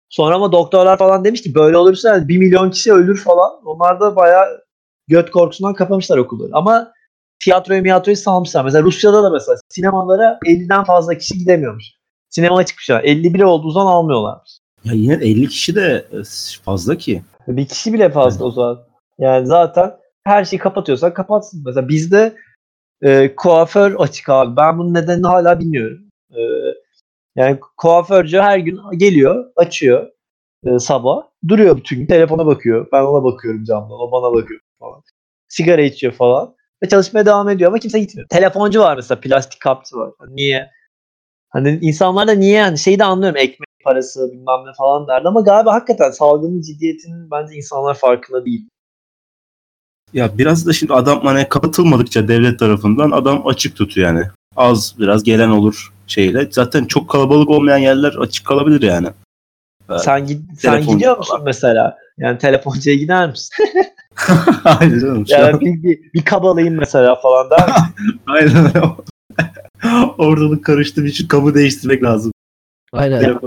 Sonra 0.08 0.34
ama 0.34 0.52
doktorlar 0.52 0.98
falan 0.98 1.24
demiş 1.24 1.42
ki 1.42 1.54
böyle 1.54 1.76
olursa 1.76 2.08
yani 2.08 2.28
1 2.28 2.38
milyon 2.38 2.70
kişi 2.70 2.92
ölür 2.92 3.18
falan. 3.18 3.52
Onlar 3.64 4.00
da 4.00 4.16
bayağı 4.16 4.62
göt 5.08 5.30
korkusundan 5.30 5.74
kapamışlar 5.74 6.18
okulları. 6.18 6.50
Ama 6.52 6.92
tiyatroyu 7.40 7.82
miyatroyu 7.82 8.16
salmışlar. 8.16 8.64
Mesela 8.64 8.82
Rusya'da 8.82 9.22
da 9.22 9.30
mesela 9.30 9.58
sinemalara 9.68 10.38
50'den 10.46 10.84
fazla 10.84 11.18
kişi 11.18 11.38
gidemiyormuş. 11.38 11.84
Sinema 12.30 12.66
çıkmış 12.66 12.88
ya. 12.88 13.00
51 13.00 13.42
olduğu 13.42 13.70
zaman 13.70 13.92
almıyorlarmış. 13.92 14.50
Ya 14.84 14.92
yine 14.94 15.14
50 15.14 15.48
kişi 15.48 15.74
de 15.74 16.06
e, 16.12 16.16
fazla 16.64 16.96
ki. 16.96 17.22
Bir 17.48 17.66
kişi 17.66 17.92
bile 17.92 18.10
fazla 18.10 18.44
o 18.44 18.50
zaman. 18.50 18.78
Yani 19.18 19.46
zaten 19.46 19.92
her 20.24 20.44
şeyi 20.44 20.60
kapatıyorsan 20.60 21.14
kapatsın. 21.14 21.62
Mesela 21.66 21.88
bizde 21.88 22.34
e, 23.02 23.34
kuaför 23.36 23.94
açık 23.98 24.28
abi. 24.28 24.56
Ben 24.56 24.78
bunun 24.78 24.94
nedenini 24.94 25.26
hala 25.26 25.60
bilmiyorum. 25.60 25.98
E, 26.30 26.40
yani 27.36 27.60
kuaförcü 27.76 28.38
her 28.38 28.58
gün 28.58 28.80
geliyor, 28.96 29.52
açıyor 29.56 30.08
e, 30.66 30.78
sabah. 30.78 31.22
Duruyor 31.48 31.76
bütün 31.76 31.98
gün. 31.98 32.06
Telefona 32.06 32.46
bakıyor. 32.46 32.86
Ben 32.92 33.02
ona 33.02 33.24
bakıyorum 33.24 33.64
camdan. 33.64 34.00
O 34.00 34.12
bana 34.12 34.32
bakıyor 34.34 34.60
falan. 34.80 35.02
Sigara 35.48 35.82
içiyor 35.82 36.12
falan. 36.12 36.54
Ve 36.82 36.88
çalışmaya 36.88 37.26
devam 37.26 37.48
ediyor 37.48 37.68
ama 37.68 37.78
kimse 37.78 38.00
gitmiyor. 38.00 38.28
Telefoncu 38.28 38.80
var 38.80 38.96
mesela. 38.96 39.20
Plastik 39.20 39.60
kapçı 39.60 39.96
var. 39.96 40.12
Niye? 40.28 40.70
Hani 41.50 41.78
insanlar 41.82 42.28
da 42.28 42.32
niye 42.32 42.52
yani 42.52 42.78
şeyi 42.78 42.98
de 42.98 43.04
anlıyorum 43.04 43.36
ekmek 43.36 43.68
parası 43.84 44.32
bilmem 44.32 44.66
ne 44.66 44.72
falan 44.78 45.08
derdi 45.08 45.28
ama 45.28 45.40
galiba 45.40 45.74
hakikaten 45.74 46.10
salgının 46.10 46.60
ciddiyetinin 46.60 47.30
bence 47.30 47.54
insanlar 47.54 47.94
farkında 47.94 48.44
değil. 48.44 48.68
Ya 50.14 50.38
biraz 50.38 50.66
da 50.66 50.72
şimdi 50.72 50.94
adam 50.94 51.20
hani 51.20 51.48
kapatılmadıkça 51.48 52.28
devlet 52.28 52.58
tarafından 52.58 53.10
adam 53.10 53.46
açık 53.46 53.76
tutuyor 53.76 54.08
yani. 54.08 54.24
Az 54.56 54.94
biraz 54.98 55.22
gelen 55.22 55.48
olur 55.48 55.92
şeyle. 56.06 56.48
Zaten 56.50 56.84
çok 56.84 57.10
kalabalık 57.10 57.50
olmayan 57.50 57.78
yerler 57.78 58.14
açık 58.14 58.46
kalabilir 58.46 58.82
yani. 58.82 59.08
Sen 59.98 60.26
gid 60.26 60.40
sen 60.58 60.86
gidiyor 60.86 61.18
musun 61.18 61.32
falan. 61.32 61.44
mesela? 61.44 61.96
Yani 62.18 62.38
telefoncuya 62.38 62.96
gider 62.96 63.30
misin? 63.30 63.66
Aynen 64.64 64.98
canım. 64.98 65.24
Yani 65.28 65.52
an- 65.54 65.60
bir, 65.60 65.82
bir, 65.82 66.12
bir 66.14 66.24
kabalayayım 66.24 66.78
mesela 66.78 67.14
falan 67.14 67.46
misin? 67.46 68.20
Aynen. 68.26 68.72
Ortalık 70.18 70.64
karıştı 70.64 71.04
bir 71.04 71.12
şu 71.12 71.28
kabı 71.28 71.54
değiştirmek 71.54 72.02
lazım. 72.02 72.32
Aynen. 72.92 73.38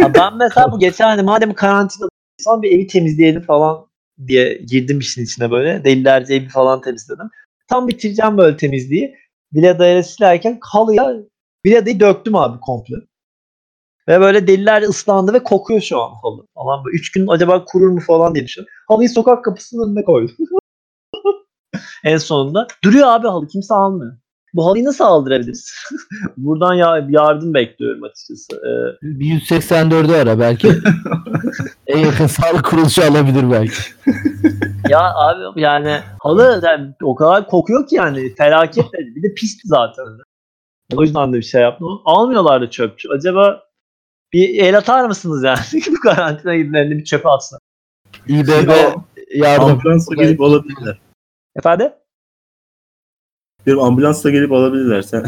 Ha 0.00 0.14
ben 0.14 0.36
mesela 0.36 0.72
bu 0.72 0.78
geçen 0.78 1.06
hani 1.06 1.22
madem 1.22 1.54
karantina 1.54 2.08
son 2.38 2.62
bir 2.62 2.70
evi 2.70 2.86
temizleyelim 2.86 3.42
falan 3.42 3.86
diye 4.26 4.54
girdim 4.54 4.98
işin 4.98 5.24
içine 5.24 5.50
böyle. 5.50 5.84
Delilerce 5.84 6.34
evi 6.34 6.48
falan 6.48 6.80
temizledim. 6.80 7.30
Tam 7.68 7.88
bitireceğim 7.88 8.38
böyle 8.38 8.56
temizliği. 8.56 9.14
Biladayla 9.52 10.02
silerken 10.02 10.58
halıya 10.60 11.14
biladayı 11.64 12.00
döktüm 12.00 12.36
abi 12.36 12.60
komple. 12.60 12.96
Ve 14.08 14.20
böyle 14.20 14.46
deliler 14.46 14.82
ıslandı 14.82 15.32
ve 15.32 15.42
kokuyor 15.42 15.80
şu 15.80 16.02
an 16.02 16.14
halı. 16.22 16.46
Falan 16.54 16.84
böyle. 16.84 16.96
Üç 16.96 17.12
gün 17.12 17.26
acaba 17.28 17.64
kurur 17.64 17.88
mu 17.88 18.00
falan 18.00 18.34
diye 18.34 18.44
düşünüyorum. 18.44 18.74
Halıyı 18.88 19.08
sokak 19.08 19.44
kapısının 19.44 19.88
önüne 19.88 20.04
koydum. 20.04 20.36
en 22.04 22.16
sonunda. 22.16 22.66
Duruyor 22.84 23.08
abi 23.08 23.26
halı 23.28 23.48
kimse 23.48 23.74
almıyor. 23.74 24.16
Bu 24.54 24.66
halıyı 24.66 24.84
nasıl 24.84 25.04
aldırabiliriz? 25.04 25.74
Buradan 26.36 26.74
ya- 26.74 27.06
yardım 27.08 27.54
bekliyorum 27.54 28.04
açıkçası. 28.04 28.46
Ee, 28.56 28.98
Bir 29.02 29.26
184'ü 29.40 30.22
ara 30.22 30.38
belki. 30.38 30.68
en 31.86 31.98
yakın 31.98 32.26
sağlık 32.26 32.64
kuruluşu 32.64 33.02
alabilir 33.02 33.50
belki. 33.50 33.74
ya 34.88 35.00
abi 35.14 35.60
yani 35.60 36.00
halı 36.20 36.60
yani 36.64 36.94
o 37.02 37.14
kadar 37.14 37.46
kokuyor 37.46 37.86
ki 37.86 37.94
yani 37.94 38.34
felaket 38.34 38.84
de- 38.92 38.98
bir 39.16 39.22
de 39.22 39.34
pisti 39.34 39.68
zaten. 39.68 40.04
O 40.94 41.02
yüzden 41.02 41.32
de 41.32 41.36
bir 41.36 41.42
şey 41.42 41.62
yaptım. 41.62 42.00
Almıyorlar 42.04 42.60
da 42.62 42.70
çöpçü. 42.70 43.08
Acaba 43.08 43.62
bir 44.32 44.58
el 44.58 44.78
atar 44.78 45.04
mısınız 45.04 45.42
yani? 45.44 45.58
Bu 45.96 46.00
karantina 46.00 46.56
günlerinde 46.56 46.96
bir 46.98 47.04
çöpe 47.04 47.28
atsın. 47.28 47.58
İBB 48.28 48.70
yardım. 49.34 49.64
Ambulansla 49.64 50.14
gelip 50.14 50.40
alabilirler. 50.40 50.98
Efendim? 51.56 51.88
Bir 53.66 53.76
ambulansla 53.76 54.30
gelip 54.30 54.52
alabilirler. 54.52 55.02
Sen 55.02 55.24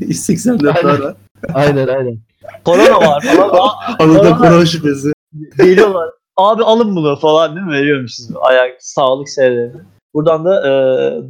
184 0.00 0.76
Aynen. 0.76 0.88
ara. 0.88 1.16
Aynen 1.54 1.88
aynen. 1.88 2.18
Korona 2.64 3.00
var 3.00 3.22
falan. 3.36 3.68
Halıda 3.98 4.30
Korona- 4.30 4.66
şüphesi. 4.66 5.12
Geliyorlar. 5.58 6.10
Abi 6.36 6.62
alın 6.62 6.96
bunu 6.96 7.16
falan 7.16 7.56
değil 7.56 7.66
mi? 7.66 7.72
Veriyormuşuz 7.72 8.28
ayak 8.40 8.76
sağlık 8.80 9.28
şeylerini. 9.28 9.80
Buradan 10.14 10.44
da 10.44 10.68
e, 10.68 10.70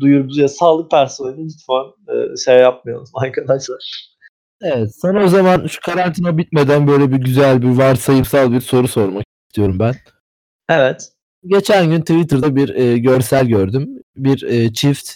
duyurdu 0.00 0.40
ya 0.40 0.48
sağlık 0.48 0.90
personeli 0.90 1.44
lütfen 1.44 2.14
e, 2.14 2.36
şey 2.36 2.56
yapmayalım 2.58 3.06
arkadaşlar. 3.14 4.08
Evet 4.62 4.94
sana 4.96 5.24
o 5.24 5.28
zaman 5.28 5.66
şu 5.66 5.80
karantina 5.80 6.38
bitmeden 6.38 6.86
böyle 6.88 7.12
bir 7.12 7.16
güzel 7.16 7.62
bir 7.62 7.68
varsayımsal 7.78 8.52
bir 8.52 8.60
soru 8.60 8.88
sormak 8.88 9.24
istiyorum 9.48 9.78
ben. 9.78 9.94
Evet. 10.68 11.12
Geçen 11.46 11.90
gün 11.90 12.00
Twitter'da 12.00 12.56
bir 12.56 12.74
e, 12.74 12.98
görsel 12.98 13.46
gördüm. 13.46 13.88
Bir 14.16 14.42
e, 14.42 14.72
çift 14.72 15.10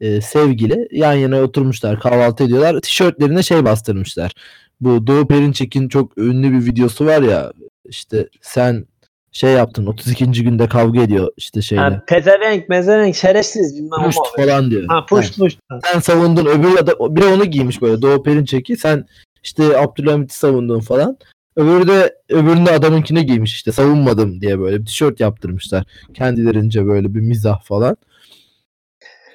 e, 0.00 0.20
sevgili 0.20 0.88
yan 0.92 1.12
yana 1.12 1.40
oturmuşlar 1.40 2.00
kahvaltı 2.00 2.44
ediyorlar. 2.44 2.80
Tişörtlerine 2.80 3.42
şey 3.42 3.64
bastırmışlar. 3.64 4.32
Bu 4.80 5.06
Doğu 5.06 5.28
Perinçek'in 5.28 5.88
çok 5.88 6.18
ünlü 6.18 6.52
bir 6.52 6.66
videosu 6.66 7.06
var 7.06 7.22
ya 7.22 7.52
işte 7.84 8.28
sen 8.40 8.86
şey 9.32 9.50
yaptın 9.50 9.86
32. 9.86 10.44
günde 10.44 10.68
kavga 10.68 11.00
ediyor 11.00 11.32
işte 11.36 11.62
şeyle. 11.62 11.82
Ha, 11.82 12.02
pezevenk, 12.06 12.68
mezevenk, 12.68 13.16
şerefsiz 13.16 13.76
bilmem 13.76 14.04
Puşt 14.04 14.18
ama. 14.18 14.44
falan 14.44 14.70
diyor. 14.70 14.84
Ha 14.88 15.06
push 15.06 15.38
push. 15.38 15.56
Ha. 15.68 15.78
sen 15.84 16.00
savundun 16.00 16.46
öbürü 16.46 16.86
de 16.86 17.16
biri 17.16 17.24
onu 17.24 17.44
giymiş 17.44 17.82
böyle 17.82 18.02
Doğu 18.02 18.22
Perinçek'i 18.22 18.76
sen 18.76 19.06
işte 19.44 19.78
Abdülhamit'i 19.78 20.34
savundun 20.34 20.80
falan. 20.80 21.16
Öbürü 21.56 21.88
de 21.88 22.14
öbürünü 22.28 22.66
de 22.66 22.70
adamınkine 22.70 23.22
giymiş 23.22 23.54
işte 23.54 23.72
savunmadım 23.72 24.40
diye 24.40 24.60
böyle 24.60 24.80
bir 24.80 24.86
tişört 24.86 25.20
yaptırmışlar. 25.20 25.84
Kendilerince 26.14 26.86
böyle 26.86 27.14
bir 27.14 27.20
mizah 27.20 27.62
falan. 27.62 27.96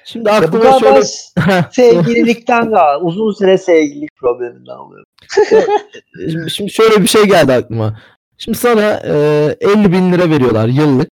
Şimdi 0.04 0.28
Ya 0.28 0.42
bu 0.42 0.46
aklıma 0.46 0.78
şöyle 0.78 1.02
sevgililikten 1.72 2.72
daha 2.72 3.00
uzun 3.00 3.32
süre 3.32 3.58
sevgililik 3.58 4.16
probleminden 4.16 4.76
oluyor. 4.76 5.04
şimdi, 6.30 6.50
şimdi 6.50 6.70
şöyle 6.70 7.02
bir 7.02 7.06
şey 7.06 7.24
geldi 7.24 7.52
aklıma. 7.52 8.00
Şimdi 8.38 8.58
sana 8.58 9.02
e, 9.04 9.56
50 9.60 9.92
bin 9.92 10.12
lira 10.12 10.30
veriyorlar 10.30 10.68
yıllık. 10.68 11.08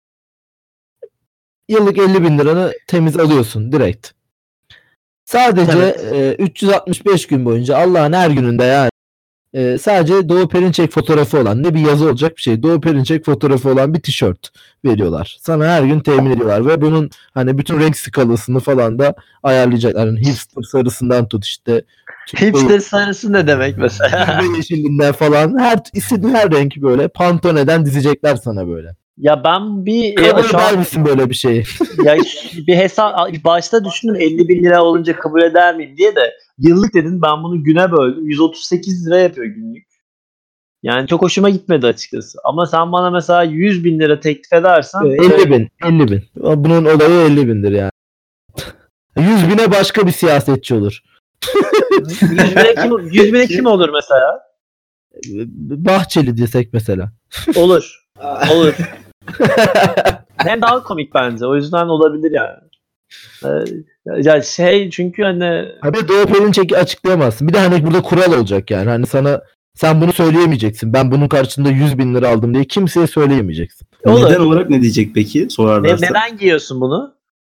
Yıllık 1.68 1.98
50 1.98 2.22
bin 2.22 2.38
liranı 2.38 2.72
temiz 2.86 3.18
alıyorsun 3.18 3.72
direkt. 3.72 4.10
Sadece 5.24 5.96
e, 6.12 6.34
365 6.38 7.26
gün 7.26 7.44
boyunca 7.44 7.76
Allah'ın 7.76 8.12
her 8.12 8.30
gününde 8.30 8.64
yani 8.64 8.90
e, 9.54 9.78
sadece 9.78 10.28
Doğu 10.28 10.48
Perinçek 10.48 10.92
fotoğrafı 10.92 11.38
olan 11.38 11.62
ne 11.62 11.74
bir 11.74 11.80
yazı 11.80 12.08
olacak 12.08 12.36
bir 12.36 12.42
şey. 12.42 12.62
Doğu 12.62 12.80
Perinçek 12.80 13.24
fotoğrafı 13.24 13.70
olan 13.70 13.94
bir 13.94 14.00
tişört 14.00 14.50
veriyorlar. 14.84 15.36
Sana 15.40 15.66
her 15.66 15.82
gün 15.82 16.00
temin 16.00 16.30
ediyorlar 16.30 16.66
ve 16.66 16.80
bunun 16.80 17.10
hani 17.34 17.58
bütün 17.58 17.80
renk 17.80 17.96
skalasını 17.96 18.60
falan 18.60 18.98
da 18.98 19.14
ayarlayacaklar. 19.42 20.06
Yani 20.06 20.20
hipster 20.20 20.62
sarısından 20.62 21.28
tut 21.28 21.44
işte. 21.44 21.84
Hipster 22.40 22.78
sarısı 22.78 23.32
ne 23.32 23.46
demek 23.46 23.78
mesela? 23.78 24.42
Yeşilinden 24.56 25.12
falan 25.12 25.58
her 25.58 25.78
istediğin 25.94 26.34
her 26.34 26.50
renk 26.50 26.76
böyle 26.76 27.08
pantoneden 27.08 27.84
dizecekler 27.86 28.36
sana 28.36 28.68
böyle. 28.68 28.99
Ya 29.20 29.44
ben 29.44 29.86
bir 29.86 30.14
Kabul 30.14 30.44
eder 30.44 30.72
an 30.72 30.78
misin 30.78 31.04
böyle 31.04 31.30
bir 31.30 31.34
şeyi? 31.34 31.64
ya 32.04 32.16
bir 32.66 32.76
hesap 32.76 33.44
başta 33.44 33.84
düşündüm 33.84 34.16
50 34.16 34.48
bin 34.48 34.64
lira 34.64 34.84
olunca 34.84 35.16
kabul 35.16 35.42
eder 35.42 35.76
miyim 35.76 35.96
diye 35.96 36.16
de 36.16 36.34
yıllık 36.58 36.94
dedin 36.94 37.22
ben 37.22 37.42
bunu 37.42 37.64
güne 37.64 37.92
böldüm 37.92 38.28
138 38.28 39.06
lira 39.06 39.18
yapıyor 39.18 39.46
günlük. 39.46 39.90
Yani 40.82 41.08
çok 41.08 41.22
hoşuma 41.22 41.50
gitmedi 41.50 41.86
açıkçası. 41.86 42.38
Ama 42.44 42.66
sen 42.66 42.92
bana 42.92 43.10
mesela 43.10 43.42
100 43.42 43.84
bin 43.84 43.98
lira 44.00 44.20
teklif 44.20 44.52
edersen 44.52 45.00
50 45.00 45.50
bin. 45.50 45.68
50 45.84 46.10
bin. 46.10 46.22
Bunun 46.36 46.84
olayı 46.84 47.30
50 47.30 47.48
bindir 47.48 47.72
yani. 47.72 47.90
100 49.16 49.50
bine 49.50 49.70
başka 49.70 50.06
bir 50.06 50.12
siyasetçi 50.12 50.74
olur. 50.74 51.00
100 52.00 52.22
bine 52.32 52.74
kim, 52.74 52.98
100 52.98 53.32
bine 53.32 53.46
kim 53.46 53.66
olur 53.66 53.88
mesela? 53.88 54.50
Bahçeli 55.58 56.36
desek 56.36 56.72
mesela. 56.72 57.12
Olur. 57.56 58.00
Olur. 58.52 58.74
Hem 60.36 60.62
daha 60.62 60.82
komik 60.82 61.14
bence. 61.14 61.46
O 61.46 61.56
yüzden 61.56 61.86
olabilir 61.86 62.30
yani. 62.32 62.58
Ee, 63.44 63.48
ya 64.22 64.42
şey 64.42 64.90
çünkü 64.90 65.22
hani 65.22 65.64
Abi 65.82 66.08
Doğu 66.08 66.26
Perinçek'i 66.26 66.76
açıklayamazsın. 66.76 67.48
Bir 67.48 67.52
de 67.52 67.58
hani 67.58 67.86
burada 67.86 68.02
kural 68.02 68.32
olacak 68.32 68.70
yani. 68.70 68.90
Hani 68.90 69.06
sana 69.06 69.40
sen 69.74 70.00
bunu 70.00 70.12
söyleyemeyeceksin. 70.12 70.92
Ben 70.92 71.10
bunun 71.10 71.28
karşısında 71.28 71.68
100 71.70 71.98
bin 71.98 72.14
lira 72.14 72.28
aldım 72.28 72.54
diye 72.54 72.64
kimseye 72.64 73.06
söyleyemeyeceksin. 73.06 73.86
Olur. 74.04 74.30
Neden 74.30 74.40
olarak 74.40 74.70
ne 74.70 74.82
diyecek 74.82 75.14
peki? 75.14 75.44
ne- 75.44 75.50
Sorarlarsa. 75.50 76.06
neden 76.06 76.38
giyiyorsun 76.38 76.80
bunu? 76.80 77.14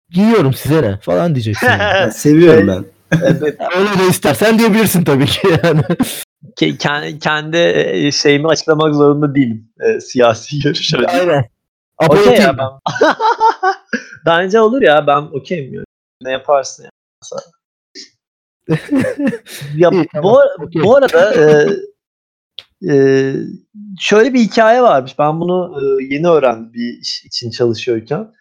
Giyiyorum 0.10 0.54
size 0.54 0.82
ne 0.82 0.98
falan 0.98 1.36
diyeceksin. 1.36 1.68
yani. 1.70 1.80
Ben 1.80 2.10
seviyorum 2.10 2.68
ben. 2.68 2.86
Evet, 3.22 3.42
Öyle 3.78 4.00
de 4.00 4.10
istersen 4.10 4.60
diyebilirsin 4.60 5.04
tabii 5.04 5.26
ki 5.26 5.48
yani. 5.64 5.82
ke- 6.60 6.78
kendi, 6.78 7.20
kendi 7.20 7.58
e, 7.58 8.12
şeyimi 8.12 8.48
açıklamak 8.48 8.96
zorunda 8.96 9.36
değilim. 9.36 9.68
E, 9.80 10.00
siyasi 10.00 10.60
görüş. 10.60 10.94
öyle. 10.94 11.08
Aynen. 11.08 11.55
Okey 11.98 12.20
Apoloji. 12.20 12.42
ya 12.42 12.58
ben. 12.58 12.70
Bence 14.26 14.60
olur 14.60 14.82
ya 14.82 15.08
ben 15.08 15.22
okeyim 15.22 15.74
ya. 15.74 15.84
Ne 16.22 16.32
yaparsın 16.32 16.84
ya. 16.84 16.90
ya 19.76 19.90
İyi, 19.90 20.02
bu, 20.02 20.06
tamam, 20.14 20.44
bu 20.84 20.96
arada 20.96 21.34
e, 21.34 21.68
e, 22.92 23.34
şöyle 24.00 24.34
bir 24.34 24.40
hikaye 24.40 24.82
varmış. 24.82 25.20
Ben 25.20 25.40
bunu 25.40 25.82
e, 25.82 26.14
yeni 26.14 26.28
öğrendim 26.28 26.74
bir 26.74 27.02
iş 27.02 27.26
için 27.26 27.50
çalışıyorken. 27.52 28.34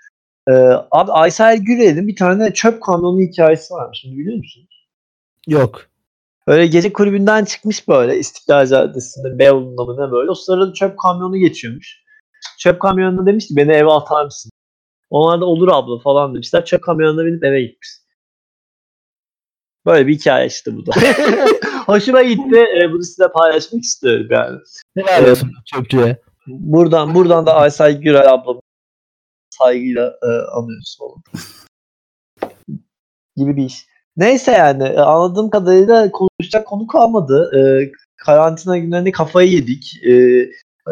E, 0.48 0.52
abi 0.90 1.12
Aysel 1.12 1.58
Gürel'in 1.58 2.08
bir 2.08 2.16
tane 2.16 2.54
çöp 2.54 2.82
kamyonu 2.82 3.20
hikayesi 3.20 3.74
varmış. 3.74 3.98
Şimdi 4.00 4.18
biliyor 4.18 4.36
musun? 4.36 4.68
Yok. 5.46 5.86
Böyle 6.46 6.66
gece 6.66 6.92
kulübünden 6.92 7.44
çıkmış 7.44 7.88
böyle 7.88 8.18
İstiklal 8.18 8.66
Caddesi'nde 8.66 9.38
Beyoğlu'nda 9.38 10.06
ne 10.06 10.12
böyle. 10.12 10.30
O 10.30 10.34
sırada 10.34 10.72
çöp 10.72 10.98
kamyonu 10.98 11.36
geçiyormuş. 11.36 12.03
Çöp 12.58 12.80
kamyonuna 12.80 13.26
demiş 13.26 13.48
ki 13.48 13.56
beni 13.56 13.72
eve 13.72 13.90
atar 13.90 14.24
mısın? 14.24 14.50
Onlar 15.10 15.40
da 15.40 15.44
olur 15.44 15.68
abla 15.72 15.98
falan 15.98 16.34
demişler. 16.34 16.64
Çöp 16.64 16.82
kamyonuna 16.82 17.24
binip 17.24 17.44
eve 17.44 17.62
gitmiş. 17.62 17.88
Böyle 19.86 20.06
bir 20.06 20.14
hikaye 20.14 20.46
işte 20.46 20.76
bu 20.76 20.86
da. 20.86 20.92
Hoşuma 21.86 22.22
gitti. 22.22 22.66
E, 22.82 22.92
bunu 22.92 23.02
size 23.02 23.28
paylaşmak 23.28 23.82
istiyorum 23.82 24.26
yani. 24.30 24.58
Helal 24.96 25.30
olsun 25.30 25.52
çöpçüye. 25.74 26.20
Buradan 26.46 27.14
buradan 27.14 27.46
da 27.46 27.54
Aysel 27.54 28.00
Gürel 28.00 28.32
ablamı 28.32 28.60
saygıyla 29.50 30.18
e, 30.22 30.26
anıyoruz 30.26 30.98
falan. 30.98 31.22
Gibi 33.36 33.56
bir 33.56 33.64
iş. 33.64 33.86
Neyse 34.16 34.52
yani 34.52 34.84
e, 34.84 34.98
anladığım 35.00 35.50
kadarıyla 35.50 36.10
konuşacak 36.10 36.66
konu 36.66 36.86
kalmadı. 36.86 37.50
E, 37.58 37.92
karantina 38.16 38.78
günlerinde 38.78 39.12
kafayı 39.12 39.50
yedik. 39.50 40.04
E, 40.06 40.12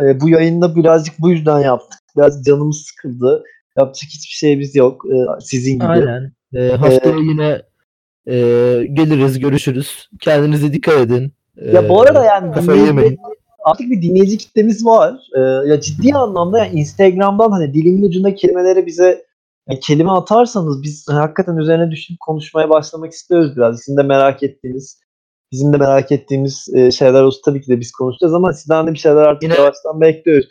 e, 0.02 0.20
bu 0.20 0.28
yayında 0.28 0.76
birazcık 0.76 1.14
bu 1.18 1.30
yüzden 1.30 1.58
yaptık. 1.60 2.00
Biraz 2.16 2.44
canımız 2.44 2.86
sıkıldı. 2.86 3.44
Yapacak 3.78 4.10
hiçbir 4.10 4.36
şeyimiz 4.36 4.76
yok. 4.76 5.04
E, 5.06 5.16
sizin 5.40 5.74
gibi. 5.74 5.86
Aynen. 5.86 6.32
Ee, 6.54 6.68
haftaya 6.68 7.16
yine 7.16 7.62
e, 8.26 8.34
geliriz, 8.92 9.38
görüşürüz. 9.38 10.08
Kendinize 10.20 10.72
dikkat 10.72 10.98
edin. 10.98 11.32
Ya 11.72 11.88
bu 11.88 12.02
arada 12.02 12.24
yani 12.24 12.54
kafayı 12.54 12.84
yemeyin. 12.84 13.18
artık 13.64 13.90
bir 13.90 14.02
dinleyici 14.02 14.38
kitlemiz 14.38 14.86
var. 14.86 15.14
Ee, 15.36 15.40
ya 15.40 15.80
ciddi 15.80 16.14
anlamda 16.14 16.58
yani 16.58 16.80
Instagram'dan 16.80 17.50
hani 17.50 17.74
dilimin 17.74 18.02
ucunda 18.02 18.34
kelimeleri 18.34 18.86
bize 18.86 19.24
yani 19.68 19.80
kelime 19.80 20.10
atarsanız 20.10 20.82
biz 20.82 21.06
hakikaten 21.08 21.56
üzerine 21.56 21.90
düşünüp 21.90 22.20
konuşmaya 22.20 22.70
başlamak 22.70 23.12
istiyoruz 23.12 23.56
biraz. 23.56 23.78
Sizin 23.78 23.96
de 23.96 24.02
merak 24.02 24.42
ettiğiniz, 24.42 25.00
bizim 25.52 25.72
de 25.72 25.76
merak 25.76 26.12
ettiğimiz 26.12 26.68
e, 26.74 26.90
şeyler 26.90 27.22
olsa 27.22 27.40
tabii 27.44 27.60
ki 27.60 27.68
de 27.68 27.80
biz 27.80 27.92
konuşacağız 27.92 28.34
ama 28.34 28.52
sizden 28.52 28.86
de 28.86 28.92
bir 28.92 28.98
şeyler 28.98 29.22
artık 29.22 29.42
Yine- 29.42 29.54
yavaştan 29.54 30.00
bekliyoruz. 30.00 30.48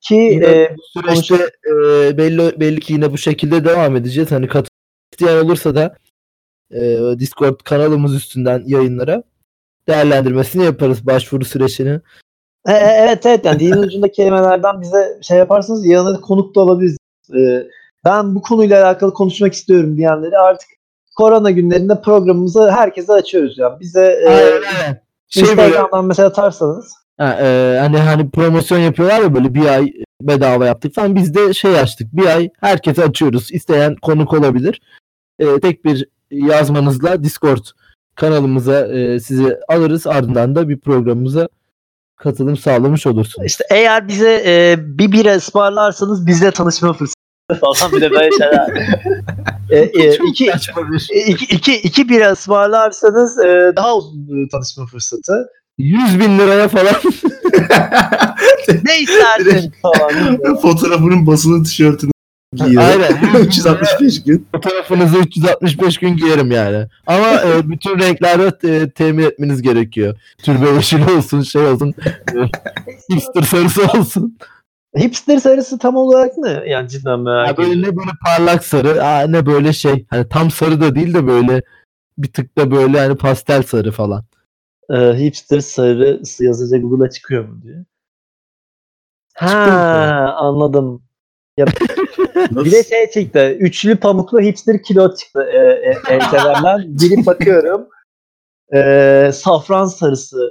Ki 0.00 0.14
Yine 0.14 0.46
e, 0.46 0.76
bu 0.76 1.00
süreçte 1.00 1.50
e, 1.66 1.72
belli 2.18 2.60
belli 2.60 2.80
ki 2.80 2.92
yine 2.92 3.12
bu 3.12 3.18
şekilde 3.18 3.64
devam 3.64 3.96
edeceğiz. 3.96 4.32
Hani 4.32 4.46
katılmak 4.46 4.68
isteyen 5.12 5.44
olursa 5.44 5.74
da 5.74 5.96
e, 6.70 6.98
Discord 7.18 7.60
kanalımız 7.64 8.14
üstünden 8.14 8.62
yayınlara 8.66 9.22
değerlendirmesini 9.88 10.64
yaparız 10.64 11.06
başvuru 11.06 11.44
sürecini. 11.44 12.00
E, 12.68 12.72
e, 12.72 12.76
evet 12.76 13.26
evet 13.26 13.44
yani 13.44 13.60
dilin 13.60 13.82
ucunda 13.82 14.12
kelimelerden 14.12 14.80
bize 14.80 15.18
şey 15.22 15.38
yaparsanız 15.38 15.86
yanına 15.86 16.20
konuk 16.20 16.54
da 16.54 16.60
alabiliriz. 16.60 16.96
E, 17.34 17.66
ben 18.04 18.34
bu 18.34 18.42
konuyla 18.42 18.84
alakalı 18.86 19.14
konuşmak 19.14 19.52
istiyorum 19.52 19.96
diyenleri 19.96 20.38
artık 20.38 20.68
korona 21.18 21.50
günlerinde 21.50 22.00
programımızı 22.00 22.70
herkese 22.70 23.12
açıyoruz 23.12 23.58
yani. 23.58 23.80
Bize 23.80 24.18
e, 24.24 24.28
aynen. 24.28 25.00
Şey 25.28 25.42
böyle 25.42 25.52
Instagram'dan 25.52 26.04
mesela 26.04 26.28
atarsanız 26.28 26.92
ha, 27.18 27.38
e, 27.40 27.78
hani 27.80 27.98
hani 27.98 28.30
promosyon 28.30 28.78
yapıyorlar 28.78 29.20
ya 29.20 29.34
böyle 29.34 29.54
bir 29.54 29.66
ay 29.66 29.92
bedava 30.20 30.66
yaptık 30.66 30.94
falan. 30.94 31.16
Biz 31.16 31.34
de 31.34 31.54
şey 31.54 31.80
açtık. 31.80 32.16
Bir 32.16 32.26
ay 32.26 32.48
herkese 32.60 33.04
açıyoruz. 33.04 33.52
İsteyen 33.52 33.96
konuk 33.96 34.34
olabilir. 34.34 34.80
E, 35.38 35.60
tek 35.60 35.84
bir 35.84 36.08
yazmanızla 36.30 37.24
Discord 37.24 37.64
kanalımıza 38.14 38.86
e, 38.86 39.20
sizi 39.20 39.58
alırız. 39.68 40.06
Ardından 40.06 40.54
da 40.54 40.68
bir 40.68 40.80
programımıza 40.80 41.48
katılım 42.16 42.56
sağlamış 42.56 43.06
olursunuz. 43.06 43.46
işte 43.46 43.64
eğer 43.70 44.08
bize 44.08 44.42
e, 44.46 44.76
bir 44.78 45.12
bira 45.12 45.34
ısmarlarsanız 45.34 46.26
bizle 46.26 46.50
tanışma 46.50 46.92
fırsatı 46.92 47.17
falan 47.60 47.92
bir 47.92 48.00
de 48.00 48.10
böyle 48.10 48.30
şeyler. 48.30 48.68
e, 49.70 49.78
e, 49.78 50.14
iki, 50.28 50.46
bir- 50.46 51.08
e, 51.12 51.20
iki, 51.26 51.44
iki, 51.44 51.76
iki 51.76 52.08
bira 52.08 52.30
ısmarlarsanız 52.32 53.38
e, 53.38 53.72
daha 53.76 53.96
uzun 53.96 54.48
tanışma 54.48 54.86
fırsatı. 54.86 55.48
100 55.78 56.20
bin 56.20 56.38
liraya 56.38 56.68
falan 56.68 56.94
Ne 58.84 59.00
istersin 59.00 59.72
falan. 59.82 60.38
Fotoğrafının 60.62 61.26
basılı 61.26 61.64
tişörtünü 61.64 62.10
giyiyor. 62.54 62.82
Aynen. 62.82 63.38
365 63.40 64.24
gün. 64.24 64.46
fotoğrafınızı 64.52 65.18
365 65.18 65.98
gün 65.98 66.16
giyerim 66.16 66.50
yani. 66.50 66.86
Ama 67.06 67.26
e, 67.26 67.70
bütün 67.70 67.98
renklerde 67.98 68.68
e, 68.76 68.90
temin 68.90 69.24
etmeniz 69.24 69.62
gerekiyor. 69.62 70.16
Türbe 70.42 70.68
yeşili 70.70 71.10
olsun, 71.12 71.42
şey 71.42 71.62
olsun. 71.62 71.94
E, 72.06 73.14
hipster 73.14 73.42
sarısı 73.42 73.82
olsun. 73.98 74.38
Hipster 74.96 75.38
sarısı 75.38 75.78
tam 75.78 75.96
olarak 75.96 76.38
ne? 76.38 76.62
Yani 76.66 76.88
cidden 76.88 77.20
merak 77.20 77.48
Ya 77.48 77.56
böyle 77.56 77.72
ediyorum. 77.72 77.92
ne 77.92 77.96
böyle 77.96 78.10
parlak 78.26 78.64
sarı, 78.64 79.04
aa, 79.04 79.20
ne 79.26 79.46
böyle 79.46 79.72
şey. 79.72 80.06
Hani 80.10 80.28
tam 80.28 80.50
sarı 80.50 80.80
da 80.80 80.94
değil 80.94 81.14
de 81.14 81.26
böyle 81.26 81.62
bir 82.18 82.32
tık 82.32 82.58
da 82.58 82.70
böyle 82.70 82.98
hani 83.00 83.16
pastel 83.16 83.62
sarı 83.62 83.92
falan. 83.92 84.24
E, 84.90 84.96
hipster 84.96 85.60
sarısı 85.60 86.44
yazınca 86.44 86.78
Google'a 86.78 87.10
çıkıyor 87.10 87.48
mu 87.48 87.62
diye. 87.62 87.84
Ha 89.34 90.34
anladım. 90.38 91.02
Nasıl? 91.58 92.64
Bir 92.64 92.72
de 92.72 92.84
şey 92.84 93.10
çıktı. 93.10 93.50
Üçlü 93.50 93.96
pamuklu 93.96 94.40
hipster 94.40 94.82
kilo 94.82 95.14
çıktı 95.14 95.42
e, 95.52 95.58
e, 95.58 95.96
entelemden. 96.08 96.96
Girip 96.96 97.26
bakıyorum. 97.26 97.88
E, 98.74 99.30
safran 99.34 99.86
sarısı. 99.86 100.50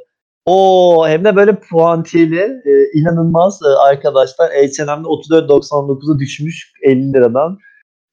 O 0.49 1.03
hem 1.07 1.23
de 1.23 1.35
böyle 1.35 1.55
puantiyeli 1.59 2.39
e, 2.41 2.99
inanılmaz 2.99 3.59
e, 3.65 3.67
arkadaşlar. 3.89 4.49
H&M'de 4.49 5.07
34.99'a 5.07 6.19
düşmüş 6.19 6.71
50 6.83 7.13
liradan. 7.13 7.57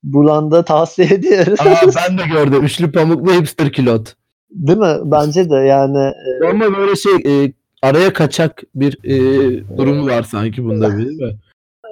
Buradan 0.03 0.51
da 0.51 0.65
tavsiye 0.65 1.09
ediyoruz. 1.13 1.61
Aa, 1.61 1.91
ben 2.09 2.19
de 2.19 2.23
gördüm. 2.33 2.65
Üçlü 2.65 2.93
pamuklu 2.93 3.33
hipster 3.33 3.73
kilot. 3.73 4.15
Değil 4.51 4.79
mi? 4.79 4.97
Bence 5.05 5.51
de 5.51 5.55
yani. 5.55 5.99
e, 6.43 6.49
Ama 6.51 6.77
böyle 6.77 6.97
şey 6.97 7.13
e, 7.45 7.53
araya 7.83 8.13
kaçak 8.13 8.63
bir 8.75 8.99
e, 9.05 9.17
durumu 9.79 10.07
var 10.07 10.23
sanki 10.23 10.65
bunda 10.65 10.99
bir 10.99 11.07
değil 11.07 11.21
mi? 11.23 11.35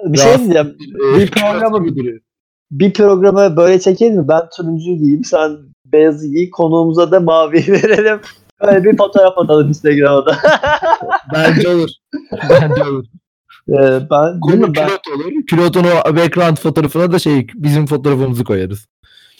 bir 0.05 0.17
şey 0.17 0.37
diyeceğim. 0.37 0.77
E, 1.15 1.17
Bir 1.19 1.27
programı- 1.31 1.95
duruyor. 1.95 2.19
Bir 2.71 2.93
programı 2.93 3.57
böyle 3.57 3.79
çekelim 3.79 4.15
mi? 4.17 4.27
Ben 4.27 4.41
turuncu 4.57 4.83
giyeyim, 4.91 5.23
sen 5.23 5.51
beyaz 5.85 6.23
giy. 6.31 6.49
Konuğumuza 6.49 7.11
da 7.11 7.19
mavi 7.19 7.55
verelim. 7.67 8.19
Böyle 8.63 8.83
bir 8.83 8.97
fotoğraf 8.97 9.37
atalım 9.37 9.69
Instagram'a 9.69 10.25
da. 10.25 10.37
Bence 11.33 11.69
olur. 11.69 11.89
Bence 12.49 12.83
olur. 12.83 13.05
Ee, 13.69 14.09
ben, 14.11 14.39
Konu? 14.39 14.61
Ben, 14.61 14.73
kilot 14.73 15.07
olur. 15.15 15.31
Kilotun 15.49 15.83
o 15.83 16.15
background 16.15 16.57
fotoğrafına 16.57 17.11
da 17.11 17.19
şey 17.19 17.47
bizim 17.55 17.85
fotoğrafımızı 17.85 18.43
koyarız. 18.43 18.85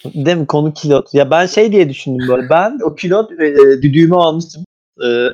değil 0.06 0.38
mi? 0.38 0.48
Konu 0.48 0.74
kilot. 0.74 1.14
Ya 1.14 1.32
ben 1.32 1.46
şey 1.46 1.72
diye 1.72 1.90
düşündüm 1.90 2.28
böyle. 2.28 2.50
Ben 2.50 2.80
o 2.84 2.96
kilot 2.96 3.32
e, 3.32 3.56
düdüğümü 3.82 4.16
almıştım. 4.16 4.64
E, 5.06 5.28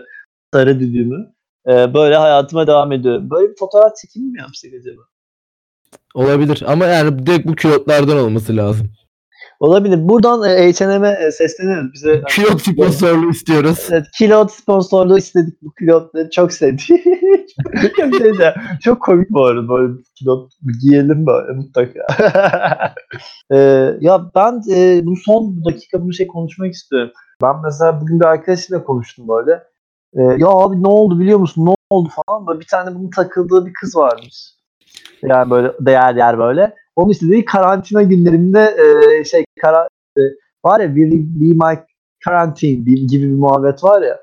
sarı 0.54 0.80
düdüğümü. 0.80 1.28
E, 1.68 1.94
böyle 1.94 2.16
hayatıma 2.16 2.68
devam 2.68 2.92
ediyorum. 2.92 3.30
Böyle 3.30 3.52
bir 3.52 3.56
fotoğraf 3.56 3.98
çekimi 4.02 4.32
mi 4.32 4.40
yapsak 4.40 4.72
acaba? 4.80 5.02
Olabilir 6.14 6.64
ama 6.68 6.86
yani 6.86 7.26
direkt 7.26 7.48
bu 7.48 7.56
kilotlardan 7.56 8.18
olması 8.18 8.58
lazım. 8.58 8.90
Olabilir. 9.60 10.10
Buradan 10.10 10.50
e, 10.50 10.72
H&M'e 10.72 11.18
e, 11.28 11.32
sesleniyoruz. 11.32 11.94
Bize 11.94 12.24
Kilot 12.30 12.62
sponsorluğu 12.62 13.30
istiyoruz. 13.30 13.88
Evet, 13.92 14.06
kilot 14.18 14.52
sponsorluğu 14.52 15.18
istedik 15.18 15.62
bu 15.62 15.74
kilotları 15.74 16.30
çok 16.30 16.54
sevdik. 16.54 16.88
çok, 17.98 18.16
sevdim. 18.16 18.54
çok 18.84 19.02
komik 19.02 19.30
bu 19.30 19.46
arada 19.46 19.70
böyle 19.70 19.94
kilot 20.16 20.52
giyelim 20.82 21.26
böyle 21.26 21.54
mutlaka. 21.54 22.00
Ee, 23.52 23.58
ya 24.00 24.32
ben 24.36 24.62
e, 24.72 25.06
bu 25.06 25.16
son 25.26 25.66
dakika 25.66 26.08
bir 26.08 26.14
şey 26.14 26.28
konuşmak 26.28 26.74
istiyorum. 26.74 27.12
Ben 27.42 27.56
mesela 27.64 28.02
bugün 28.02 28.20
bir 28.20 28.26
arkadaşımla 28.26 28.84
konuştum 28.84 29.28
böyle. 29.28 29.64
Ee, 30.14 30.22
ya 30.22 30.48
abi 30.48 30.84
ne 30.84 30.88
oldu 30.88 31.20
biliyor 31.20 31.40
musun 31.40 31.66
ne 31.66 31.76
oldu 31.90 32.10
falan 32.10 32.48
böyle 32.48 32.60
bir 32.60 32.68
tane 32.68 32.96
bunun 32.96 33.10
takıldığı 33.10 33.66
bir 33.66 33.74
kız 33.74 33.96
varmış. 33.96 34.60
Yani 35.24 35.50
böyle 35.50 35.72
değer 35.80 36.16
yer 36.16 36.40
böyle. 36.40 36.76
Onun 36.96 37.12
istediği 37.12 37.46
karantina 37.46 38.02
günlerinde 38.02 38.76
e, 38.78 39.24
şey 39.24 39.46
kara, 39.62 39.88
e, 40.18 40.22
var 40.66 40.80
ya 40.80 40.96
Be, 40.96 41.02
be 41.12 41.54
My 41.54 41.80
Quarantine 42.26 42.86
bir- 42.86 43.08
gibi 43.08 43.24
bir 43.30 43.36
muhabbet 43.36 43.84
var 43.84 44.02
ya. 44.02 44.20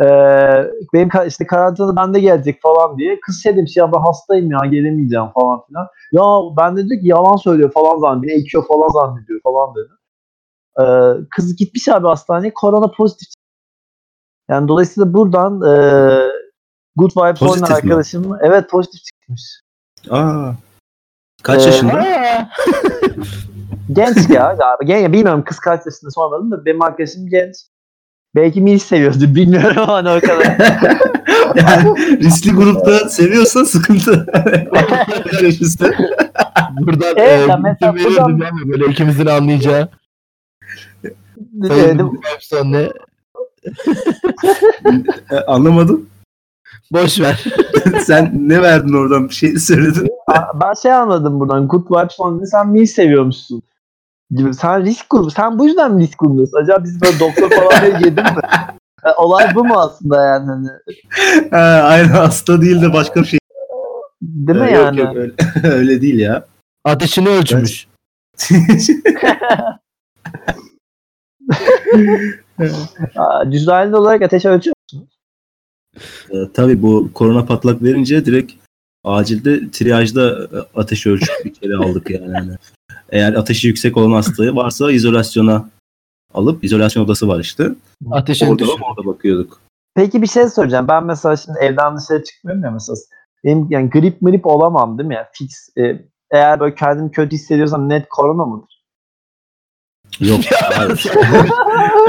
Ee, 0.00 0.70
benim 0.94 1.08
ka- 1.08 1.26
işte 1.26 1.46
karantina 1.46 1.96
bende 1.96 2.20
gelecek 2.20 2.62
falan 2.62 2.98
diye. 2.98 3.20
Kız 3.20 3.42
şey 3.42 3.56
demiş 3.56 3.76
ya 3.76 3.92
ben 3.92 3.98
hastayım 4.00 4.50
ya 4.50 4.58
gelemeyeceğim 4.70 5.26
falan 5.34 5.60
filan. 5.66 5.86
Ya 6.12 6.22
ben 6.56 6.76
de 6.76 6.88
diyor 6.88 7.00
ki 7.00 7.06
yalan 7.08 7.36
söylüyor 7.36 7.72
falan 7.72 7.98
zannediyor. 7.98 8.32
Beni 8.32 8.40
ekiyor 8.42 8.64
falan 8.68 8.88
zannediyor 8.88 9.40
falan 9.42 9.74
dedi. 9.74 9.88
Ee, 10.80 10.84
kız 11.30 11.56
gitmiş 11.56 11.88
abi 11.88 12.06
hastaneye 12.06 12.54
korona 12.54 12.90
pozitif. 12.90 13.28
Yani 14.50 14.68
dolayısıyla 14.68 15.12
buradan 15.14 15.54
e, 15.62 15.72
Good 16.96 17.10
Vibes 17.10 17.38
Pozitif 17.40 17.62
oynayan 17.62 17.70
mi? 17.70 17.74
arkadaşım 17.74 18.32
evet 18.42 18.70
pozitif 18.70 19.00
çıkmış. 19.04 19.42
Aa. 20.10 20.52
Kaç 21.42 21.62
Ee, 21.62 21.66
yaşında? 21.66 22.04
Genç 23.92 24.16
ya 24.16 24.56
galiba. 24.58 24.78
Gen, 24.84 24.98
ya 24.98 25.12
bilmiyorum 25.12 25.44
kız 25.46 25.58
kaç 25.58 25.86
yaşında 25.86 26.10
sormadım 26.10 26.50
da 26.50 26.64
benim 26.64 26.82
arkadaşım 26.82 27.28
genç. 27.28 27.56
Belki 28.34 28.60
Mil 28.60 28.78
seviyordu 28.78 29.34
bilmiyorum 29.34 29.76
ama 29.78 29.92
hani 29.92 30.10
o 30.10 30.20
kadar. 30.20 30.44
yani 31.56 31.96
riskli 32.20 32.52
grupta 32.52 33.08
seviyorsan 33.08 33.64
sıkıntı. 33.64 34.26
Buradan 36.80 37.14
Evet, 37.16 37.50
e, 37.50 37.56
mesela 37.56 37.94
buradan- 38.28 38.40
ama 38.40 38.72
böyle 38.72 38.86
ikimizin 38.86 39.26
anlayacağı. 39.26 39.88
Sayın 42.48 42.72
ne? 42.72 42.88
Anlamadım. 45.46 46.08
Boş 46.92 47.20
ver. 47.20 47.44
Sen 48.04 48.32
ne 48.48 48.62
verdin 48.62 48.92
oradan 48.92 49.28
bir 49.28 49.34
şey 49.34 49.56
söyledin. 49.56 50.08
Ben 50.54 50.72
şey 50.82 50.92
anladım 50.92 51.40
buradan. 51.40 51.68
Good 51.68 51.90
vibes 51.90 52.16
falan. 52.16 52.44
Sen 52.44 52.68
Mil 52.68 52.86
seviyormuşsun. 52.86 53.62
Gibi. 54.30 54.54
Sen 54.54 54.84
risk 54.84 55.10
grubu. 55.10 55.30
Sen 55.30 55.58
bu 55.58 55.66
yüzden 55.66 55.94
mi 55.94 56.02
risk 56.02 56.18
grubundasın? 56.18 56.56
Acaba 56.62 56.84
biz 56.84 57.02
böyle 57.02 57.20
doktor 57.20 57.50
falan 57.50 57.80
diye 57.82 57.92
yedin 57.92 58.24
mi? 58.24 58.30
E, 59.04 59.10
Olay 59.10 59.54
bu 59.54 59.64
mu 59.64 59.74
aslında 59.74 60.24
yani? 60.24 60.46
Hani, 60.46 60.68
Ha, 61.50 61.58
aynı 61.84 62.06
hasta 62.06 62.62
değil 62.62 62.82
de 62.82 62.92
başka 62.92 63.20
bir 63.20 63.26
şey. 63.26 63.38
değil 64.22 64.58
mi 64.58 64.66
Ee, 64.68 64.72
yani? 64.74 65.00
Yok 65.00 65.14
yok 65.14 65.16
öyle, 65.16 65.32
öyle 65.74 66.02
değil 66.02 66.18
ya. 66.18 66.46
Ateşini 66.84 67.28
ölçmüş. 67.28 67.86
Düzenli 73.50 73.96
olarak 73.96 74.22
ateş 74.22 74.44
ölçüyor. 74.44 74.74
Ee, 76.30 76.36
tabii 76.54 76.82
bu 76.82 77.10
korona 77.14 77.44
patlak 77.44 77.82
verince 77.82 78.24
direkt 78.26 78.52
acilde 79.04 79.70
triyajda 79.70 80.44
e, 80.44 80.78
ateş 80.80 81.06
ölçüp 81.06 81.44
bir 81.44 81.54
kere 81.54 81.76
aldık 81.76 82.10
yani. 82.10 82.32
Yani 82.32 82.52
Eğer 83.10 83.32
ateşi 83.32 83.68
yüksek 83.68 83.96
olan 83.96 84.10
hastayı 84.12 84.54
varsa 84.54 84.92
izolasyona 84.92 85.68
alıp 86.34 86.64
izolasyon 86.64 87.04
odası 87.04 87.28
var 87.28 87.40
işte. 87.40 87.68
Ateşini 88.10 88.50
Orada, 88.50 88.58
düşün. 88.64 88.80
orada 88.90 89.06
bakıyorduk. 89.06 89.60
Peki 89.94 90.22
bir 90.22 90.26
şey 90.26 90.48
soracağım. 90.48 90.88
Ben 90.88 91.04
mesela 91.04 91.36
şimdi 91.36 91.58
evden 91.58 91.96
dışarı 91.96 92.24
çıkmıyorum 92.24 92.64
ya 92.64 92.70
mesela. 92.70 92.96
Benim 93.44 93.66
yani 93.70 93.90
grip 93.90 94.22
mrip 94.22 94.46
olamam 94.46 94.98
değil 94.98 95.08
mi? 95.08 95.14
Yani 95.14 95.26
fix. 95.32 95.50
e, 95.78 96.02
eğer 96.30 96.60
böyle 96.60 96.74
kendimi 96.74 97.10
kötü 97.10 97.36
hissediyorsam 97.36 97.88
net 97.88 98.08
korona 98.08 98.44
mıdır? 98.44 98.78
Yok 100.20 100.40
hayır. 100.74 101.06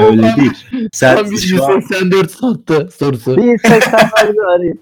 öyle 0.00 0.22
değil. 0.36 0.52
Sen 0.92 1.16
Tam 1.16 1.30
bir 1.30 1.36
şu 1.38 1.64
an, 1.64 1.74
184 1.76 2.30
sattı 2.30 2.88
sorusu. 2.98 3.36
Bir 3.36 3.42
80'lerde 3.42 4.46
arayayım. 4.54 4.78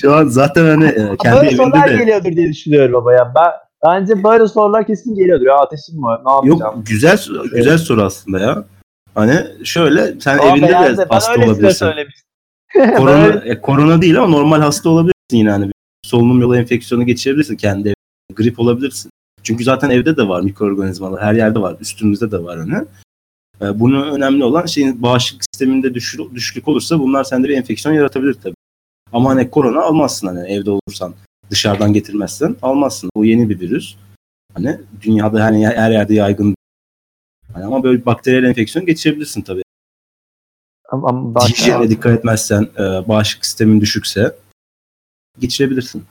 şu 0.00 0.14
an 0.14 0.26
zaten 0.26 0.64
hani 0.64 0.84
e, 0.84 1.16
kendi 1.22 1.36
böyle 1.36 1.56
sorular 1.56 1.86
evinde 1.88 1.98
de 1.98 2.04
geliyordur 2.04 2.32
diye 2.36 2.48
düşünüyorum 2.48 2.92
baba 2.92 3.12
ya. 3.12 3.32
Ben, 3.34 3.50
bence 3.86 4.24
böyle 4.24 4.48
sorular 4.48 4.86
kesin 4.86 5.14
geliyordur. 5.14 5.46
Ya 5.46 5.54
ateşim 5.56 6.02
var. 6.02 6.20
Ne 6.26 6.30
yapacağım? 6.32 6.76
yok 6.76 6.86
güzel 6.86 7.18
güzel 7.54 7.78
soru 7.78 8.02
aslında 8.02 8.38
ya. 8.40 8.64
Hani 9.14 9.46
şöyle 9.64 10.20
sen 10.20 10.38
Aa, 10.38 10.42
evinde 10.42 10.68
de 10.68 10.72
Ben 10.98 11.06
hasta 11.08 11.32
olabilirsin. 11.44 11.86
Korona, 12.96 13.26
e, 13.44 13.60
korona 13.60 14.02
değil 14.02 14.18
ama 14.18 14.28
normal 14.28 14.60
hasta 14.60 14.88
olabilirsin 14.88 15.14
yine 15.32 15.50
hani. 15.50 15.72
Solunum 16.04 16.40
yolu 16.40 16.56
enfeksiyonu 16.56 17.06
geçirebilirsin 17.06 17.56
kendi 17.56 17.80
evinde. 17.88 17.94
Grip 18.34 18.60
olabilirsin. 18.60 19.10
Çünkü 19.42 19.64
zaten 19.64 19.90
evde 19.90 20.16
de 20.16 20.28
var 20.28 20.40
mikroorganizmalar. 20.40 21.22
Her 21.22 21.34
yerde 21.34 21.58
var. 21.60 21.76
Üstümüzde 21.80 22.30
de 22.30 22.44
var 22.44 22.58
hani. 22.58 22.74
E, 23.62 23.80
Bunun 23.80 24.12
önemli 24.14 24.44
olan 24.44 24.66
şeyin 24.66 25.02
bağışıklık 25.02 25.44
sisteminde 25.52 25.94
düşür- 25.94 26.34
düşüklük 26.34 26.68
olursa 26.68 26.98
bunlar 27.00 27.24
sende 27.24 27.48
bir 27.48 27.56
enfeksiyon 27.56 27.94
yaratabilir 27.94 28.34
tabii. 28.34 28.54
Ama 29.12 29.30
hani 29.30 29.50
korona 29.50 29.80
almazsın 29.82 30.26
hani 30.26 30.48
evde 30.52 30.70
olursan. 30.70 31.14
Dışarıdan 31.50 31.92
getirmezsen 31.92 32.56
almazsın. 32.62 33.10
Bu 33.16 33.24
yeni 33.24 33.48
bir 33.48 33.60
virüs. 33.60 33.96
Hani 34.54 34.80
dünyada 35.02 35.44
hani 35.44 35.68
her 35.68 35.90
yerde 35.90 36.14
yaygın. 36.14 36.54
Hani 37.54 37.64
ama 37.64 37.82
böyle 37.82 38.00
bir 38.00 38.06
bakteriyel 38.06 38.44
enfeksiyon 38.44 38.86
geçirebilirsin 38.86 39.42
tabii. 39.42 39.62
Ama- 40.88 41.44
Hijyene 41.48 41.90
dikkat 41.90 42.18
etmezsen, 42.18 42.62
e, 42.78 43.08
bağışıklık 43.08 43.46
sistemin 43.46 43.80
düşükse 43.80 44.36
geçirebilirsin. 45.38 46.04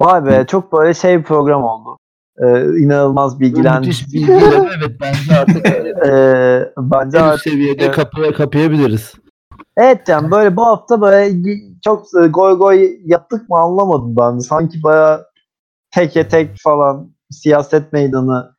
Vay 0.00 0.26
be 0.26 0.46
çok 0.48 0.72
böyle 0.72 0.94
şey 0.94 1.18
bir 1.18 1.24
program 1.24 1.64
oldu. 1.64 1.98
Ee, 2.38 2.64
inanılmaz 2.78 3.40
bilgilendim. 3.40 3.88
Müthiş 3.88 4.06
bilgiyle 4.06 4.34
evet 4.78 5.00
bence 5.00 5.36
artık 5.36 5.66
Ee, 6.06 6.72
bence 6.78 7.20
artık 7.20 7.42
seviyede 7.42 7.90
kapıya 7.90 8.32
kapayabiliriz. 8.32 9.12
Evet 9.76 10.08
yani 10.08 10.30
böyle 10.30 10.56
bu 10.56 10.66
hafta 10.66 11.00
böyle 11.00 11.34
çok 11.84 12.06
goy 12.30 12.58
goy 12.58 12.96
yaptık 13.04 13.48
mı 13.48 13.56
anlamadım 13.58 14.16
ben. 14.16 14.38
Sanki 14.38 14.82
baya 14.82 15.24
teke 15.90 16.28
tek 16.28 16.50
falan 16.58 17.10
siyaset 17.30 17.92
meydanı 17.92 18.54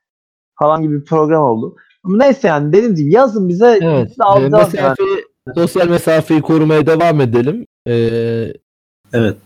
falan 0.60 0.82
gibi 0.82 1.00
bir 1.02 1.06
program 1.06 1.44
oldu. 1.44 1.76
Ama 2.04 2.18
neyse 2.18 2.48
yani 2.48 2.74
dediğim 2.74 2.96
gibi 2.96 3.14
yazın 3.14 3.50
bize 3.50 3.80
Evet. 3.82 4.12
alacağız 4.20 4.76
Ee, 4.76 4.78
yani. 4.78 4.90
mesafeyi, 4.90 5.26
sosyal 5.56 5.88
mesafeyi 5.88 6.42
korumaya 6.42 6.88
devam 6.88 7.22
edelim. 7.22 7.66
Ee, 7.88 8.54
Evet. 9.14 9.38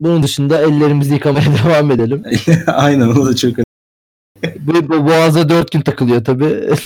bunun 0.00 0.22
dışında 0.22 0.58
ellerimizi 0.58 1.14
yıkamaya 1.14 1.44
devam 1.64 1.90
edelim. 1.90 2.22
Aynen 2.66 3.08
o 3.08 3.26
da 3.26 3.36
çok 3.36 3.52
Bu, 4.60 4.88
bu 4.88 5.06
boğaza 5.06 5.48
dört 5.48 5.72
gün 5.72 5.80
takılıyor 5.80 6.24
tabii. 6.24 6.70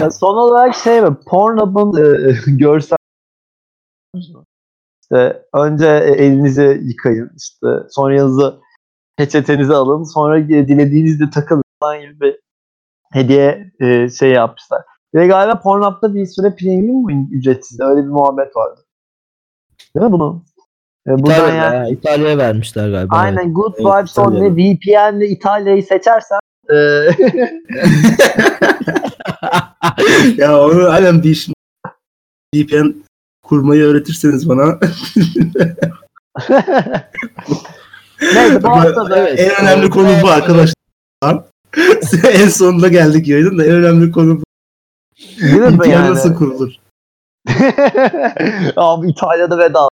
Ya 0.00 0.10
son 0.10 0.36
olarak 0.36 0.74
şey 0.74 1.00
mi? 1.00 1.16
Pornhub'ın 1.26 2.04
e, 2.04 2.34
görsel 2.46 2.96
İşte 5.02 5.42
önce 5.54 5.86
elinizi 5.88 6.80
yıkayın. 6.84 7.30
işte 7.36 7.66
sonra 7.90 8.14
yanınıza 8.14 8.58
peçetenizi 9.16 9.74
alın. 9.74 10.04
Sonra 10.04 10.48
dilediğinizde 10.48 11.30
takılın 11.30 11.62
falan 11.82 12.00
gibi 12.00 12.20
bir 12.20 12.40
hediye 13.12 13.72
e, 13.80 14.08
şey 14.08 14.30
yapmışlar. 14.30 14.82
Ve 15.14 15.26
galiba 15.26 15.60
Pornhub'da 15.60 16.14
bir 16.14 16.26
süre 16.26 16.54
premium 16.56 17.02
mu 17.02 17.28
ücretsiz? 17.32 17.80
Öyle 17.80 18.02
bir 18.02 18.08
muhabbet 18.08 18.56
vardı. 18.56 18.80
Değil 19.96 20.06
mi 20.06 20.12
bunu? 20.12 20.42
E, 21.06 21.14
İtalya, 21.14 21.54
yani, 21.54 21.74
ya, 21.76 21.88
İtalya'ya 21.88 22.38
vermişler 22.38 22.90
galiba. 22.90 23.16
aynen 23.16 23.54
Good 23.54 23.74
Evet, 23.78 23.86
Vibes 23.86 24.12
İtalya'da. 24.12 24.44
ve 24.44 24.50
VPN'le 24.56 25.30
İtalya'yı 25.30 25.82
seçersen 25.82 26.38
e, 26.70 26.74
ya 30.36 30.60
onu 30.60 30.92
halen 30.92 31.22
bir 31.22 31.48
VPN 32.54 32.94
kurmayı 33.42 33.84
öğretirseniz 33.84 34.48
bana 34.48 34.78
Neyse 38.22 38.62
bu 38.62 38.68
hafta 38.68 39.10
da 39.10 39.18
evet. 39.18 39.40
en 39.40 39.64
önemli 39.64 39.90
konu 39.90 40.08
bu 40.22 40.28
arkadaşlar. 40.28 40.74
en 42.32 42.48
sonunda 42.48 42.88
geldik 42.88 43.28
yayının 43.28 43.58
da 43.58 43.64
en 43.64 43.72
önemli 43.72 44.12
konu 44.12 44.40
bu. 44.40 44.44
Değil 45.40 45.54
mi 45.54 45.90
yani? 45.90 46.10
nasıl 46.10 46.34
kurulur? 46.34 46.72
Abi 48.76 49.10
İtalya'da 49.10 49.58
veda. 49.58 49.88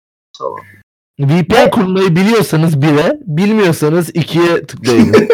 VPN 1.20 1.70
kurmayı 1.70 2.16
biliyorsanız 2.16 2.76
1'e, 2.76 3.18
bilmiyorsanız 3.20 4.11
2'ye 4.11 4.66
tıklayın. 4.66 5.28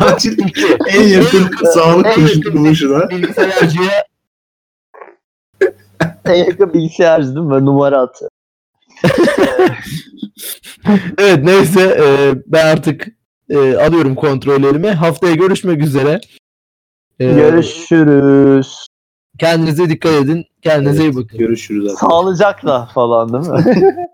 Acil 0.00 0.38
en 0.88 1.02
yakın 1.02 1.66
sağlık 1.74 2.14
kuruluşuna. 2.44 3.10
Bilgisayarcıya 3.10 4.04
En 6.24 6.34
yakın 6.34 6.74
bilgisayarcı 6.74 7.34
değil 7.34 7.46
mi? 7.46 7.64
Numara 7.64 7.98
atı. 8.00 8.28
Evet 11.18 11.44
neyse 11.44 11.80
e, 11.80 12.34
ben 12.46 12.66
artık 12.66 13.08
e, 13.48 13.76
alıyorum 13.76 14.14
kontrollerimi. 14.14 14.88
Haftaya 14.90 15.34
görüşmek 15.34 15.82
üzere. 15.82 16.20
E, 17.20 17.32
Görüşürüz. 17.32 18.86
Kendinize 19.38 19.88
dikkat 19.88 20.12
edin. 20.12 20.44
Kendinize 20.62 21.02
iyi 21.02 21.16
bakın. 21.16 21.38
Görüşürüz. 21.38 21.82
arkadaşlar. 21.84 22.08
Sağlıcakla 22.08 22.86
falan 22.94 23.32
değil 23.32 23.52
mi? 23.52 23.86